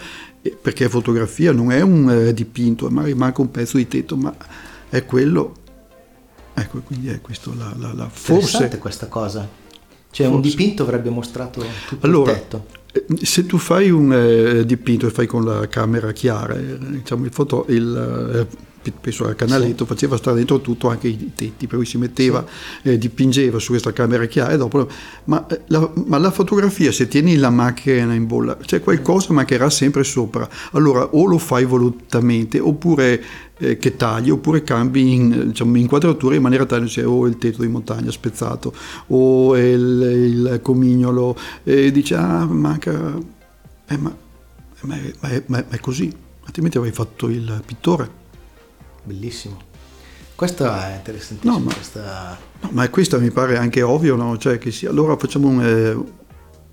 perché 0.63 0.87
è 0.87 0.89
fotografia 0.89 1.53
non 1.53 1.71
è 1.73 1.83
un 1.83 2.09
eh, 2.11 2.33
dipinto 2.33 2.89
magari 2.89 3.13
manca 3.15 3.43
un 3.43 3.51
pezzo 3.51 3.77
di 3.77 3.87
tetto 3.87 4.17
ma 4.17 4.35
è 4.89 5.05
quello 5.05 5.53
ecco 6.55 6.81
quindi 6.81 7.09
è 7.09 7.21
questo 7.21 7.53
la, 7.59 7.75
la, 7.79 7.93
la 7.93 8.09
Forse 8.09 8.67
questa 8.79 9.09
cosa. 9.09 9.47
Cioè 10.11 10.27
un 10.29 10.41
Forse. 10.41 10.49
dipinto 10.57 10.83
avrebbe 10.85 11.11
mostrato 11.11 11.63
tutto 11.87 12.07
Allora, 12.07 12.33
il 12.33 12.39
tetto. 12.39 12.67
eh, 12.93 13.05
se 13.27 13.45
tu 13.45 13.59
fai 13.59 13.91
un 13.91 14.11
eh, 14.11 14.65
dipinto 14.65 15.07
e 15.07 15.11
fai 15.11 15.27
con 15.27 15.45
la 15.45 15.69
camera 15.69 16.13
chiara, 16.13 16.55
eh, 16.57 16.79
diciamo 16.79 17.27
il 17.27 17.33
foto, 17.33 17.67
il, 17.69 18.47
eh, 18.51 18.57
penso 18.93 19.27
al 19.27 19.35
canaletto, 19.37 19.85
faceva 19.87 20.17
stare 20.17 20.37
dentro 20.37 20.61
tutto, 20.61 20.89
anche 20.89 21.09
i 21.09 21.33
tetti, 21.35 21.67
per 21.67 21.77
cui 21.79 21.87
si 21.87 21.99
metteva, 21.99 22.45
eh, 22.83 22.99
dipingeva 22.99 23.59
su 23.59 23.71
questa 23.71 23.93
camera 23.93 24.25
chiara 24.27 24.53
e 24.53 24.57
dopo... 24.57 24.89
Ma, 25.25 25.47
eh, 25.47 25.63
la, 25.69 25.91
ma 26.07 26.19
la 26.19 26.31
fotografia, 26.31 26.93
se 26.93 27.09
tieni 27.09 27.37
la 27.37 27.51
macchina 27.51 28.15
in 28.15 28.27
bolla, 28.27 28.57
c'è 28.57 28.81
qualcosa 28.81 29.33
mancherà 29.33 29.71
sempre 29.71 30.05
sopra. 30.05 30.49
Allora 30.73 31.05
o 31.13 31.25
lo 31.27 31.39
fai 31.39 31.65
volutamente 31.65 32.59
oppure 32.59 33.23
eh, 33.59 33.79
che 33.79 33.97
tagli 33.97 34.31
oppure 34.31 34.63
cambi 34.63 35.15
in, 35.15 35.45
diciamo, 35.49 35.77
inquadratura 35.77 36.35
in 36.35 36.43
maniera 36.43 36.67
tale 36.67 36.85
che 36.85 36.91
sia 36.91 37.09
o 37.09 37.27
il 37.27 37.39
tetto 37.39 37.63
di 37.63 37.69
montagna 37.69 38.11
spezzato 38.11 38.75
o 39.09 39.57
il, 39.57 40.45
il 40.47 40.59
comignolo 40.63 41.37
e 41.65 41.91
dici 41.91 42.13
ah 42.13 42.45
manca 42.45 43.19
eh, 43.89 43.97
ma, 43.97 44.15
ma 44.83 44.95
è- 44.97 45.13
ma 45.21 45.29
è- 45.31 45.43
ma 45.47 45.65
è 45.69 45.81
così 45.81 46.13
altrimenti 46.45 46.77
avrei 46.77 46.93
fatto 46.93 47.29
il 47.29 47.63
pittore 47.65 48.25
Bellissimo. 49.07 49.57
Questo 50.35 50.65
è 50.71 50.95
interessantissimo. 50.97 51.59
No, 51.59 51.65
ma- 51.65 51.73
questa- 51.73 52.39
No, 52.61 52.69
ma 52.73 52.89
questo 52.91 53.21
mi 53.21 53.31
pare 53.31 53.57
anche 53.57 53.83
ovvio 53.83 54.17
no? 54.17 54.37
cioè 54.37 54.59
che 54.59 54.71
sia 54.73 54.91
allora 54.91 55.17
facciamo 55.17 55.49
un, 55.49 55.63
eh, 55.65 55.93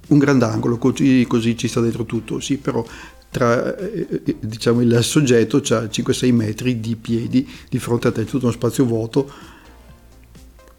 un 0.07 0.17
grandangolo 0.17 0.77
così, 0.77 1.25
così 1.27 1.55
ci 1.57 1.67
sta 1.67 1.79
dentro 1.79 2.05
tutto 2.05 2.39
sì 2.39 2.57
però 2.57 2.83
tra 3.29 3.75
eh, 3.77 4.21
eh, 4.25 4.35
diciamo 4.39 4.81
il 4.81 4.99
soggetto 5.03 5.57
ha 5.57 5.83
5-6 5.83 6.33
metri 6.33 6.79
di 6.79 6.95
piedi 6.95 7.49
di 7.69 7.79
fronte 7.79 8.07
a 8.07 8.11
te 8.11 8.25
tutto 8.25 8.45
uno 8.45 8.53
spazio 8.53 8.85
vuoto 8.85 9.29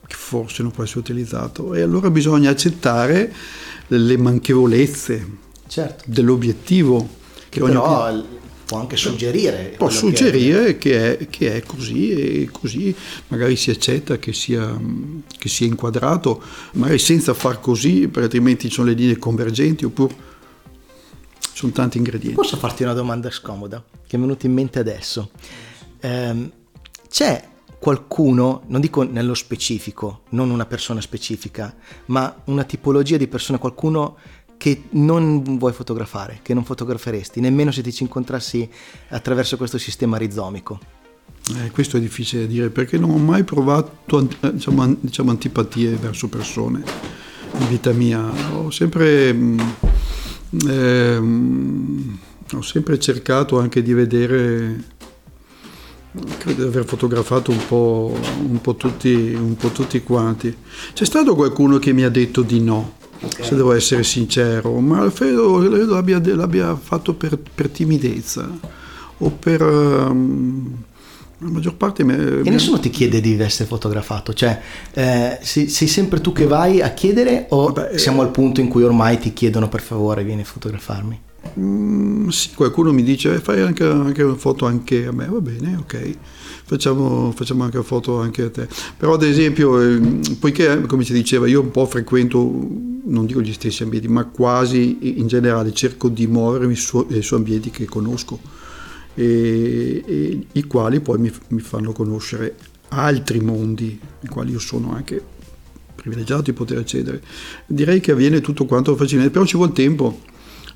che 0.07 0.15
forse 0.15 0.63
non 0.63 0.71
può 0.73 0.85
essere 0.85 1.01
utilizzato 1.01 1.75
e 1.75 1.81
allora 1.83 2.11
bisogna 2.11 2.51
accettare 2.51 3.33
le 3.89 4.17
manchevolezze 4.19 5.27
Certo. 5.67 6.05
dell'obiettivo 6.07 7.07
che 7.49 7.63
ogni 7.63 7.73
Però 7.73 8.11
l- 8.11 8.27
può 8.65 8.79
anche 8.79 8.97
suggerire. 8.97 9.75
può 9.77 9.89
suggerire 9.89 10.79
che 10.79 11.19
è, 11.19 11.29
che 11.29 11.57
è 11.57 11.63
così 11.63 12.11
e 12.11 12.49
così 12.51 12.95
magari 13.29 13.57
si 13.57 13.71
accetta 13.71 14.19
che 14.19 14.33
sia, 14.33 14.79
che 15.39 15.49
sia 15.49 15.67
inquadrato, 15.67 16.43
magari 16.73 16.99
senza 16.99 17.35
far 17.35 17.61
così, 17.61 18.09
perché 18.09 18.23
altrimenti 18.23 18.69
ci 18.69 18.75
sono 18.75 18.89
le 18.89 18.95
linee 18.95 19.19
convergenti 19.19 19.85
oppure 19.85 20.33
sono 21.53 21.73
tanti 21.73 21.93
che- 21.93 21.99
ingredienti. 21.99 22.35
Posso 22.35 22.57
farti 22.57 22.83
una 22.83 22.95
domanda 22.95 23.31
scomoda 23.31 23.83
che 24.07 24.17
è 24.17 24.19
venuta 24.19 24.47
in 24.47 24.53
mente 24.53 24.79
adesso? 24.79 25.31
Ehm, 26.01 26.51
c'è 27.09 27.53
qualcuno, 27.79 28.63
non 28.69 28.81
dico 28.81 29.03
nello 29.03 29.35
specifico, 29.35 30.23
non 30.31 30.51
una 30.51 30.65
persona 30.65 31.03
specifica, 31.03 31.75
ma 32.07 32.43
una 32.45 32.65
tipologia 32.65 33.19
di 33.19 33.29
persona, 33.29 33.59
qualcuno 33.59 34.17
che 34.57 34.85
non 34.91 35.43
vuoi 35.59 35.73
fotografare, 35.73 36.41
che 36.43 36.55
non 36.55 36.65
fotograferesti, 36.65 37.41
nemmeno 37.41 37.71
se 37.71 37.83
ti 37.83 37.93
ci 37.93 38.03
incontrassi 38.03 38.69
attraverso 39.09 39.57
questo 39.57 39.79
sistema 39.79 40.17
rizomico. 40.17 41.03
Eh, 41.57 41.71
questo 41.73 41.99
è 41.99 42.01
difficile 42.01 42.43
da 42.43 42.49
dire 42.49 42.71
perché 42.71 42.97
non 42.97 43.11
ho 43.11 43.19
mai 43.19 43.45
provato 43.45 44.19
eh, 44.41 44.53
diciamo, 44.53 44.97
diciamo, 44.99 45.31
antipatie 45.31 45.91
verso 45.91 46.29
persone 46.29 46.83
in 47.59 47.69
vita 47.69 47.93
mia. 47.93 48.33
Ho 48.55 48.71
sempre, 48.71 49.29
ehm, 50.67 52.19
ho 52.51 52.63
sempre 52.63 52.99
cercato 52.99 53.59
anche 53.59 53.83
di 53.83 53.93
vedere, 53.93 54.85
credo 56.39 56.63
di 56.63 56.69
aver 56.69 56.87
fotografato 56.87 57.51
un 57.51 57.61
po', 57.69 58.19
un 58.41 58.61
po' 58.63 58.77
tutti, 58.77 59.35
un 59.35 59.57
po' 59.57 59.69
tutti 59.69 60.03
quanti. 60.03 60.57
C'è 60.95 61.05
stato 61.05 61.35
qualcuno 61.35 61.79
che 61.79 61.93
mi 61.93 62.05
ha 62.05 62.11
detto 62.11 62.41
di 62.41 62.61
no. 62.61 63.03
Se 63.41 63.55
devo 63.55 63.73
essere 63.73 64.03
sincero, 64.05 64.79
ma 64.81 65.11
credo, 65.13 65.59
credo 65.59 65.95
l'abbia, 65.95 66.21
l'abbia 66.35 66.77
fatto 66.77 67.15
per, 67.15 67.39
per 67.39 67.69
timidezza 67.69 68.49
o 69.19 69.31
per 69.31 69.61
ehm, 69.63 70.73
la 71.39 71.49
maggior 71.51 71.75
parte 71.75 72.05
me- 72.05 72.41
E 72.43 72.51
nessuno 72.51 72.79
ti 72.79 72.91
chiede 72.91 73.21
di 73.21 73.39
essere 73.39 73.69
fotografato, 73.69 74.33
cioè 74.33 74.61
eh, 74.93 75.39
sei, 75.43 75.69
sei 75.69 75.89
sempre 75.89 76.21
tu 76.21 76.33
che 76.33 76.47
vai 76.47 76.81
a 76.81 76.91
chiedere 76.95 77.47
o 77.51 77.67
Vabbè, 77.73 77.95
eh, 77.95 77.99
siamo 77.99 78.23
al 78.23 78.31
punto 78.31 78.61
in 78.61 78.69
cui 78.69 78.83
ormai 78.83 79.19
ti 79.19 79.33
chiedono 79.33 79.69
per 79.69 79.81
favore 79.83 80.25
vieni 80.25 80.43
a 80.43 80.45
fotografarmi? 80.45 81.21
Mm, 81.59 82.29
sì, 82.29 82.51
qualcuno 82.55 82.91
mi 82.93 83.03
dice 83.03 83.35
"Eh, 83.35 83.39
fai 83.41 83.61
anche, 83.61 83.85
anche 83.85 84.23
una 84.23 84.35
foto 84.37 84.65
anche 84.65 85.07
a 85.07 85.13
me, 85.13 85.27
va 85.27 85.41
bene, 85.41 85.77
ok, 85.79 86.17
facciamo, 86.65 87.33
facciamo 87.33 87.65
anche 87.65 87.83
foto 87.83 88.21
anche 88.21 88.43
a 88.43 88.51
te. 88.51 88.67
Però 88.97 89.15
ad 89.15 89.23
esempio, 89.23 89.81
ehm, 89.81 90.37
poiché 90.39 90.83
come 90.83 91.05
si 91.05 91.13
diceva, 91.13 91.47
io 91.47 91.61
un 91.61 91.71
po' 91.71 91.87
frequento, 91.87 92.39
non 93.05 93.27
dico 93.27 93.41
gli 93.41 93.53
stessi 93.53 93.83
ambienti, 93.83 94.09
ma 94.09 94.25
quasi 94.25 95.19
in 95.19 95.27
generale 95.27 95.73
cerco 95.73 96.09
di 96.09 96.27
muovermi 96.27 96.75
su, 96.75 97.07
eh, 97.11 97.23
su 97.23 97.35
ambienti 97.35 97.71
che 97.71 97.85
conosco 97.85 98.41
e, 99.15 100.03
e 100.05 100.47
i 100.53 100.65
quali 100.65 101.01
poi 101.01 101.19
mi, 101.19 101.33
mi 101.49 101.61
fanno 101.61 101.93
conoscere 101.93 102.57
altri 102.89 103.41
mondi, 103.41 103.99
ai 104.23 104.29
quali 104.29 104.53
io 104.53 104.59
sono 104.59 104.93
anche 104.95 105.23
privilegiato 105.95 106.43
di 106.43 106.53
poter 106.53 106.79
accedere. 106.79 107.23
Direi 107.67 108.01
che 108.01 108.13
avviene 108.13 108.41
tutto 108.41 108.67
quanto 108.67 108.95
facilmente, 108.97 109.33
però 109.33 109.45
ci 109.45 109.57
vuole 109.57 109.73
tempo, 109.73 110.21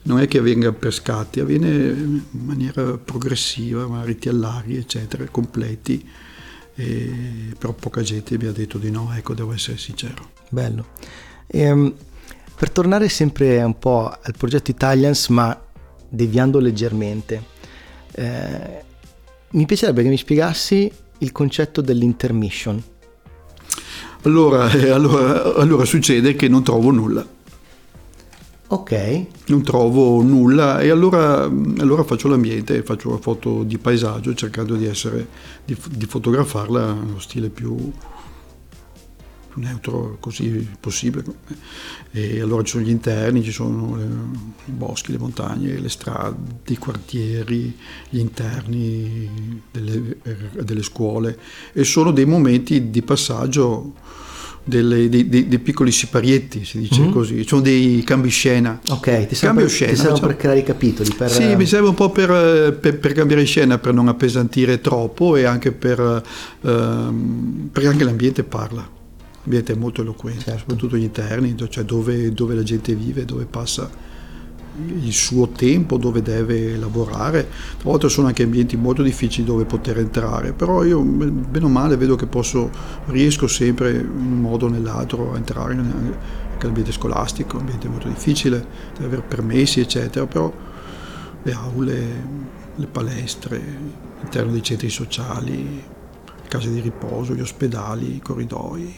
non 0.02 0.20
è 0.20 0.28
che 0.28 0.38
avvenga 0.38 0.72
per 0.72 0.92
scatti, 0.92 1.40
avviene 1.40 1.68
in 1.68 2.22
maniera 2.30 2.96
progressiva, 2.96 3.86
magari 3.86 4.16
ti 4.16 4.28
allari, 4.28 4.76
eccetera, 4.76 5.24
completi, 5.30 6.06
e, 6.74 7.12
però 7.58 7.72
poca 7.72 8.02
gente 8.02 8.38
mi 8.38 8.46
ha 8.46 8.52
detto 8.52 8.78
di 8.78 8.90
no, 8.90 9.12
ecco, 9.14 9.34
devo 9.34 9.52
essere 9.52 9.76
sincero. 9.76 10.30
Bello. 10.48 10.86
Ehm, 11.46 11.92
per 12.54 12.70
tornare 12.70 13.08
sempre 13.08 13.62
un 13.62 13.78
po' 13.78 14.08
al 14.08 14.34
progetto 14.36 14.70
Italians, 14.70 15.28
ma 15.28 15.60
deviando 16.08 16.58
leggermente, 16.58 17.42
eh, 18.12 18.82
mi 19.50 19.66
piacerebbe 19.66 20.02
che 20.02 20.08
mi 20.08 20.16
spiegassi 20.16 20.90
il 21.18 21.32
concetto 21.32 21.80
dell'intermission. 21.80 22.82
Allora, 24.22 24.70
eh, 24.72 24.90
allora, 24.90 25.54
allora 25.54 25.84
succede 25.84 26.34
che 26.34 26.48
non 26.48 26.64
trovo 26.64 26.90
nulla. 26.90 27.26
Ok, 28.70 29.26
non 29.46 29.62
trovo 29.62 30.20
nulla 30.20 30.80
e 30.80 30.90
allora, 30.90 31.44
allora 31.44 32.04
faccio 32.04 32.28
l'ambiente, 32.28 32.82
faccio 32.82 33.08
una 33.08 33.16
foto 33.16 33.62
di 33.62 33.78
paesaggio 33.78 34.34
cercando 34.34 34.74
di, 34.76 34.84
essere, 34.84 35.26
di, 35.64 35.74
di 35.92 36.04
fotografarla 36.04 36.92
nello 36.92 37.18
stile 37.18 37.48
più, 37.48 37.74
più 39.48 39.62
neutro 39.62 40.18
così 40.20 40.68
possibile. 40.78 41.24
E 42.10 42.42
allora 42.42 42.62
ci 42.62 42.72
sono 42.72 42.84
gli 42.84 42.90
interni, 42.90 43.42
ci 43.42 43.52
sono 43.52 43.98
i 44.66 44.70
boschi, 44.70 45.12
le 45.12 45.18
montagne, 45.18 45.80
le 45.80 45.88
strade, 45.88 46.36
i 46.66 46.76
quartieri, 46.76 47.74
gli 48.10 48.18
interni 48.18 49.62
delle, 49.70 50.18
delle 50.60 50.82
scuole 50.82 51.38
e 51.72 51.84
sono 51.84 52.10
dei 52.10 52.26
momenti 52.26 52.90
di 52.90 53.00
passaggio 53.00 53.94
delle, 54.68 55.08
dei, 55.08 55.28
dei, 55.28 55.48
dei, 55.48 55.58
piccoli 55.58 55.90
siparietti, 55.90 56.64
si 56.64 56.78
dice 56.78 57.00
mm-hmm. 57.00 57.10
così, 57.10 57.44
sono 57.46 57.62
dei 57.62 58.02
cambi 58.04 58.28
scena. 58.28 58.78
Ok, 58.90 59.26
ti 59.26 59.34
servono 59.34 59.62
per, 59.62 59.70
scena, 59.70 60.12
ti 60.12 60.20
per 60.20 60.36
creare 60.36 60.58
i 60.58 60.62
capitoli? 60.62 61.10
Per... 61.16 61.30
Sì, 61.30 61.56
mi 61.56 61.66
serve 61.66 61.88
un 61.88 61.94
po' 61.94 62.10
per, 62.10 62.78
per, 62.78 62.98
per, 62.98 63.12
cambiare 63.12 63.44
scena, 63.44 63.78
per 63.78 63.94
non 63.94 64.08
appesantire 64.08 64.80
troppo 64.80 65.36
e 65.36 65.44
anche 65.44 65.72
per, 65.72 66.22
ehm, 66.60 67.70
perché 67.72 67.88
anche 67.88 68.04
l'ambiente 68.04 68.44
parla. 68.44 68.96
L'ambiente 69.42 69.72
è 69.72 69.76
molto 69.76 70.02
eloquente, 70.02 70.42
certo. 70.42 70.58
soprattutto 70.60 70.96
gli 70.96 71.02
interni, 71.02 71.56
cioè 71.68 71.84
dove, 71.84 72.32
dove 72.32 72.54
la 72.54 72.62
gente 72.62 72.94
vive, 72.94 73.24
dove 73.24 73.46
passa 73.46 74.06
il 74.86 75.12
suo 75.12 75.48
tempo 75.48 75.96
dove 75.96 76.22
deve 76.22 76.76
lavorare. 76.76 77.48
Tra 77.78 77.90
l'altro 77.90 78.08
sono 78.08 78.28
anche 78.28 78.42
ambienti 78.42 78.76
molto 78.76 79.02
difficili 79.02 79.46
dove 79.46 79.64
poter 79.64 79.98
entrare, 79.98 80.52
però 80.52 80.84
io 80.84 81.00
bene 81.00 81.64
o 81.64 81.68
male 81.68 81.96
vedo 81.96 82.16
che 82.16 82.26
posso, 82.26 82.70
riesco 83.06 83.46
sempre 83.46 83.90
in 83.92 84.08
un 84.08 84.40
modo 84.40 84.66
o 84.66 84.68
nell'altro 84.68 85.32
a 85.32 85.36
entrare 85.36 85.74
anche 85.74 85.86
nell'ambiente 86.58 86.92
scolastico, 86.92 87.56
un 87.56 87.62
ambiente 87.62 87.88
molto 87.88 88.08
difficile, 88.08 88.66
deve 88.94 89.06
avere 89.06 89.22
permessi 89.22 89.80
eccetera, 89.80 90.26
però 90.26 90.52
le 91.42 91.52
aule, 91.52 92.26
le 92.74 92.86
palestre, 92.86 93.62
all'interno 94.18 94.52
dei 94.52 94.62
centri 94.62 94.90
sociali, 94.90 95.82
le 96.24 96.48
case 96.48 96.70
di 96.70 96.80
riposo, 96.80 97.34
gli 97.34 97.40
ospedali, 97.40 98.16
i 98.16 98.20
corridoi, 98.20 98.94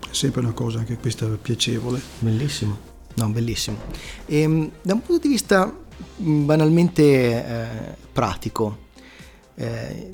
è 0.00 0.12
sempre 0.14 0.40
una 0.40 0.52
cosa 0.52 0.78
anche 0.80 0.96
questa 0.96 1.26
piacevole. 1.26 2.00
Bellissimo. 2.18 2.89
No, 3.14 3.28
bellissimo. 3.28 3.78
E, 4.26 4.40
ehm, 4.40 4.70
da 4.82 4.94
un 4.94 5.02
punto 5.02 5.26
di 5.26 5.28
vista 5.28 5.72
mm, 6.22 6.44
banalmente 6.44 7.02
eh, 7.02 7.66
pratico, 8.12 8.88
eh, 9.56 10.10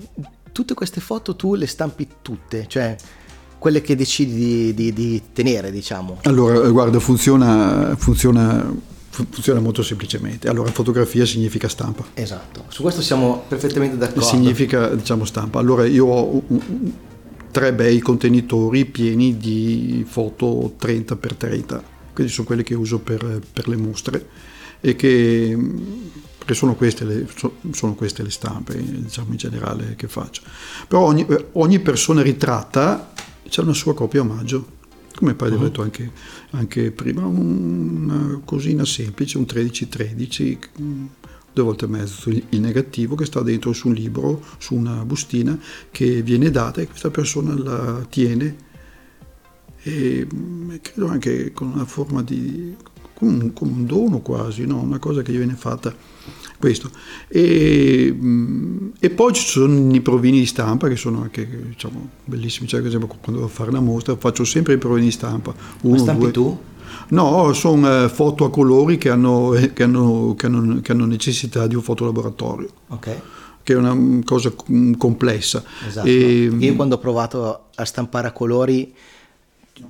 tutte 0.53 0.75
queste 0.75 1.01
foto 1.01 1.37
tu 1.37 1.55
le 1.55 1.67
stampi 1.67 2.09
tutte, 2.23 2.67
cioè 2.67 2.97
quelle 3.59 3.81
che 3.81 3.97
decidi 3.97 4.35
di, 4.35 4.75
di, 4.75 4.93
di 4.93 5.23
tenere, 5.33 5.71
diciamo. 5.71 6.19
Allora, 6.23 6.67
eh, 6.67 6.71
guarda, 6.71 6.99
funziona, 6.99 7.95
funziona, 7.97 8.73
funziona 9.11 9.61
molto 9.61 9.83
semplicemente. 9.83 10.49
Allora, 10.49 10.71
fotografia 10.71 11.25
significa 11.27 11.69
stampa. 11.69 12.05
Esatto, 12.15 12.65
su 12.69 12.83
questo 12.83 13.03
siamo 13.03 13.45
perfettamente 13.49 13.97
d'accordo. 13.97 14.23
Significa, 14.23 14.89
diciamo, 14.89 15.25
stampa. 15.25 15.59
Allora, 15.59 15.87
io 15.87 16.07
ho 16.07 16.43
tre 17.51 17.73
bei 17.73 18.01
contenitori 18.01 18.85
pieni 18.85 19.37
di 19.37 20.05
foto 20.07 20.75
30x30 20.79 21.95
quindi 22.17 22.33
sono 22.33 22.47
quelle 22.47 22.62
che 22.62 22.75
uso 22.75 22.99
per, 22.99 23.43
per 23.53 23.69
le 23.69 23.77
mostre 23.77 24.27
e 24.81 24.97
che 24.97 25.55
sono 26.51 26.75
queste 26.75 27.05
le, 27.05 27.29
sono 27.73 27.95
queste 27.95 28.23
le 28.23 28.31
stampe 28.31 28.83
diciamo 28.83 29.33
in 29.33 29.37
generale 29.37 29.95
che 29.97 30.09
faccio. 30.09 30.41
Però 30.89 31.03
ogni, 31.03 31.27
ogni 31.53 31.79
persona 31.81 32.23
ritratta 32.23 33.12
c'è 33.47 33.61
una 33.61 33.75
sua 33.75 33.95
copia 33.95 34.23
omaggio, 34.23 34.67
come 35.14 35.35
poi 35.35 35.51
uh-huh. 35.51 35.59
detto 35.59 35.83
anche, 35.83 36.11
anche, 36.53 36.91
prima, 36.91 37.27
una 37.27 38.41
cosina 38.43 38.87
semplice, 38.87 39.37
un 39.37 39.45
13-13, 39.45 40.59
due 41.53 41.64
volte 41.64 41.85
e 41.85 41.89
mezzo 41.89 42.31
il 42.31 42.61
negativo 42.61 43.14
che 43.14 43.27
sta 43.27 43.43
dentro 43.43 43.75
su 43.75 43.89
un 43.89 43.95
libro, 43.95 44.43
su 44.57 44.75
una 44.75 45.05
bustina 45.05 45.59
che 45.91 46.23
viene 46.23 46.51
data 46.51 46.81
e 46.81 46.87
questa 46.87 47.11
persona 47.11 47.55
la 47.55 48.07
tiene 48.09 48.64
e 49.87 50.26
credo 50.82 51.07
anche 51.07 51.53
con 51.53 51.70
una 51.72 51.84
forma 51.84 52.20
di 52.20 52.74
come 53.14 53.30
un, 53.30 53.53
come 53.53 53.70
un 53.70 53.87
dono 53.87 54.18
quasi, 54.18 54.66
no? 54.66 54.80
una 54.80 54.99
cosa 54.99 55.22
che 55.22 55.30
gli 55.30 55.37
viene 55.37 55.55
fatta 55.55 55.95
questo. 56.59 56.91
E, 57.28 58.14
e, 58.99 59.11
poi 59.11 59.32
ci 59.32 59.47
sono 59.47 59.95
i 59.95 60.01
provini 60.01 60.41
di 60.41 60.47
stampa 60.47 60.89
che 60.89 60.97
sono 60.97 61.22
anche 61.22 61.49
diciamo, 61.68 62.09
bellissimi, 62.24 62.66
cioè, 62.66 62.80
per 62.80 62.89
esempio 62.89 63.16
quando 63.22 63.43
devo 63.43 63.47
fare 63.49 63.70
una 63.70 63.80
mostra 63.80 64.16
faccio 64.16 64.45
sempre 64.45 64.74
i 64.74 64.78
provini 64.78 65.07
di 65.07 65.12
stampa. 65.12 65.55
Uno, 65.82 65.99
stampi 65.99 66.22
due. 66.22 66.32
tu? 66.32 66.59
No, 67.11 67.53
sono 67.53 68.05
eh, 68.05 68.09
foto 68.09 68.45
a 68.45 68.51
colori 68.51 68.99
che 68.99 69.11
hanno, 69.11 69.55
eh, 69.55 69.72
che, 69.72 69.84
hanno, 69.84 70.34
che, 70.37 70.47
hanno, 70.47 70.80
che 70.80 70.91
hanno, 70.91 71.07
necessità 71.07 71.68
di 71.68 71.76
un 71.76 71.82
fotolaboratorio. 71.82 72.68
Ok 72.89 73.20
che 73.66 73.72
è 73.72 73.76
una 73.76 74.22
cosa 74.24 74.53
complessa. 74.97 75.64
Esatto. 75.89 76.07
E, 76.07 76.55
Io 76.57 76.76
quando 76.76 76.95
ho 76.95 76.99
provato 76.99 77.64
a 77.74 77.84
stampare 77.84 78.28
a 78.28 78.30
colori 78.30 78.95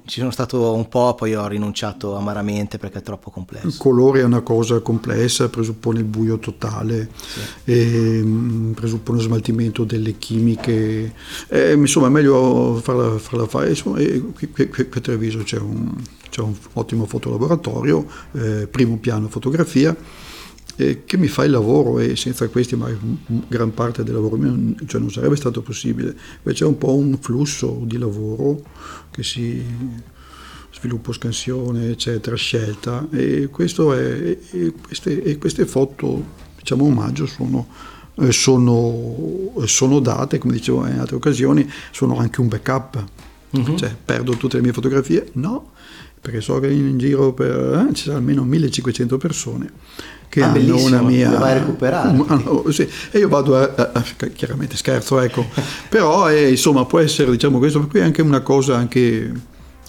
ci 0.07 0.19
sono 0.19 0.31
stato 0.31 0.75
un 0.75 0.89
po', 0.89 1.15
poi 1.15 1.35
ho 1.35 1.47
rinunciato 1.47 2.17
amaramente 2.17 2.79
perché 2.79 2.99
è 2.99 3.03
troppo 3.03 3.31
complesso. 3.31 3.67
Il 3.67 3.77
colore 3.77 4.21
è 4.21 4.25
una 4.25 4.41
cosa 4.41 4.81
complessa, 4.81 5.49
presuppone 5.49 6.01
il 6.01 6.05
buio 6.05 6.39
totale, 6.39 7.09
sì. 7.65 7.73
mm, 7.73 8.73
presuppone 8.73 9.19
lo 9.19 9.25
smaltimento 9.25 9.85
delle 9.85 10.19
chimiche, 10.19 11.13
e, 11.49 11.73
insomma 11.73 12.09
è 12.09 12.11
meglio 12.11 12.81
farla, 12.83 13.19
farla 13.19 13.47
fare. 13.47 13.69
Insomma, 13.71 13.99
qui, 13.99 14.51
qui, 14.51 14.69
qui, 14.69 14.89
a 14.93 15.01
Treviso 15.01 15.39
c'è 15.39 15.59
un, 15.59 15.95
c'è 16.31 16.41
un 16.41 16.55
ottimo 16.75 17.07
fotolaboratorio, 17.07 18.07
eh, 18.33 18.67
primo 18.67 18.99
piano 18.99 19.29
fotografia, 19.29 19.97
eh, 20.77 21.05
che 21.05 21.17
mi 21.17 21.27
fa 21.27 21.45
il 21.45 21.51
lavoro 21.51 21.99
e 21.99 22.17
senza 22.17 22.49
questi 22.49 22.77
ma 22.77 22.89
gran 23.49 23.73
parte 23.73 24.05
del 24.05 24.15
lavoro 24.15 24.37
mio 24.37 24.75
cioè 24.87 25.01
non 25.01 25.11
sarebbe 25.11 25.37
stato 25.37 25.63
possibile. 25.63 26.15
Invece 26.39 26.65
è 26.65 26.67
un 26.67 26.79
po' 26.79 26.95
un 26.95 27.19
flusso 27.19 27.81
di 27.85 27.99
lavoro 27.99 28.63
che 29.11 29.23
si 29.23 29.65
sviluppo, 30.73 31.13
scansione, 31.13 31.91
eccetera, 31.91 32.37
scelta 32.37 33.09
e, 33.11 33.49
questo 33.51 33.95
è, 33.95 34.37
e, 34.51 34.75
queste, 34.81 35.23
e 35.23 35.39
queste 35.39 35.65
foto, 35.65 36.25
diciamo 36.59 36.85
omaggio, 36.85 37.27
sono, 37.27 37.67
eh, 38.17 38.31
sono, 38.31 39.53
sono 39.65 40.01
date, 40.01 40.39
come 40.39 40.53
dicevo 40.53 40.87
in 40.87 40.99
altre 40.99 41.17
occasioni, 41.17 41.69
sono 41.91 42.19
anche 42.19 42.41
un 42.41 42.49
backup. 42.49 43.05
Mm-hmm. 43.57 43.77
Cioè, 43.77 43.97
perdo 44.05 44.37
tutte 44.37 44.57
le 44.57 44.63
mie 44.63 44.73
fotografie? 44.73 45.31
No, 45.35 45.71
perché 46.21 46.43
so 46.43 46.59
che 46.59 46.71
in 46.71 46.99
giro 46.99 47.33
per, 47.33 47.89
eh, 47.89 47.95
ci 47.95 48.05
sono 48.05 48.19
almeno 48.19 48.45
1500 48.45 49.17
persone 49.17 49.73
che 50.29 50.43
ah, 50.43 50.51
hanno 50.51 50.83
una 50.83 51.03
mia... 51.03 51.31
Vai 51.31 51.53
a 51.53 51.59
recuperare. 51.59 52.13
No, 52.13 52.65
sì. 52.71 52.89
E 53.11 53.19
io 53.19 53.29
vado 53.29 53.57
a, 53.57 53.73
a, 53.75 53.91
a, 53.93 54.03
chiaramente 54.35 54.77
scherzo, 54.77 55.21
ecco, 55.21 55.47
però 55.89 56.27
è, 56.27 56.47
insomma 56.47 56.85
può 56.85 56.99
essere 56.99 57.31
diciamo 57.31 57.59
questo, 57.59 57.81
per 57.81 57.89
cui 57.89 58.01
è 58.01 58.03
anche 58.03 58.23
una 58.23 58.41
cosa 58.41 58.77
anche, 58.77 59.33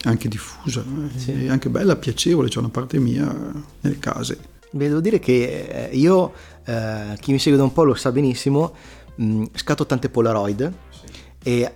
anche 0.03 0.27
diffusa, 0.27 0.81
eh, 0.81 1.19
sì. 1.19 1.47
anche 1.49 1.69
bella, 1.69 1.95
piacevole, 1.95 2.49
c'è 2.49 2.59
una 2.59 2.69
parte 2.69 2.99
mia 2.99 3.33
nelle 3.81 3.99
case. 3.99 4.38
Beh, 4.69 4.88
devo 4.88 4.99
dire 4.99 5.19
che 5.19 5.89
eh, 5.89 5.95
io, 5.95 6.33
eh, 6.65 7.17
chi 7.19 7.31
mi 7.31 7.39
segue 7.39 7.57
da 7.57 7.63
un 7.63 7.73
po' 7.73 7.83
lo 7.83 7.93
sa 7.93 8.11
benissimo, 8.11 8.73
mh, 9.15 9.43
scatto 9.53 9.85
tante 9.85 10.09
Polaroid 10.09 10.71
sì. 10.89 11.05
e 11.43 11.71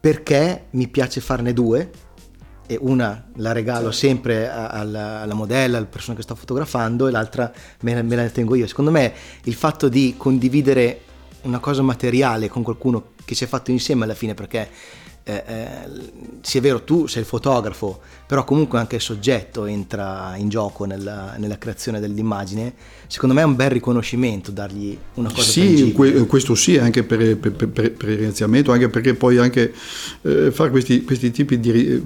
perché 0.00 0.66
mi 0.70 0.88
piace 0.88 1.20
farne 1.20 1.52
due, 1.52 1.90
e 2.68 2.76
una 2.78 3.24
la 3.36 3.52
regalo 3.52 3.90
sempre 3.90 4.46
alla, 4.46 5.20
alla, 5.22 5.34
modella, 5.34 5.78
alla 5.78 5.86
persona 5.86 6.14
che 6.14 6.22
sto 6.22 6.34
fotografando 6.34 7.08
e 7.08 7.10
l'altra 7.10 7.50
me, 7.80 8.02
me, 8.02 8.14
la 8.14 8.28
tengo 8.28 8.54
io. 8.54 8.66
Secondo 8.66 8.90
me 8.90 9.10
il 9.44 9.54
fatto 9.54 9.88
di 9.88 10.14
condividere 10.18 11.00
una 11.42 11.60
cosa 11.60 11.80
materiale 11.80 12.48
con 12.48 12.62
qualcuno 12.62 13.12
che 13.24 13.34
si 13.34 13.44
è 13.44 13.46
fatto 13.46 13.70
insieme 13.70 14.04
alla 14.04 14.14
fine 14.14 14.34
perché 14.34 14.68
eh, 15.28 15.44
eh, 15.46 15.68
sì 16.40 16.56
è 16.56 16.60
vero 16.62 16.82
tu 16.84 17.06
sei 17.06 17.20
il 17.20 17.28
fotografo 17.28 18.00
però 18.26 18.44
comunque 18.44 18.78
anche 18.78 18.96
il 18.96 19.02
soggetto 19.02 19.66
entra 19.66 20.34
in 20.36 20.48
gioco 20.48 20.86
nella, 20.86 21.34
nella 21.36 21.58
creazione 21.58 22.00
dell'immagine 22.00 22.72
secondo 23.08 23.34
me 23.34 23.42
è 23.42 23.44
un 23.44 23.54
bel 23.54 23.68
riconoscimento 23.68 24.50
dargli 24.50 24.96
una 25.14 25.28
cosa 25.28 25.42
sì 25.42 25.92
que- 25.92 26.24
questo 26.26 26.54
sì 26.54 26.78
anche 26.78 27.02
per, 27.02 27.36
per, 27.36 27.52
per, 27.52 27.68
per, 27.68 28.08
il 28.08 28.16
ringraziamento 28.16 28.72
anche 28.72 28.88
perché 28.88 29.12
poi 29.12 29.36
anche 29.36 29.74
eh, 30.22 30.50
fare 30.50 30.70
questi, 30.70 31.04
questi 31.04 31.30
tipi 31.30 31.60
di 31.60 32.02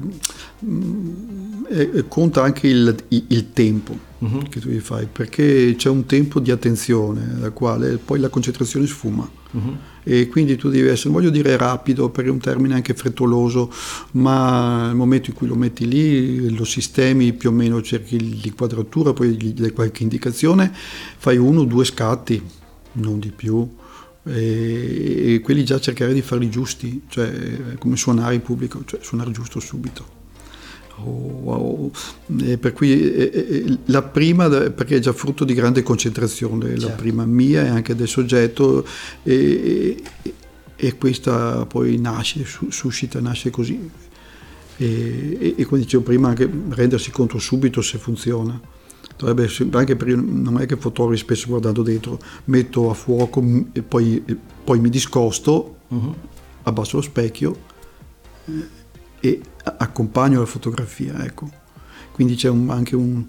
eh, 1.69 2.05
conta 2.09 2.43
anche 2.43 2.67
il, 2.67 2.93
il, 3.07 3.25
il 3.29 3.53
tempo 3.53 3.97
uh-huh. 4.19 4.49
che 4.49 4.59
tu 4.59 4.69
gli 4.69 4.81
fai 4.81 5.07
perché 5.07 5.77
c'è 5.77 5.89
un 5.89 6.07
tempo 6.07 6.41
di 6.41 6.51
attenzione 6.51 7.37
dal 7.39 7.53
quale 7.53 7.99
poi 7.99 8.19
la 8.19 8.29
concentrazione 8.29 8.85
sfuma 8.89 9.31
uh-huh. 9.53 9.77
E 10.05 10.29
quindi 10.29 10.57
tu 10.57 10.69
devi 10.69 10.89
essere, 10.89 11.11
voglio 11.11 11.31
dire 11.31 11.57
rapido 11.57 12.09
perché 12.11 12.31
è 12.31 12.33
un 12.33 12.39
termine 12.39 12.75
anche 12.75 12.95
frettoloso, 12.95 13.73
ma 14.13 14.87
nel 14.87 14.97
momento 14.97 15.31
in 15.31 15.37
cui 15.37 15.47
lo 15.47 15.55
metti 15.55 15.87
lì, 15.87 16.55
lo 16.55 16.65
sistemi 16.65 17.33
più 17.33 17.51
o 17.51 17.53
meno, 17.53 17.81
cerchi 17.83 18.41
l'inquadratura, 18.41 19.13
poi 19.13 19.37
gli 19.37 19.53
dai 19.53 19.71
qualche 19.71 20.03
indicazione, 20.03 20.73
fai 21.17 21.37
uno 21.37 21.61
o 21.61 21.65
due 21.65 21.85
scatti, 21.85 22.43
non 22.93 23.19
di 23.19 23.31
più. 23.31 23.81
E, 24.25 25.35
e 25.35 25.41
quelli 25.41 25.65
già 25.65 25.81
cercare 25.81 26.13
di 26.13 26.23
farli 26.23 26.49
giusti, 26.49 27.03
cioè 27.09 27.77
come 27.79 27.97
suonare 27.97 28.35
in 28.35 28.43
pubblico, 28.43 28.83
cioè 28.85 29.01
suonare 29.03 29.31
giusto 29.33 29.59
subito. 29.59 30.22
Oh, 31.05 31.91
per 32.59 32.73
cui 32.73 33.13
eh, 33.13 33.31
eh, 33.35 33.79
la 33.87 34.03
prima, 34.03 34.49
perché 34.49 34.97
è 34.97 34.99
già 35.01 35.13
frutto 35.13 35.45
di 35.45 35.55
grande 35.55 35.83
concentrazione, 35.83 36.69
certo. 36.71 36.87
la 36.87 36.93
prima 36.93 37.25
mia 37.25 37.65
e 37.65 37.69
anche 37.69 37.95
del 37.95 38.09
soggetto, 38.09 38.87
e, 39.23 40.03
e, 40.23 40.35
e 40.77 40.97
questa 40.97 41.67
poi 41.67 41.99
nasce, 41.99 42.45
suscita, 42.69 43.21
nasce 43.21 43.51
così. 43.51 43.91
e, 44.77 45.37
e, 45.39 45.55
e 45.57 45.65
come 45.65 45.81
dicevo 45.81 46.03
prima 46.03 46.29
anche 46.29 46.51
rendersi 46.71 47.11
conto 47.11 47.39
subito 47.39 47.81
se 47.81 47.99
funziona. 47.99 48.61
Dovrebbe, 49.17 49.49
anche 49.73 49.95
perché 49.95 50.17
non 50.17 50.61
è 50.61 50.67
che 50.67 50.77
fotografi 50.77 51.19
spesso 51.19 51.47
guardando 51.49 51.83
dentro, 51.83 52.19
metto 52.47 52.91
a 52.91 52.95
fuoco 52.95 53.45
e 53.73 53.83
poi, 53.83 54.23
poi 54.65 54.81
mi 54.81 54.89
discosto, 54.89 55.77
uh-huh. 55.89 56.15
abbasso 56.65 56.97
lo 56.97 57.03
specchio 57.03 57.71
e 59.21 59.41
accompagno 59.63 60.41
la 60.41 60.47
fotografia. 60.47 61.25
Ecco. 61.25 61.49
Quindi 62.13 62.35
c'è 62.35 62.49
un, 62.49 62.71
anche 62.71 62.95
un, 62.95 63.25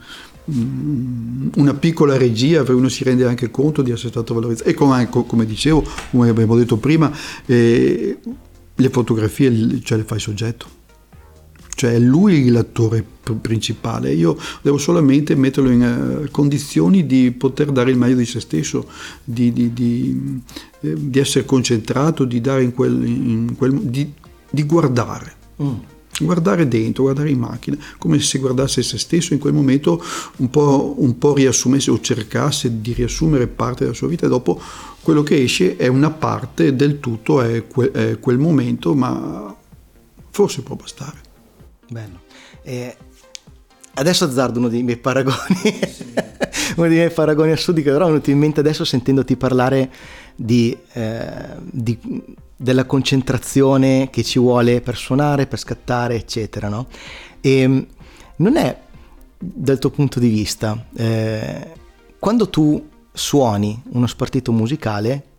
una 0.46 1.74
piccola 1.74 2.18
regia 2.18 2.60
perché 2.60 2.74
uno 2.74 2.90
si 2.90 3.04
rende 3.06 3.26
anche 3.26 3.50
conto 3.50 3.82
di 3.82 3.92
essere 3.92 4.10
stato 4.10 4.34
valorizzato 4.34 4.70
e 4.70 4.74
come, 4.74 5.08
come 5.10 5.46
dicevo 5.46 5.86
come 6.12 6.28
abbiamo 6.28 6.58
detto 6.58 6.76
prima 6.76 7.10
eh, 7.46 8.18
le 8.76 8.90
fotografie 8.90 9.82
cioè 9.82 10.00
le 10.00 10.04
fa 10.04 10.16
il 10.16 10.22
soggetto 10.22 10.82
cioè 11.76 11.94
è 11.94 12.00
lui 12.00 12.50
l'attore 12.50 13.06
principale 13.40 14.12
io 14.12 14.38
devo 14.62 14.78
solamente 14.78 15.34
metterlo 15.36 15.70
in 15.70 16.26
uh, 16.26 16.30
condizioni 16.30 17.06
di 17.06 17.32
poter 17.32 17.72
dare 17.72 17.92
il 17.92 17.98
meglio 17.98 18.18
di 18.18 18.26
se 18.26 18.42
stesso 18.42 18.86
di, 19.24 19.54
di, 19.54 19.74
di, 19.74 20.42
eh, 20.82 20.94
di 20.98 21.20
essere 21.20 21.46
concentrato 21.46 22.26
di 22.26 22.42
dare 22.42 22.64
in 22.64 22.74
quel, 22.74 23.02
in 23.06 23.56
quel 23.56 23.80
di, 23.80 24.12
guardare 24.66 25.36
mm 25.62 25.92
guardare 26.20 26.68
dentro, 26.68 27.04
guardare 27.04 27.30
in 27.30 27.40
macchina, 27.40 27.78
come 27.98 28.20
se 28.20 28.40
guardasse 28.40 28.84
se 28.84 28.98
stesso 28.98 29.34
in 29.34 29.40
quel 29.40 29.54
momento 29.54 30.04
un 30.38 30.50
po', 30.50 30.96
un 30.98 31.18
po' 31.18 31.34
riassumesse 31.34 31.92
o 31.92 32.00
cercasse 32.00 32.82
di 32.82 32.94
riassumere 32.94 33.48
parte 33.48 33.84
della 33.84 33.96
sua 33.96 34.08
vita 34.08 34.26
e 34.26 34.30
dopo 34.30 34.62
quello 35.02 35.24
che 35.24 35.42
esce 35.42 35.76
è 35.76 35.88
una 35.88 36.12
parte 36.12 36.76
del 36.76 37.00
tutto, 37.00 37.42
è, 37.42 37.68
que- 37.68 37.92
è 37.92 38.20
quel 38.20 38.38
momento, 38.38 38.94
ma 38.94 39.56
forse 40.30 40.62
può 40.62 40.76
bastare. 40.76 41.18
Bello. 41.90 42.22
Eh, 42.62 42.96
adesso 43.96 44.26
azzardo 44.26 44.60
uno 44.60 44.70
dei 44.70 44.84
miei 44.84 44.98
paragoni, 44.98 45.36
sì. 45.60 46.14
uno 46.78 46.88
dei 46.88 46.98
miei 46.98 47.12
paragoni 47.12 47.52
assurdi 47.52 47.84
che 47.84 47.92
però 47.92 48.06
è 48.06 48.08
venuto 48.08 48.30
in 48.32 48.38
mente 48.38 48.60
adesso 48.60 48.86
sentendoti 48.86 49.36
parlare 49.36 49.92
di, 50.36 50.76
eh, 50.94 51.56
di 51.62 51.98
della 52.56 52.86
concentrazione 52.86 54.10
che 54.10 54.24
ci 54.24 54.40
vuole 54.40 54.82
per 54.82 54.96
suonare, 54.96 55.48
per 55.48 55.60
scattare, 55.60 56.16
eccetera. 56.16 56.70
No? 56.70 56.88
E 57.42 57.60
ehm, 57.60 57.86
non 58.38 58.58
è 58.58 58.80
dal 59.38 59.80
tuo 59.80 59.90
punto 59.90 60.20
di 60.20 60.30
vista, 60.30 60.86
eh, 60.96 61.72
quando 62.20 62.50
tu 62.50 62.90
suoni 63.12 63.82
uno 63.92 64.08
spartito 64.08 64.52
musicale, 64.52 65.32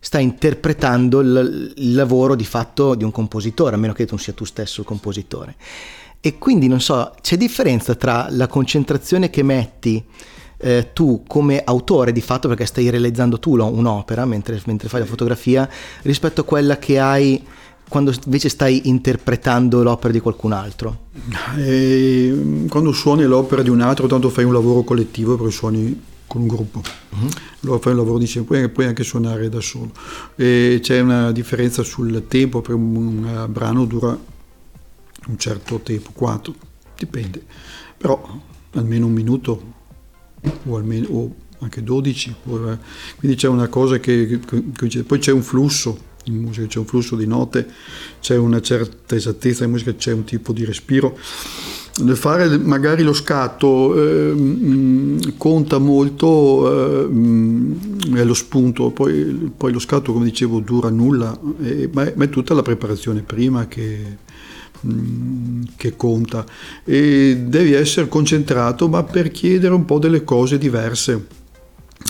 stai 0.00 0.22
interpretando 0.22 1.20
il, 1.20 1.74
il, 1.76 1.94
lavoro 1.94 2.34
di 2.34 2.46
fatto 2.46 2.94
di 2.94 3.04
un 3.04 3.10
compositore, 3.10 3.74
a 3.76 3.78
meno 3.78 3.92
che 3.92 4.06
non 4.08 4.18
sia 4.18 4.32
tu 4.32 4.44
stesso 4.44 4.80
il 4.80 4.86
compositore. 4.86 5.56
E 6.20 6.38
quindi 6.38 6.68
non 6.68 6.80
so, 6.80 7.14
c'è 7.20 7.36
differenza 7.36 7.94
tra 7.94 8.26
la 8.30 8.46
concentrazione 8.46 9.30
che 9.30 9.42
metti 9.42 10.02
eh, 10.60 10.90
tu 10.92 11.24
come 11.26 11.62
autore 11.64 12.12
di 12.12 12.20
fatto, 12.20 12.48
perché 12.48 12.66
stai 12.66 12.90
realizzando 12.90 13.38
tu 13.38 13.56
un'opera 13.56 14.24
mentre, 14.24 14.60
mentre 14.66 14.88
fai 14.88 15.00
la 15.00 15.06
fotografia, 15.06 15.68
rispetto 16.02 16.42
a 16.42 16.44
quella 16.44 16.78
che 16.78 16.98
hai 16.98 17.42
quando 17.88 18.14
invece 18.24 18.48
stai 18.48 18.88
interpretando 18.88 19.82
l'opera 19.82 20.12
di 20.12 20.20
qualcun 20.20 20.52
altro? 20.52 21.06
E, 21.56 22.66
quando 22.68 22.92
suoni 22.92 23.24
l'opera 23.24 23.62
di 23.62 23.68
un 23.68 23.80
altro, 23.80 24.06
tanto 24.06 24.28
fai 24.28 24.44
un 24.44 24.52
lavoro 24.52 24.82
collettivo 24.82 25.36
perché 25.36 25.50
suoni 25.50 26.00
con 26.28 26.42
un 26.42 26.46
gruppo. 26.46 26.80
Uh-huh. 27.10 27.28
Allora 27.64 27.80
fai 27.80 27.92
un 27.92 27.98
lavoro 27.98 28.18
di 28.18 28.26
puoi, 28.46 28.68
puoi 28.68 28.86
anche 28.86 29.02
suonare 29.02 29.48
da 29.48 29.60
solo. 29.60 29.90
E 30.36 30.78
c'è 30.80 31.00
una 31.00 31.32
differenza 31.32 31.82
sul 31.82 32.26
tempo, 32.28 32.60
per 32.60 32.76
un, 32.76 32.94
un 32.94 33.46
brano 33.48 33.84
dura 33.86 34.16
un 35.26 35.38
certo 35.38 35.80
tempo, 35.80 36.10
quanto, 36.12 36.54
dipende, 36.96 37.42
però 37.96 38.22
almeno 38.74 39.06
un 39.06 39.12
minuto 39.12 39.78
o, 40.66 40.76
almeno, 40.76 41.08
o 41.08 41.34
anche 41.58 41.82
12, 41.82 42.34
quindi 43.18 43.36
c'è 43.36 43.48
una 43.48 43.68
cosa 43.68 43.98
che, 43.98 44.40
che, 44.46 45.02
poi 45.02 45.18
c'è 45.18 45.32
un 45.32 45.42
flusso 45.42 46.08
in 46.24 46.36
musica, 46.36 46.66
c'è 46.66 46.78
un 46.78 46.86
flusso 46.86 47.16
di 47.16 47.26
note, 47.26 47.66
c'è 48.20 48.36
una 48.36 48.60
certa 48.60 49.14
esattezza 49.14 49.64
in 49.64 49.70
musica, 49.70 49.94
c'è 49.94 50.12
un 50.12 50.24
tipo 50.24 50.52
di 50.52 50.64
respiro. 50.64 51.18
Nel 52.02 52.16
fare 52.16 52.56
magari 52.56 53.02
lo 53.02 53.12
scatto 53.12 53.94
eh, 53.94 55.34
conta 55.36 55.78
molto 55.78 57.10
eh, 57.10 58.24
lo 58.24 58.34
spunto, 58.34 58.90
poi, 58.90 59.50
poi, 59.54 59.72
lo 59.72 59.78
scatto 59.78 60.12
come 60.12 60.24
dicevo 60.24 60.60
dura 60.60 60.88
nulla, 60.88 61.38
eh, 61.62 61.90
ma, 61.92 62.04
è, 62.04 62.14
ma, 62.16 62.24
è, 62.24 62.28
tutta 62.30 62.54
la 62.54 62.62
preparazione 62.62 63.20
prima 63.20 63.66
che, 63.66 64.16
Mm, 64.20 64.29
che 65.76 65.96
conta. 65.96 66.44
E 66.84 67.36
devi 67.46 67.72
essere 67.72 68.08
concentrato 68.08 68.88
ma 68.88 69.02
per 69.02 69.30
chiedere 69.30 69.74
un 69.74 69.84
po' 69.84 69.98
delle 69.98 70.24
cose 70.24 70.58
diverse. 70.58 71.38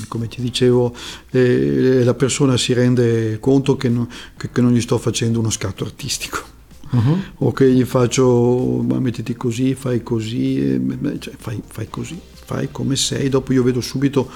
Come 0.06 0.28
ti 0.28 0.40
dicevo 0.40 0.94
eh, 1.30 2.02
la 2.04 2.14
persona 2.14 2.56
si 2.56 2.72
rende 2.72 3.38
conto 3.40 3.76
che, 3.76 3.88
no, 3.88 4.08
che, 4.36 4.50
che, 4.52 4.60
non 4.60 4.72
gli 4.72 4.80
sto 4.80 4.98
facendo 4.98 5.40
uno 5.40 5.50
scatto 5.50 5.84
artistico. 5.84 6.58
Uh-huh. 6.92 7.46
o 7.46 7.52
che 7.52 7.70
gli 7.70 7.84
faccio 7.84 8.82
ma 8.84 8.98
mettiti 8.98 9.36
così 9.36 9.76
fai 9.76 10.02
così 10.02 10.76
cioè, 11.20 11.34
fai, 11.38 11.62
fai 11.64 11.88
così 11.88 12.20
fai 12.32 12.68
come 12.72 12.96
sei. 12.96 13.28
Dopo 13.28 13.52
io 13.52 13.62
vedo 13.62 13.80
subito 13.80 14.28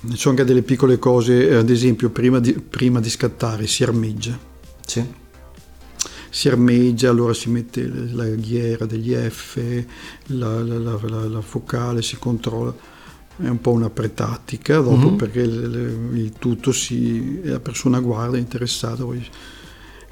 ci 0.00 0.16
sono 0.16 0.34
anche 0.34 0.44
delle 0.44 0.62
piccole 0.62 0.98
cose 0.98 1.54
ad 1.54 1.70
esempio 1.70 2.10
prima 2.10 2.40
di, 2.40 2.54
prima 2.54 2.98
di 2.98 3.10
scattare 3.10 3.68
si 3.68 3.84
armeggia. 3.84 4.36
Sì 4.84 5.19
si 6.30 6.48
armeggia, 6.48 7.10
allora 7.10 7.34
si 7.34 7.50
mette 7.50 7.90
la 8.12 8.24
ghiera 8.26 8.86
degli 8.86 9.12
F, 9.12 9.60
la, 10.26 10.62
la, 10.62 10.78
la, 10.78 11.28
la 11.28 11.40
focale, 11.40 12.02
si 12.02 12.16
controlla. 12.16 12.74
È 13.36 13.48
un 13.48 13.60
po' 13.60 13.72
una 13.72 13.90
pretattica 13.90 14.80
dopo 14.80 15.08
mm-hmm. 15.08 15.16
perché 15.16 15.40
il, 15.40 16.10
il, 16.14 16.32
tutto 16.38 16.72
si, 16.72 17.40
la 17.42 17.60
persona 17.60 17.98
guarda, 17.98 18.36
è 18.36 18.40
interessata. 18.40 19.04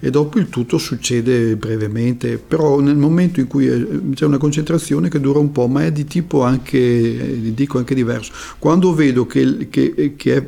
E 0.00 0.10
dopo 0.10 0.38
il 0.38 0.48
tutto 0.48 0.78
succede 0.78 1.56
brevemente, 1.56 2.38
però 2.38 2.80
nel 2.80 2.96
momento 2.96 3.40
in 3.40 3.46
cui 3.46 4.12
c'è 4.14 4.24
una 4.24 4.38
concentrazione 4.38 5.08
che 5.08 5.20
dura 5.20 5.40
un 5.40 5.52
po', 5.52 5.66
ma 5.66 5.84
è 5.84 5.92
di 5.92 6.04
tipo 6.04 6.42
anche, 6.42 7.52
dico 7.52 7.78
anche 7.78 7.94
diverso. 7.94 8.32
Quando 8.58 8.94
vedo 8.94 9.26
che, 9.26 9.68
che, 9.68 10.14
che, 10.16 10.36
è, 10.36 10.44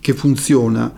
che 0.00 0.12
funziona, 0.12 0.94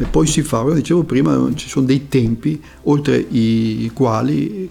e 0.00 0.04
poi 0.04 0.26
si 0.26 0.40
fa, 0.40 0.62
come 0.62 0.76
dicevo 0.76 1.02
prima, 1.02 1.50
ci 1.54 1.68
sono 1.68 1.84
dei 1.84 2.08
tempi 2.08 2.58
oltre 2.84 3.18
i 3.18 3.90
quali 3.92 4.66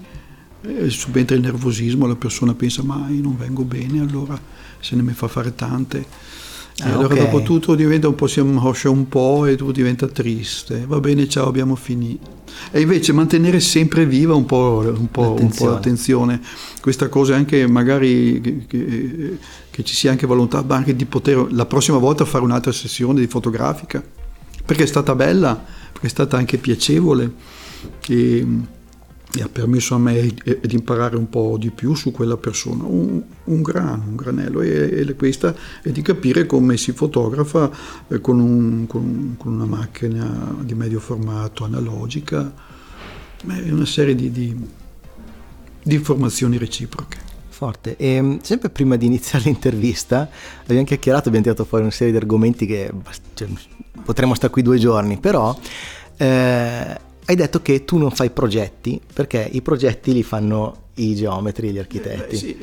eh, 0.61 0.89
subentra 0.89 1.35
il 1.35 1.43
nervosismo, 1.43 2.07
la 2.07 2.15
persona 2.15 2.55
pensa 2.55 2.81
ma 2.81 3.05
io 3.09 3.21
non 3.21 3.37
vengo 3.37 3.61
bene, 3.61 3.99
allora 3.99 4.39
se 4.79 4.95
ne 4.95 5.03
mi 5.03 5.13
fa 5.13 5.27
fare 5.27 5.53
tante. 5.53 5.99
E 5.99 6.83
ah, 6.83 6.93
allora 6.93 7.13
okay. 7.13 7.19
dopo 7.19 7.43
tutto 7.43 7.75
diventa 7.75 8.07
un 8.07 8.15
po', 8.15 8.25
si 8.25 8.39
ammoscia 8.39 8.89
un 8.89 9.07
po' 9.07 9.45
e 9.45 9.55
tutto 9.55 9.71
diventa 9.71 10.07
triste. 10.07 10.85
Va 10.87 10.99
bene, 10.99 11.29
ciao, 11.29 11.47
abbiamo 11.47 11.75
finito. 11.75 12.37
E 12.71 12.81
invece 12.81 13.13
mantenere 13.13 13.59
sempre 13.59 14.07
viva 14.07 14.33
un 14.33 14.45
po', 14.45 14.83
un 14.83 15.11
po', 15.11 15.25
l'attenzione. 15.25 15.43
Un 15.43 15.51
po 15.55 15.65
l'attenzione. 15.67 16.41
Questa 16.81 17.07
cosa 17.07 17.35
anche 17.35 17.67
magari 17.67 18.41
che, 18.41 18.65
che, 18.65 19.37
che 19.69 19.83
ci 19.83 19.93
sia 19.93 20.09
anche 20.09 20.25
volontà 20.25 20.65
anche 20.69 20.95
di 20.95 21.05
poter 21.05 21.51
la 21.51 21.67
prossima 21.67 21.99
volta 21.99 22.25
fare 22.25 22.43
un'altra 22.43 22.71
sessione 22.71 23.19
di 23.19 23.27
fotografica 23.27 24.03
perché 24.69 24.83
è 24.83 24.85
stata 24.85 25.15
bella, 25.15 25.55
perché 25.91 26.05
è 26.05 26.09
stata 26.11 26.37
anche 26.37 26.59
piacevole 26.59 27.33
e, 28.07 28.45
e 29.35 29.41
ha 29.41 29.49
permesso 29.51 29.95
a 29.95 29.97
me 29.97 30.21
di 30.21 30.75
imparare 30.75 31.17
un 31.17 31.27
po' 31.27 31.57
di 31.57 31.71
più 31.71 31.95
su 31.95 32.11
quella 32.11 32.37
persona, 32.37 32.83
un, 32.83 33.19
un 33.45 33.61
grano, 33.63 34.03
un 34.09 34.15
granello 34.15 34.61
e, 34.61 35.07
e, 35.07 35.15
questa 35.15 35.55
è 35.81 35.89
di 35.89 36.03
capire 36.03 36.45
come 36.45 36.77
si 36.77 36.91
fotografa 36.91 37.71
eh, 38.09 38.21
con, 38.21 38.39
un, 38.39 38.85
con, 38.85 39.37
con, 39.39 39.53
una 39.53 39.65
macchina 39.65 40.55
di 40.61 40.75
medio 40.75 40.99
formato 40.99 41.63
analogica, 41.63 42.53
è 43.47 43.71
una 43.71 43.87
serie 43.87 44.13
di, 44.13 44.31
di, 44.31 44.55
di 45.81 45.95
informazioni 45.95 46.59
reciproche 46.59 47.28
forte. 47.59 47.97
E 47.97 48.13
ehm, 48.13 48.39
sempre 48.41 48.69
prima 48.69 48.95
di 48.95 49.05
iniziare 49.05 49.43
l'intervista 49.51 50.29
abbiamo 50.61 50.85
chiacchierato, 50.85 51.27
abbiamo 51.27 51.45
tirato 51.45 51.65
fuori 51.65 51.83
una 51.83 51.93
serie 51.93 52.13
di 52.13 52.17
argomenti 52.19 52.65
che 52.65 52.89
cioè, 53.33 53.49
potremmo 54.05 54.33
stare 54.33 54.53
qui 54.53 54.61
due 54.61 54.77
giorni, 54.77 55.17
però 55.17 55.57
eh, 56.15 56.25
hai 57.25 57.35
detto 57.35 57.61
che 57.61 57.83
tu 57.83 57.97
non 57.97 58.11
fai 58.11 58.29
progetti 58.29 58.99
perché 59.13 59.47
i 59.51 59.61
progetti 59.61 60.13
li 60.13 60.23
fanno 60.23 60.87
i 60.95 61.15
geometri, 61.15 61.71
gli 61.71 61.79
architetti. 61.79 62.35
Eh, 62.35 62.37
sì. 62.37 62.57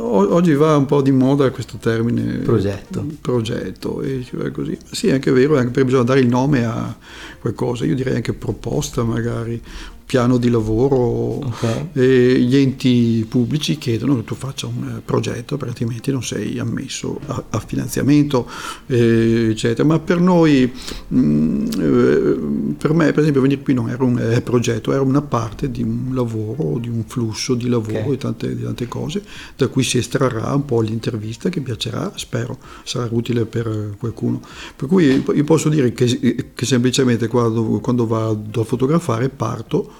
Oggi 0.00 0.54
va 0.54 0.76
un 0.76 0.86
po' 0.86 1.02
di 1.02 1.12
moda 1.12 1.50
questo 1.50 1.76
termine 1.76 2.38
progetto, 2.38 3.06
progetto 3.20 4.00
e 4.00 4.24
cioè 4.24 4.50
così. 4.50 4.76
Sì, 4.90 5.08
è 5.08 5.12
anche 5.12 5.30
vero, 5.30 5.56
anche 5.56 5.70
perché 5.70 5.84
bisogna 5.84 6.04
dare 6.04 6.20
il 6.20 6.28
nome 6.28 6.64
a 6.64 6.96
qualcosa, 7.38 7.84
io 7.84 7.94
direi 7.94 8.16
anche 8.16 8.32
proposta 8.32 9.04
magari, 9.04 9.60
piano 10.08 10.38
di 10.38 10.48
lavoro 10.48 10.96
Ok. 10.96 11.88
e 11.92 12.40
gli 12.40 12.56
enti 12.56 13.26
pubblici 13.28 13.76
chiedono 13.76 14.16
che 14.16 14.24
tu 14.24 14.34
faccia 14.34 14.66
un 14.66 14.94
eh, 14.96 15.02
progetto, 15.04 15.58
perché 15.58 15.72
altrimenti 15.72 16.10
non 16.10 16.22
sei 16.22 16.58
ammesso 16.58 17.20
a, 17.26 17.44
a 17.50 17.60
finanziamento, 17.60 18.48
eh, 18.86 19.48
eccetera. 19.50 19.86
Ma 19.86 19.98
per 19.98 20.18
noi, 20.18 20.72
mh, 21.08 21.64
eh, 21.78 22.74
per 22.78 22.94
me 22.94 23.12
per 23.12 23.18
esempio 23.18 23.42
venire 23.42 23.60
qui 23.60 23.74
non 23.74 23.90
era 23.90 24.02
un 24.02 24.18
eh, 24.18 24.40
progetto, 24.40 24.92
era 24.92 25.02
una 25.02 25.20
parte 25.20 25.70
di 25.70 25.82
un 25.82 26.12
lavoro, 26.14 26.78
di 26.78 26.88
un 26.88 27.04
flusso 27.06 27.54
di 27.54 27.68
lavoro 27.68 27.98
Ok. 27.98 28.08
di, 28.08 28.16
tante, 28.16 28.56
di 28.56 28.62
tante 28.62 28.88
cose, 28.88 29.22
da 29.56 29.68
cui 29.68 29.82
si 29.82 29.98
estrarrà 29.98 30.54
un 30.54 30.64
po' 30.64 30.80
l'intervista 30.80 31.50
che 31.50 31.60
piacerà, 31.60 32.12
spero 32.16 32.56
sarà 32.82 33.06
utile 33.10 33.44
per 33.44 33.96
qualcuno. 33.98 34.40
Per 34.74 34.88
cui 34.88 35.22
io 35.34 35.44
posso 35.44 35.68
dire 35.68 35.92
che, 35.92 36.50
che 36.54 36.64
semplicemente 36.64 37.28
quando, 37.28 37.62
quando 37.80 38.06
vado 38.06 38.62
a 38.62 38.64
fotografare 38.64 39.28
parto, 39.28 39.96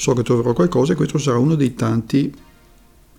so 0.00 0.14
che 0.14 0.22
troverò 0.22 0.54
qualcosa 0.54 0.94
e 0.94 0.96
questo 0.96 1.18
sarà 1.18 1.36
uno 1.36 1.54
dei 1.56 1.74
tanti 1.74 2.34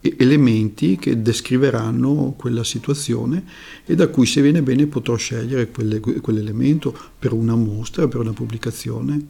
elementi 0.01 0.95
che 0.95 1.21
descriveranno 1.21 2.33
quella 2.35 2.63
situazione 2.63 3.45
e 3.85 3.93
da 3.93 4.07
cui 4.07 4.25
se 4.25 4.41
viene 4.41 4.63
bene 4.63 4.87
potrò 4.87 5.15
scegliere 5.15 5.69
quelle- 5.69 5.99
quell'elemento 5.99 6.91
per 7.19 7.33
una 7.33 7.53
mostra, 7.53 8.07
per 8.07 8.21
una 8.21 8.33
pubblicazione 8.33 9.27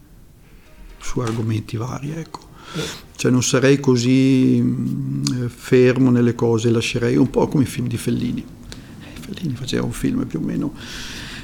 su 1.01 1.19
argomenti 1.19 1.75
vari. 1.75 2.11
Ecco. 2.11 2.39
Cioè 3.17 3.29
non 3.29 3.43
sarei 3.43 3.81
così 3.81 4.63
fermo 5.47 6.09
nelle 6.09 6.35
cose, 6.35 6.69
lascerei 6.69 7.17
un 7.17 7.29
po' 7.29 7.49
come 7.49 7.63
i 7.63 7.67
film 7.67 7.89
di 7.89 7.97
Fellini. 7.97 8.45
Eh, 9.01 9.19
Fellini 9.19 9.55
faceva 9.55 9.83
un 9.83 9.91
film 9.91 10.25
più 10.25 10.39
o 10.39 10.41
meno 10.41 10.73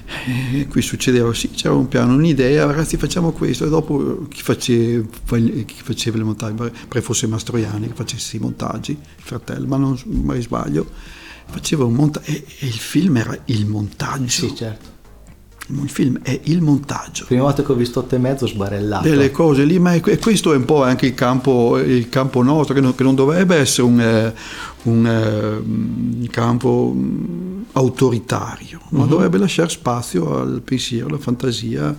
eh, 0.08 0.68
qui 0.68 0.82
succedeva, 0.82 1.34
sì, 1.34 1.52
c'era 1.52 1.74
un 1.74 1.88
piano, 1.88 2.14
un'idea, 2.14 2.66
ragazzi 2.66 2.98
facciamo 2.98 3.32
questo 3.32 3.66
e 3.66 3.70
dopo 3.70 4.28
chi 4.30 4.42
faceva, 4.42 5.06
chi 5.26 5.82
faceva 5.84 6.18
le 6.18 6.24
montaggi, 6.24 6.72
pare 6.88 7.02
fosse 7.02 7.28
Mastroianni 7.28 7.88
che 7.88 7.94
facesse 7.94 8.38
i 8.38 8.40
montaggi, 8.40 8.92
il 8.92 9.24
fratello, 9.24 9.68
ma 9.68 9.78
non 9.78 10.00
mai 10.06 10.42
sbaglio, 10.42 10.90
faceva 11.46 11.84
un 11.84 11.94
montaggio 11.94 12.32
e, 12.32 12.46
e 12.60 12.68
il 12.68 12.74
film 12.74 13.18
era 13.18 13.38
il 13.46 13.66
montaggio, 13.66 14.48
Sì, 14.48 14.56
certo. 14.56 14.97
Il 15.70 15.90
film 15.90 16.20
è 16.22 16.40
il 16.46 16.62
montaggio. 16.62 17.26
Prima 17.26 17.42
volta 17.44 17.62
che 17.64 17.72
ho 17.72 17.76
visto 17.76 18.00
8 18.00 18.16
e 18.16 18.18
mezzo 18.20 18.48
sbarellato. 18.48 19.08
Delle 19.08 19.32
cose 19.32 19.64
lì, 19.66 19.80
ma 19.80 19.94
è- 19.94 20.02
e 20.06 20.18
questo 20.18 20.54
è 20.54 20.56
un 20.56 20.66
po' 20.66 20.84
anche 20.84 21.08
il 21.08 21.14
campo, 21.14 21.78
il 21.78 22.08
campo 22.10 22.42
nostro, 22.42 22.74
che 22.74 22.82
non, 22.82 22.96
che 22.96 23.04
non 23.04 23.16
dovrebbe 23.16 23.56
essere 23.58 23.84
un, 23.88 24.00
eh, 24.00 24.34
un, 24.84 25.06
eh, 25.06 25.56
un 25.58 26.28
campo 26.32 26.94
mm, 26.96 27.62
autoritario, 27.74 28.80
ma 28.92 29.06
dovrebbe 29.06 29.38
lasciare 29.38 29.70
spazio 29.70 30.40
al 30.40 30.62
pensiero, 30.64 31.08
alla 31.08 31.18
fantasia, 31.18 31.96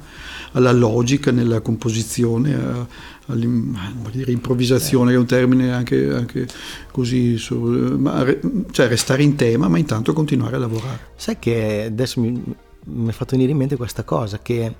alla 0.52 0.72
logica 0.72 1.30
nella 1.30 1.60
composizione, 1.60 2.54
a- 2.54 2.86
all'im- 3.26 3.76
voglio 4.02 4.16
dire, 4.16 4.32
improvvisazione, 4.32 5.10
che 5.10 5.16
è 5.16 5.20
un 5.20 5.26
termine 5.26 5.72
anche, 5.72 6.10
anche 6.10 6.46
così, 6.90 7.36
su- 7.36 7.56
ma 7.98 8.24
cioè 8.70 8.88
restare 8.88 9.22
in 9.22 9.34
tema, 9.34 9.68
ma 9.68 9.76
intanto 9.76 10.14
continuare 10.14 10.56
a 10.56 10.58
lavorare. 10.58 10.98
Sai 11.16 11.36
che 11.38 11.84
adesso 11.86 12.20
mi, 12.20 12.42
mi 12.84 13.08
è 13.08 13.12
fatto 13.12 13.32
venire 13.32 13.52
in 13.52 13.58
mente 13.58 13.76
questa 13.76 14.02
cosa, 14.04 14.38
che 14.40 14.74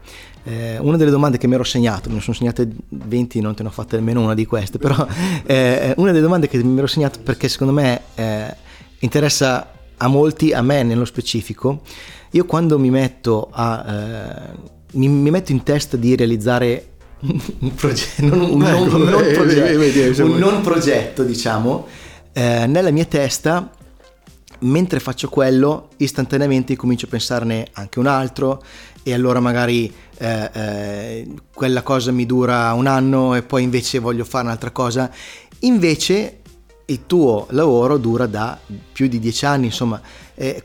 eh, 0.45 0.79
una 0.79 0.97
delle 0.97 1.11
domande 1.11 1.39
che 1.39 1.47
mi 1.47 1.55
ero 1.55 1.65
segnato, 1.65 2.09
me 2.09 2.17
ne 2.17 2.21
sono 2.21 2.37
segnate 2.37 2.69
20, 2.89 3.41
non 3.41 3.55
te 3.55 3.63
ne 3.63 3.69
ho 3.69 3.73
fatte 3.73 3.97
nemmeno 3.97 4.23
una 4.23 4.35
di 4.35 4.47
queste, 4.47 4.79
però 4.79 5.07
eh, 5.45 5.95
una 5.97 6.11
delle 6.11 6.23
domande 6.23 6.49
che 6.49 6.63
mi 6.63 6.79
ero 6.79 6.87
segnato 6.87 7.21
perché 7.23 7.49
secondo 7.49 7.73
me 7.73 8.03
eh, 8.15 8.55
interessa 9.01 9.73
a 9.97 10.09
molti, 10.09 10.53
a 10.53 10.63
me 10.63 10.83
nello 10.83 11.05
specifico, 11.05 11.83
io 12.31 12.45
quando 12.45 12.79
mi 12.79 12.91
metto 12.91 13.49
a... 13.51 13.85
eh, 13.87 14.77
mi, 14.93 15.09
mi 15.09 15.31
metto 15.31 15.53
in 15.53 15.63
testa 15.63 15.97
di 15.97 16.17
realizzare 16.17 16.89
un 17.21 17.75
progetto, 17.75 18.25
non, 18.25 18.41
un, 18.41 18.59
non- 18.59 18.85
Ecco, 18.87 18.97
un 18.97 19.03
non 19.05 19.25
eh, 19.25 19.33
progetto, 19.33 20.25
un 20.25 20.39
non 20.39 20.61
progetto, 20.63 21.25
diciamo, 21.25 21.87
eh, 22.33 22.67
nella 22.67 22.91
mia 22.91 23.05
testa 23.05 23.71
mentre 24.61 25.01
faccio 25.01 25.29
quello, 25.29 25.91
istantaneamente 25.99 26.77
comincio 26.77 27.07
a 27.07 27.11
pensarne 27.11 27.69
anche 27.73 27.99
un 27.99 28.07
altro 28.07 28.63
e 29.03 29.13
allora 29.13 29.41
magari 29.41 29.93
eh, 30.19 30.51
eh, 30.53 31.29
quella 31.55 31.83
cosa 31.83 32.11
mi 32.11 32.27
dura 32.27 32.73
un 32.73 32.87
anno 32.87 33.35
e 33.35 33.43
poi 33.43 33.63
invece 33.63 33.99
voglio 33.99 34.25
fare 34.25 34.45
un'altra 34.45 34.71
cosa. 34.71 35.11
Invece 35.61 36.41
il 36.87 37.07
tuo 37.07 37.47
lavoro 37.51 37.99
dura 37.99 38.27
da 38.27 38.59
più 38.93 39.09
di 39.09 39.19
dieci 39.19 39.45
anni, 39.45 39.67
insomma, 39.67 40.01
eh, 40.35 40.63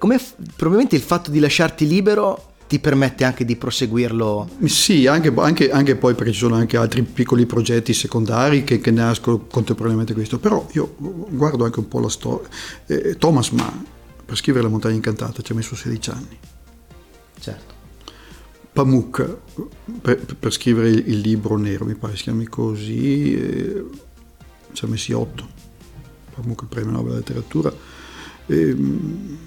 probabilmente 0.55 0.95
il 0.95 1.01
fatto 1.01 1.31
di 1.31 1.39
lasciarti 1.39 1.87
libero 1.87 2.52
ti 2.73 2.79
permette 2.79 3.23
anche 3.23 3.45
di 3.45 3.55
proseguirlo. 3.55 4.49
Sì, 4.65 5.05
anche, 5.05 5.31
anche- 5.37 5.69
anche 5.69 5.95
poi 5.95 6.15
perché 6.15 6.31
ci 6.31 6.39
sono 6.39 6.55
anche 6.55 6.75
altri 6.75 7.03
piccoli 7.03 7.45
progetti 7.45 7.93
secondari 7.93 8.63
che, 8.63 8.79
che 8.79 8.89
nascono 8.89 9.45
contemporaneamente 9.45 10.13
a 10.13 10.15
questo, 10.15 10.39
però 10.39 10.67
io 10.71 10.95
guardo 10.97 11.65
anche 11.65 11.77
un 11.77 11.87
po' 11.87 11.99
la 11.99 12.09
storia. 12.09 12.47
Eh, 12.87 13.15
Thomas 13.17 13.49
Mann, 13.49 13.77
per 14.25 14.35
scrivere 14.35 14.63
La 14.63 14.71
montagna 14.71 14.95
incantata, 14.95 15.43
ci 15.43 15.51
ha 15.51 15.55
messo 15.55 15.75
16 15.75 16.09
anni. 16.09 16.39
Certo. 17.39 17.73
Pamuk, 18.73 19.37
per, 20.01 20.25
per 20.39 20.51
scrivere 20.51 20.89
il, 20.89 21.03
il 21.09 21.19
libro 21.19 21.55
nero, 21.57 21.85
mi 21.85 21.93
pare 21.93 22.15
si 22.15 22.23
chiami 22.23 22.45
così, 22.45 23.35
eh, 23.35 23.85
ci 24.71 24.83
ha 24.83 24.87
messi 24.87 25.13
8. 25.13 25.47
Pamuk, 26.33 26.63
il 26.63 26.67
premio 26.69 26.89
Nobel 26.89 27.09
della 27.09 27.17
letteratura. 27.17 27.71
Ehm, 28.47 29.37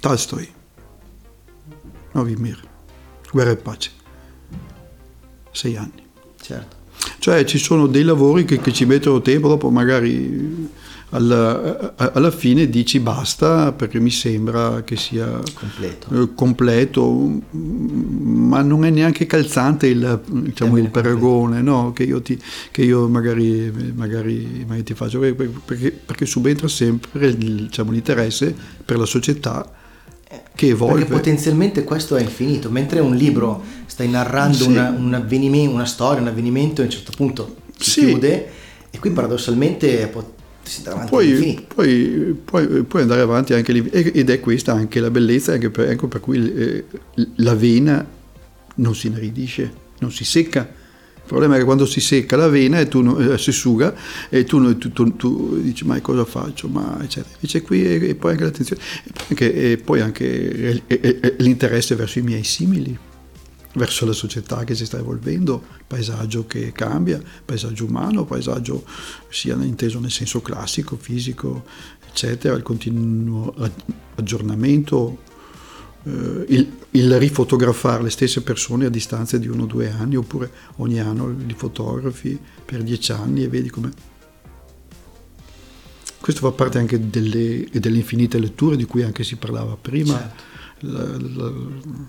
Tolstoi, 0.00 0.58
Novimir, 2.12 2.60
Guerra 3.30 3.50
e 3.50 3.56
pace, 3.56 3.90
6 5.52 5.76
anni. 5.76 6.02
Certo. 6.40 6.76
Cioè 7.18 7.44
ci 7.44 7.58
sono 7.58 7.86
dei 7.86 8.02
lavori 8.02 8.44
che, 8.44 8.58
che 8.60 8.72
ci 8.72 8.84
mettono 8.84 9.20
tempo, 9.22 9.48
dopo 9.48 9.70
magari 9.70 10.68
alla, 11.10 11.94
alla 11.96 12.30
fine 12.30 12.68
dici 12.68 13.00
basta 13.00 13.72
perché 13.72 13.98
mi 13.98 14.10
sembra 14.10 14.82
che 14.82 14.96
sia 14.96 15.40
Completo. 15.54 16.22
eh, 16.22 16.34
completo, 16.34 17.40
ma 17.50 18.62
non 18.62 18.84
è 18.84 18.90
neanche 18.90 19.26
calzante 19.26 19.86
il, 19.86 20.20
diciamo, 20.26 20.76
il 20.78 20.90
paragone 20.90 21.62
no? 21.62 21.92
che 21.92 22.04
io, 22.04 22.20
ti, 22.22 22.38
che 22.70 22.82
io 22.82 23.08
magari, 23.08 23.92
magari, 23.94 24.64
magari 24.66 24.84
ti 24.84 24.94
faccio, 24.94 25.18
perché, 25.18 25.90
perché 25.90 26.26
subentra 26.26 26.68
sempre 26.68 27.36
diciamo, 27.36 27.90
l'interesse 27.90 28.54
per 28.84 28.98
la 28.98 29.06
società 29.06 29.78
che 30.54 30.68
evolve. 30.68 31.00
Perché 31.00 31.12
potenzialmente 31.12 31.84
questo 31.84 32.16
è 32.16 32.22
infinito, 32.22 32.70
mentre 32.70 33.00
un 33.00 33.16
libro 33.16 33.62
stai 33.86 34.08
narrando 34.08 34.56
Sì. 34.58 34.68
una, 34.68 34.90
un 34.90 35.12
avvenimento, 35.14 35.74
una 35.74 35.86
storia, 35.86 36.20
un 36.20 36.28
avvenimento, 36.28 36.82
a 36.82 36.84
un 36.84 36.90
certo 36.90 37.12
punto 37.16 37.56
si 37.78 37.90
Sì. 37.90 38.06
chiude 38.06 38.48
e 38.90 38.98
qui 38.98 39.10
paradossalmente 39.10 40.06
può, 40.08 40.22
si 40.62 40.78
andrà 40.78 40.92
avanti 40.92 41.10
poi, 41.10 41.66
poi, 41.74 42.36
poi, 42.44 42.82
puoi 42.84 43.02
andare 43.02 43.20
avanti 43.22 43.54
anche 43.54 43.72
lì 43.72 43.88
e- 43.90 44.12
ed 44.14 44.28
è 44.30 44.38
questa 44.40 44.72
anche 44.72 45.00
la 45.00 45.10
bellezza 45.10 45.52
anche 45.52 45.70
per, 45.70 45.88
ecco 45.88 46.06
per 46.06 46.20
cui 46.20 46.52
eh, 46.52 46.84
la 47.36 47.54
vena 47.54 48.06
non 48.74 48.94
si 48.94 49.06
inaridisce 49.06 49.72
non 50.00 50.12
si 50.12 50.24
secca 50.24 50.68
il 51.30 51.36
problema 51.36 51.54
è 51.54 51.58
che 51.58 51.64
quando 51.64 51.86
si 51.86 52.00
secca 52.00 52.34
la 52.36 52.48
vena 52.48 52.80
e 52.80 52.88
tu 52.88 53.02
non- 53.02 53.22
eh, 53.22 53.38
si 53.38 53.52
suga 53.52 53.94
e 54.28 54.42
tu, 54.42 54.58
non- 54.58 54.76
tu- 54.78 54.90
tu- 54.92 55.14
tu 55.14 55.60
dici 55.60 55.84
ma 55.84 56.00
cosa 56.00 56.24
faccio? 56.24 56.66
Ma 56.66 56.98
eccetera. 57.02 57.32
Invece 57.36 57.62
qui 57.62 57.84
e, 57.86 58.08
e 58.08 58.14
poi 58.16 58.32
anche 58.32 58.42
l'attenzione 58.44 58.82
e 58.82 59.12
anche, 59.28 59.72
e 59.72 59.76
poi 59.78 60.00
anche 60.00 60.82
eh, 60.88 61.34
l'interesse 61.38 61.94
verso 61.94 62.18
i 62.18 62.22
miei 62.22 62.42
simili 62.42 62.98
verso 63.74 64.04
la 64.04 64.12
società 64.12 64.64
che 64.64 64.74
si 64.74 64.84
sta 64.84 64.98
evolvendo, 64.98 65.62
paesaggio 65.86 66.44
che 66.48 66.72
cambia, 66.72 67.22
paesaggio 67.44 67.84
umano, 67.84 68.24
paesaggio 68.24 68.84
sia 69.28 69.54
inteso 69.62 70.00
nel 70.00 70.10
senso 70.10 70.40
classico, 70.42 70.96
fisico, 71.00 71.64
eccetera, 72.08 72.56
il 72.56 72.62
continuo 72.62 73.54
ag- 73.56 73.70
aggiornamento, 74.16 75.18
eh, 76.04 76.44
il, 76.48 76.72
il 76.92 77.18
rifotografare 77.18 78.02
le 78.02 78.10
stesse 78.10 78.42
persone 78.42 78.86
a 78.86 78.90
distanza 78.90 79.36
di 79.38 79.48
uno 79.48 79.62
o 79.64 79.66
due 79.66 79.90
anni, 79.90 80.16
oppure 80.16 80.50
ogni 80.76 81.00
anno 81.00 81.28
li 81.30 81.54
fotografi 81.54 82.38
per 82.64 82.82
dieci 82.82 83.12
anni 83.12 83.42
e 83.44 83.48
vedi 83.48 83.70
come... 83.70 83.90
Questo 86.20 86.42
fa 86.42 86.50
parte 86.54 86.78
anche 86.78 87.08
delle, 87.08 87.66
delle 87.72 87.96
infinite 87.96 88.38
letture 88.38 88.76
di 88.76 88.84
cui 88.84 89.02
anche 89.02 89.24
si 89.24 89.36
parlava 89.36 89.76
prima 89.80 90.18
Certo. 90.18 90.42
la, 90.80 91.04
la- 91.18 91.50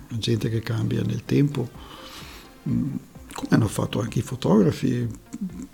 la 0.08 0.18
gente 0.18 0.48
che 0.50 0.60
cambia 0.60 1.02
nel 1.02 1.24
tempo, 1.24 1.68
Mm, 2.68 2.94
come 3.34 3.48
hanno 3.50 3.66
fatto 3.66 4.00
anche 4.00 4.20
i 4.20 4.22
fotografi 4.22 5.04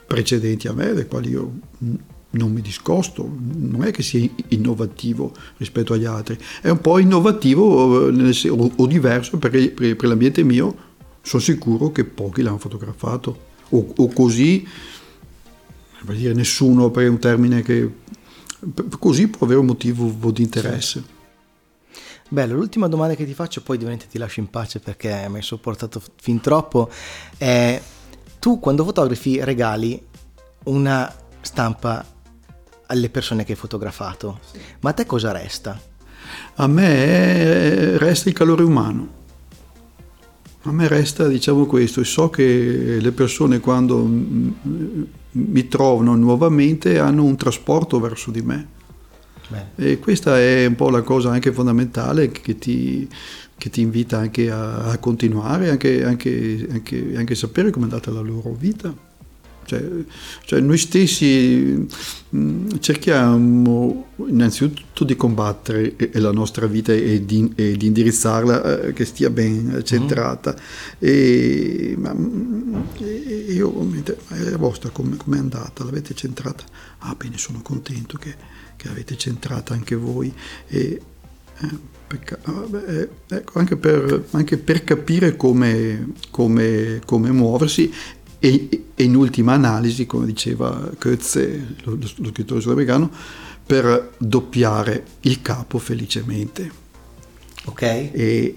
precedenti 0.07 0.69
a 0.69 0.73
me, 0.73 0.95
dai 0.95 1.07
quali 1.07 1.29
io 1.29 1.53
mm, 1.85 1.95
non 2.31 2.53
mi 2.53 2.61
discosto, 2.61 3.31
non 3.39 3.85
è 3.85 3.91
che 3.91 4.03
sia 4.03 4.29
innovativo 4.49 5.33
rispetto 5.57 5.95
agli 5.95 6.05
altri, 6.05 6.39
è 6.61 6.69
un 6.69 6.81
po' 6.81 6.99
innovativo 6.99 8.09
eh, 8.09 8.49
o, 8.49 8.87
diverso 8.87 9.39
perché 9.39 9.71
per, 9.71 9.97
per 9.97 10.09
l'ambiente 10.09 10.43
mio 10.43 10.87
sono 11.23 11.43
sicuro 11.43 11.91
che 11.91 12.05
pochi 12.05 12.43
l'hanno 12.43 12.59
fotografato, 12.59 13.47
o, 13.71 13.93
o 13.97 14.09
così, 14.09 14.67
vuol 16.03 16.17
dire 16.17 16.35
nessuno, 16.35 16.93
è 16.93 17.07
un 17.07 17.19
termine 17.19 17.63
che 17.63 17.91
così 18.99 19.29
può 19.29 19.47
avere 19.47 19.61
un 19.61 19.67
motivo 19.67 20.31
di 20.31 20.43
interesse. 20.43 21.17
Bello, 22.31 22.57
l'ultima 22.57 22.89
domanda 22.89 23.15
che 23.15 23.25
ti 23.25 23.33
faccio, 23.33 23.63
poi 23.63 23.77
ovviamente 23.77 24.07
ti 24.07 24.19
lascio 24.19 24.41
in 24.41 24.51
pace 24.51 24.81
perché 24.81 25.27
mi 25.31 25.37
hai 25.37 25.43
sopportato 25.43 26.03
fin 26.21 26.41
troppo, 26.41 26.91
è 27.39 27.81
tu 28.39 28.61
quando 28.61 28.85
fotografi 28.85 29.43
regali 29.43 30.01
una 30.65 31.11
stampa 31.41 32.05
alle 32.89 33.11
persone 33.11 33.45
che 33.45 33.53
hai 33.53 33.59
fotografato, 33.59 34.41
ma 34.81 34.91
a 34.91 34.93
te 34.93 35.07
cosa 35.07 35.33
resta? 35.33 35.81
A 36.57 36.67
me 36.67 37.97
resta 37.99 38.29
il 38.29 38.35
calore 38.35 38.63
umano. 38.63 39.17
A 40.63 40.73
me 40.73 40.89
resta, 40.89 41.29
diciamo 41.29 41.67
questo, 41.67 42.05
so 42.05 42.29
che 42.31 42.99
le 43.01 43.13
persone 43.13 43.61
quando 43.61 44.05
mi 45.31 45.69
trovano 45.69 46.17
nuovamente 46.17 46.99
hanno 46.99 47.25
un 47.25 47.37
trasporto 47.37 48.01
verso 48.01 48.31
di 48.31 48.43
me. 48.43 48.69
Beh. 49.49 49.91
E 49.91 49.99
questa 49.99 50.39
è 50.39 50.67
un 50.67 50.75
po' 50.75 50.91
la 50.91 51.03
cosa 51.03 51.31
anche 51.31 51.53
fondamentale 51.53 52.31
che 52.31 52.59
ti, 52.59 53.09
che 53.57 53.71
ti 53.71 53.81
invita 53.81 54.19
anche 54.19 54.51
a, 54.51 54.85
a 54.85 54.99
continuare, 54.99 55.71
anche, 55.71 56.05
anche, 56.05 56.67
anche, 56.71 57.13
anche 57.17 57.35
sapere 57.35 57.71
come 57.71 57.87
è 57.87 57.89
andata 57.89 58.11
la 58.11 58.21
loro 58.21 58.53
vita. 58.53 58.95
Cioè, 59.69 59.87
cioè 60.47 60.61
noi 60.61 60.79
stessi 60.79 61.87
mm, 62.35 62.71
cerchiamo 62.81 64.07
innanzitutto 64.17 65.05
di 65.05 65.15
combattere 65.15 65.95
la 66.13 66.33
nostra 66.33 66.67
vita 66.67 66.95
e 66.95 67.27
di, 67.27 67.53
e 67.55 67.77
di 67.77 67.87
indirizzarla 67.87 68.81
eh, 68.81 68.93
che 68.95 69.05
stia 69.05 69.29
ben 69.29 69.83
centrata. 69.85 70.57
E, 70.99 71.95
ma, 71.99 72.15
mm, 72.15 72.75
io, 73.51 73.87
la 74.29 74.57
vostra 74.57 74.89
come 74.89 75.17
è 75.17 75.39
andata? 75.39 75.85
L'avete 75.85 76.15
centrata? 76.15 76.65
Ah 77.01 77.15
bene, 77.15 77.37
sono 77.37 77.61
contento 77.61 78.17
che, 78.17 78.35
che 78.75 78.89
l'avete 78.89 79.19
centrata 79.19 79.75
anche 79.75 79.97
voi. 79.97 80.33
E, 80.67 81.03
eh, 81.59 81.97
Pecca- 82.09 82.39
ah, 82.45 82.65
beh, 82.67 83.09
ecco, 83.29 83.59
anche, 83.59 83.77
per, 83.77 84.29
anche, 84.31 84.57
per, 84.57 84.83
capire 84.83 85.37
come, 85.37 86.15
come, 86.31 87.03
come 87.05 87.31
muoversi 87.33 87.93
e, 88.39 88.85
e, 88.95 89.03
in 89.03 89.15
ultima 89.17 89.53
analisi, 89.53 90.07
come 90.07 90.27
diceva 90.27 90.91
Goetze, 90.99 91.75
lo, 91.85 91.99
lo 92.17 92.29
scrittore 92.31 92.61
sudamericano, 92.61 93.11
per 93.65 94.13
doppiare 94.17 95.05
il 95.23 95.43
capo 95.43 95.79
felicemente. 95.79 96.71
Ok. 97.65 97.83
E 97.83 98.55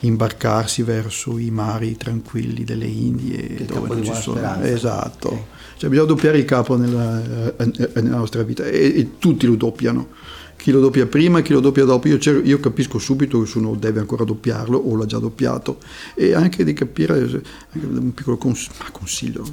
imbarcarsi 0.00 0.82
verso 0.82 1.38
i 1.38 1.50
mari 1.50 1.96
tranquilli 1.96 2.64
delle 2.64 2.86
Indie 2.86 3.40
il 3.40 3.64
dove 3.64 3.88
non 3.88 4.04
ci 4.04 4.12
sono. 4.14 4.36
Speranza. 4.36 4.68
Esatto. 4.68 5.28
Okay. 5.28 5.44
Cioè 5.76 5.90
bisogna 5.90 6.08
doppiare 6.08 6.38
il 6.38 6.44
capo 6.44 6.76
nella, 6.76 7.56
eh, 7.56 7.72
nella 8.00 8.16
nostra 8.16 8.42
vita 8.42 8.64
e, 8.64 8.98
e 8.98 9.18
tutti 9.18 9.46
lo 9.46 9.56
doppiano 9.56 10.08
chi 10.56 10.70
lo 10.70 10.80
doppia 10.80 11.06
prima, 11.06 11.40
chi 11.42 11.52
lo 11.52 11.60
doppia 11.60 11.84
dopo. 11.84 12.08
Io, 12.08 12.18
io, 12.42 12.60
capisco 12.60 12.98
subito 12.98 13.40
che 13.42 13.58
uno 13.58 13.74
deve 13.74 14.00
ancora 14.00 14.24
doppiarlo 14.24 14.78
o 14.78 14.96
l'ha 14.96 15.06
già 15.06 15.18
doppiato 15.18 15.78
e 16.14 16.34
anche 16.34 16.64
di 16.64 16.72
capire, 16.72 17.18
anche 17.18 17.86
un 17.86 18.14
piccolo 18.14 18.36
cons- 18.36 18.70
consiglio, 18.92 19.46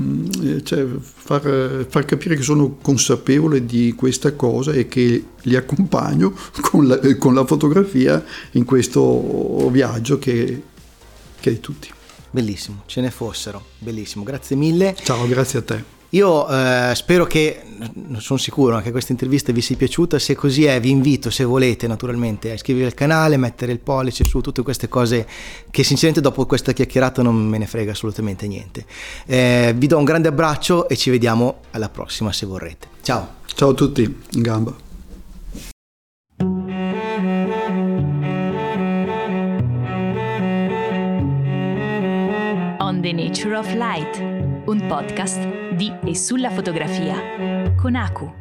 mm, 0.00 0.58
cioè 0.62 0.86
far, 1.02 1.86
far, 1.88 2.04
capire 2.04 2.36
che 2.36 2.42
sono 2.42 2.76
consapevole 2.80 3.64
di 3.64 3.94
questa 3.96 4.32
cosa 4.32 4.72
e 4.72 4.88
che 4.88 5.24
li 5.42 5.56
accompagno 5.56 6.34
con 6.60 6.86
la, 6.86 6.98
con 7.16 7.34
la 7.34 7.46
fotografia 7.46 8.24
in 8.52 8.64
questo 8.64 9.68
viaggio 9.70 10.18
che, 10.18 10.62
che 11.38 11.50
è 11.50 11.52
di 11.52 11.60
tutti. 11.60 11.88
Bellissimo, 12.32 12.82
ce 12.86 13.00
ne 13.00 13.10
fossero, 13.10 13.64
bellissimo, 13.78 14.24
grazie 14.24 14.54
mille. 14.54 14.94
Ciao, 15.02 15.26
grazie 15.26 15.58
a 15.58 15.62
te. 15.62 15.98
Io 16.10 16.48
eh, 16.48 16.92
spero 16.94 17.24
che, 17.24 17.62
sono 18.16 18.38
sicuro 18.38 18.80
che 18.80 18.90
questa 18.90 19.12
intervista 19.12 19.52
vi 19.52 19.60
sia 19.60 19.76
piaciuta, 19.76 20.18
se 20.18 20.34
così 20.34 20.64
è 20.64 20.80
vi 20.80 20.90
invito 20.90 21.30
se 21.30 21.44
volete 21.44 21.86
naturalmente 21.86 22.50
a 22.50 22.54
iscrivervi 22.54 22.88
al 22.88 22.94
canale, 22.94 23.36
mettere 23.36 23.70
il 23.70 23.78
pollice 23.78 24.24
su 24.24 24.40
tutte 24.40 24.62
queste 24.62 24.88
cose 24.88 25.26
che 25.70 25.84
sinceramente 25.84 26.20
dopo 26.20 26.46
questa 26.46 26.72
chiacchierata 26.72 27.22
non 27.22 27.36
me 27.36 27.58
ne 27.58 27.66
frega 27.66 27.92
assolutamente 27.92 28.48
niente. 28.48 28.84
Eh, 29.26 29.72
vi 29.76 29.86
do 29.86 29.98
un 29.98 30.04
grande 30.04 30.28
abbraccio 30.28 30.88
e 30.88 30.96
ci 30.96 31.10
vediamo 31.10 31.60
alla 31.70 31.88
prossima 31.88 32.32
se 32.32 32.44
vorrete. 32.44 32.88
Ciao. 33.02 33.38
Ciao 33.46 33.70
a 33.70 33.74
tutti, 33.74 34.02
in 34.02 34.42
gamba. 34.42 34.74
On 42.78 43.00
the 43.00 43.12
Nature 43.12 43.56
of 43.56 43.72
Light 43.74 44.39
un 44.70 44.86
podcast 44.86 45.74
di 45.74 45.92
e 46.04 46.14
sulla 46.14 46.48
fotografia 46.50 47.74
con 47.74 47.96
Aku. 47.96 48.39